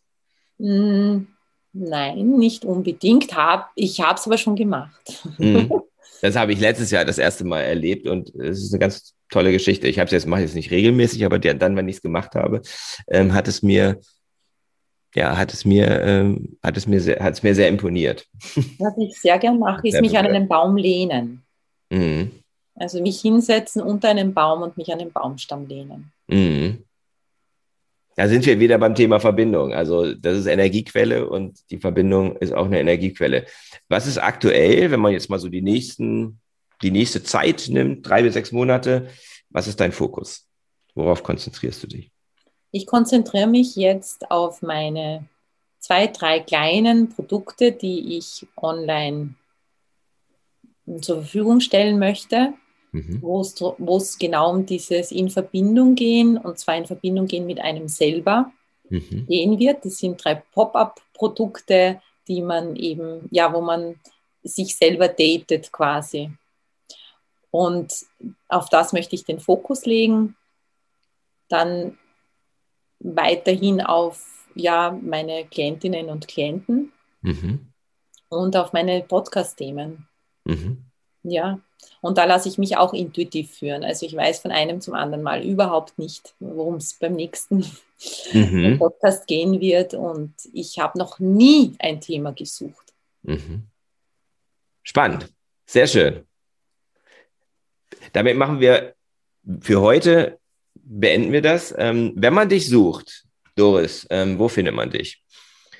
Nein, 1.79 2.37
nicht 2.39 2.65
unbedingt. 2.65 3.35
Hab, 3.37 3.71
ich 3.75 4.01
habe 4.01 4.19
es 4.19 4.27
aber 4.27 4.39
schon 4.39 4.57
gemacht. 4.57 5.23
Mhm. 5.39 5.71
Das 6.23 6.35
habe 6.35 6.51
ich 6.51 6.61
letztes 6.61 6.91
Jahr 6.91 7.05
das 7.05 7.19
erste 7.19 7.45
Mal 7.45 7.61
erlebt 7.61 8.09
und 8.09 8.35
es 8.37 8.63
ist 8.63 8.73
eine 8.73 8.81
ganz 8.81 9.15
tolle 9.29 9.53
Geschichte. 9.53 9.87
Ich 9.87 9.99
habe 9.99 10.07
es 10.07 10.13
jetzt 10.13 10.27
mache 10.27 10.43
es 10.43 10.55
nicht 10.55 10.71
regelmäßig, 10.71 11.27
aber 11.27 11.39
der, 11.39 11.53
dann, 11.53 11.77
wenn 11.77 11.89
ich 11.89 11.97
es 11.97 12.03
gemacht 12.03 12.35
habe, 12.35 12.63
ähm, 13.07 13.35
hat 13.35 13.49
es 13.49 13.63
mir 13.63 14.01
ja, 15.15 15.37
hat 15.37 15.53
es 15.53 15.65
mir, 15.65 16.03
ähm, 16.03 16.59
hat 16.63 16.77
es 16.77 16.87
mir 16.87 17.01
sehr, 17.01 17.23
hat 17.23 17.35
es 17.35 17.43
mir 17.43 17.55
sehr 17.55 17.69
imponiert. 17.69 18.27
Was 18.79 18.97
ich 18.99 19.19
sehr 19.19 19.39
gern 19.39 19.59
mache, 19.59 19.89
ist 19.89 20.01
mich 20.01 20.17
an 20.17 20.27
einen 20.27 20.47
Baum 20.49 20.77
lehnen. 20.77 21.43
Mhm. 21.91 22.33
Also 22.75 23.01
mich 23.01 23.21
hinsetzen 23.21 23.81
unter 23.83 24.09
einem 24.09 24.35
Baum 24.35 24.63
und 24.63 24.77
mich 24.77 24.93
an 24.93 24.99
den 24.99 25.11
Baumstamm 25.11 25.67
lehnen. 25.67 26.13
Mhm. 26.29 26.85
Da 28.17 28.29
sind 28.29 28.47
wir 28.47 28.59
wieder 28.59 28.79
beim 28.79 28.95
Thema 28.95 29.21
Verbindung. 29.21 29.73
Also 29.73 30.15
das 30.15 30.39
ist 30.39 30.47
Energiequelle 30.47 31.29
und 31.29 31.59
die 31.71 31.79
Verbindung 31.79 32.37
ist 32.37 32.53
auch 32.53 32.65
eine 32.65 32.81
Energiequelle. 32.81 33.47
Was 33.89 34.07
ist 34.07 34.19
aktuell, 34.19 34.91
wenn 34.91 35.01
man 35.01 35.13
jetzt 35.13 35.29
mal 35.29 35.39
so 35.39 35.49
die 35.49 35.63
nächsten 35.63 36.41
die 36.83 36.91
nächste 36.91 37.23
Zeit 37.23 37.69
nimmt, 37.69 38.09
drei 38.09 38.23
bis 38.23 38.35
sechs 38.35 38.53
Monate, 38.53 39.09
was 39.51 39.67
ist 39.67 39.81
dein 39.81 39.93
Fokus? 39.93 40.47
Worauf 40.95 41.23
konzentrierst 41.23 41.83
du 41.83 41.87
dich? 41.87 42.11
Ich 42.71 42.87
konzentriere 42.87 43.47
mich 43.47 43.77
jetzt 43.77 44.31
auf 44.31 44.63
meine 44.63 45.29
zwei, 45.79 46.07
drei 46.07 46.41
kleinen 46.41 47.09
Produkte, 47.11 47.73
die 47.73 48.17
ich 48.17 48.47
online 48.57 49.35
zur 51.01 51.23
Verfügung 51.23 51.61
stellen 51.61 51.99
möchte, 51.99 52.55
mhm. 52.97 53.23
wo 53.23 53.97
es 53.97 54.19
genau 54.19 54.51
um 54.51 54.67
dieses 54.67 55.13
in 55.13 55.29
Verbindung 55.29 55.95
gehen 55.95 56.39
und 56.39 56.59
zwar 56.59 56.77
in 56.77 56.87
Verbindung 56.87 57.27
gehen 57.27 57.47
mit 57.47 57.61
einem 57.61 57.89
selber 57.89 58.53
mhm. 58.89 59.27
gehen 59.27 59.59
wird. 59.59 59.85
Das 59.85 59.99
sind 59.99 60.23
drei 60.23 60.35
Pop-up-Produkte, 60.35 62.01
die 62.29 62.43
man 62.43 62.77
eben, 62.77 63.29
ja, 63.31 63.53
wo 63.53 63.61
man 63.61 63.97
sich 64.43 64.77
selber 64.77 65.09
datet 65.09 65.73
quasi. 65.73 66.31
Und 67.51 67.93
auf 68.49 68.69
das 68.69 68.93
möchte 68.93 69.15
ich 69.15 69.25
den 69.25 69.41
Fokus 69.41 69.87
legen. 69.87 70.37
Dann 71.49 71.99
weiterhin 72.99 73.81
auf 73.81 74.49
ja, 74.55 74.99
meine 75.03 75.45
Klientinnen 75.47 76.09
und 76.09 76.29
Klienten 76.29 76.93
mhm. 77.21 77.67
und 78.29 78.57
auf 78.57 78.73
meine 78.73 79.03
Podcast-Themen. 79.03 80.09
Mhm. 80.45 80.85
Ja, 81.23 81.61
und 82.01 82.19
da 82.19 82.25
lasse 82.25 82.49
ich 82.49 82.59
mich 82.59 82.77
auch 82.77 82.93
intuitiv 82.93 83.51
führen. 83.59 83.85
Also 83.85 84.07
ich 84.07 84.15
weiß 84.15 84.41
von 84.41 84.51
einem 84.51 84.81
zum 84.81 84.95
anderen 84.95 85.23
Mal 85.23 85.43
überhaupt 85.43 85.99
nicht, 85.99 86.35
worum 86.41 86.77
es 86.77 86.95
beim 86.95 87.15
nächsten 87.15 87.65
mhm. 88.33 88.79
Podcast 88.79 89.27
gehen 89.27 89.61
wird. 89.61 89.95
Und 89.95 90.35
ich 90.53 90.79
habe 90.79 90.99
noch 90.99 91.19
nie 91.19 91.75
ein 91.79 92.01
Thema 92.01 92.33
gesucht. 92.33 92.93
Mhm. 93.23 93.65
Spannend. 94.83 95.33
Sehr 95.67 95.87
schön. 95.87 96.25
Damit 98.13 98.37
machen 98.37 98.61
wir 98.61 98.95
für 99.61 99.81
heute, 99.81 100.39
beenden 100.75 101.33
wir 101.33 101.43
das. 101.43 101.75
Ähm, 101.77 102.13
wenn 102.17 102.35
man 102.35 102.49
dich 102.49 102.69
sucht, 102.69 103.25
Doris, 103.57 104.07
ähm, 104.11 104.39
wo 104.39 104.49
findet 104.49 104.75
man 104.75 104.91
dich? 104.91 105.23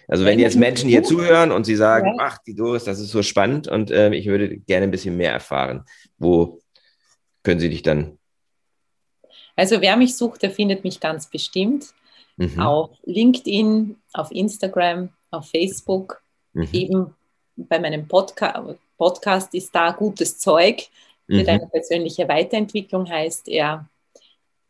Also 0.09 0.25
wenn, 0.25 0.39
jetzt 0.39 0.57
Menschen 0.57 0.89
hier 0.89 1.03
zuhören 1.03 1.51
und 1.51 1.65
sie 1.65 1.77
sagen, 1.77 2.15
ja. 2.17 2.21
ach, 2.21 2.39
die 2.47 2.55
Doris, 2.55 2.85
das 2.85 3.01
ist 3.01 3.11
so 3.11 3.23
spannend 3.23 3.67
und 3.67 3.91
äh, 3.91 4.15
ich 4.15 4.27
würde 4.27 4.59
gerne 4.59 4.85
ein 4.85 4.91
bisschen 4.91 5.17
mehr 5.17 5.33
erfahren, 5.33 5.85
wo 6.19 6.61
können 7.43 7.61
sie 7.61 7.71
dich 7.71 7.83
dann? 7.83 8.19
Also 9.57 9.81
wer 9.81 9.97
mich 9.97 10.17
sucht, 10.17 10.43
der 10.43 10.51
findet 10.51 10.85
mich 10.85 11.01
ganz 11.01 11.29
bestimmt. 11.29 11.87
Mhm. 12.37 12.61
Auf 12.61 12.91
LinkedIn, 13.05 13.97
auf 14.13 14.31
Instagram, 14.31 15.09
auf 15.31 15.51
Facebook, 15.51 16.23
mhm. 16.53 16.69
eben 16.73 17.15
bei 17.57 17.79
meinem 17.79 18.07
Podca 18.07 18.77
Podcast 18.99 19.55
ist 19.55 19.75
da 19.75 19.93
gutes 19.93 20.39
Zeug. 20.39 20.89
Für 21.27 21.41
mhm. 21.41 21.47
deine 21.47 21.67
persönliche 21.67 22.29
Weiterentwicklung 22.29 23.09
heißt 23.09 23.49
er 23.49 23.89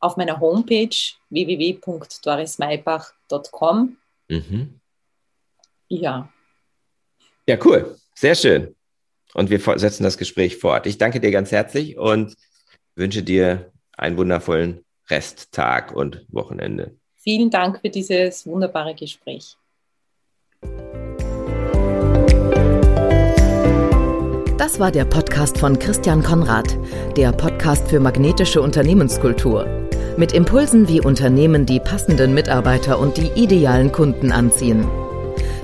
auf 0.00 0.16
meiner 0.16 0.40
Homepage 0.40 0.96
www.dorismaibach.com. 1.30 3.96
Mhm. 4.28 4.80
Ja. 5.88 6.32
Ja, 7.48 7.58
cool. 7.64 7.96
Sehr 8.14 8.34
schön. 8.34 8.74
Und 9.34 9.50
wir 9.50 9.60
setzen 9.78 10.02
das 10.02 10.18
Gespräch 10.18 10.56
fort. 10.56 10.86
Ich 10.86 10.98
danke 10.98 11.20
dir 11.20 11.30
ganz 11.30 11.52
herzlich 11.52 11.98
und 11.98 12.34
wünsche 12.94 13.22
dir 13.22 13.70
einen 13.96 14.16
wundervollen 14.16 14.84
Resttag 15.10 15.94
und 15.94 16.24
Wochenende. 16.28 16.96
Vielen 17.16 17.50
Dank 17.50 17.80
für 17.80 17.90
dieses 17.90 18.46
wunderbare 18.46 18.94
Gespräch. 18.94 19.56
Das 24.58 24.80
war 24.80 24.90
der 24.90 25.04
Podcast 25.04 25.58
von 25.58 25.78
Christian 25.78 26.22
Konrad, 26.22 26.76
der 27.16 27.32
Podcast 27.32 27.88
für 27.88 28.00
magnetische 28.00 28.62
Unternehmenskultur. 28.62 29.66
Mit 30.16 30.32
Impulsen, 30.32 30.88
wie 30.88 31.00
Unternehmen 31.00 31.66
die 31.66 31.78
passenden 31.78 32.32
Mitarbeiter 32.32 32.98
und 32.98 33.18
die 33.18 33.30
idealen 33.34 33.92
Kunden 33.92 34.32
anziehen. 34.32 34.88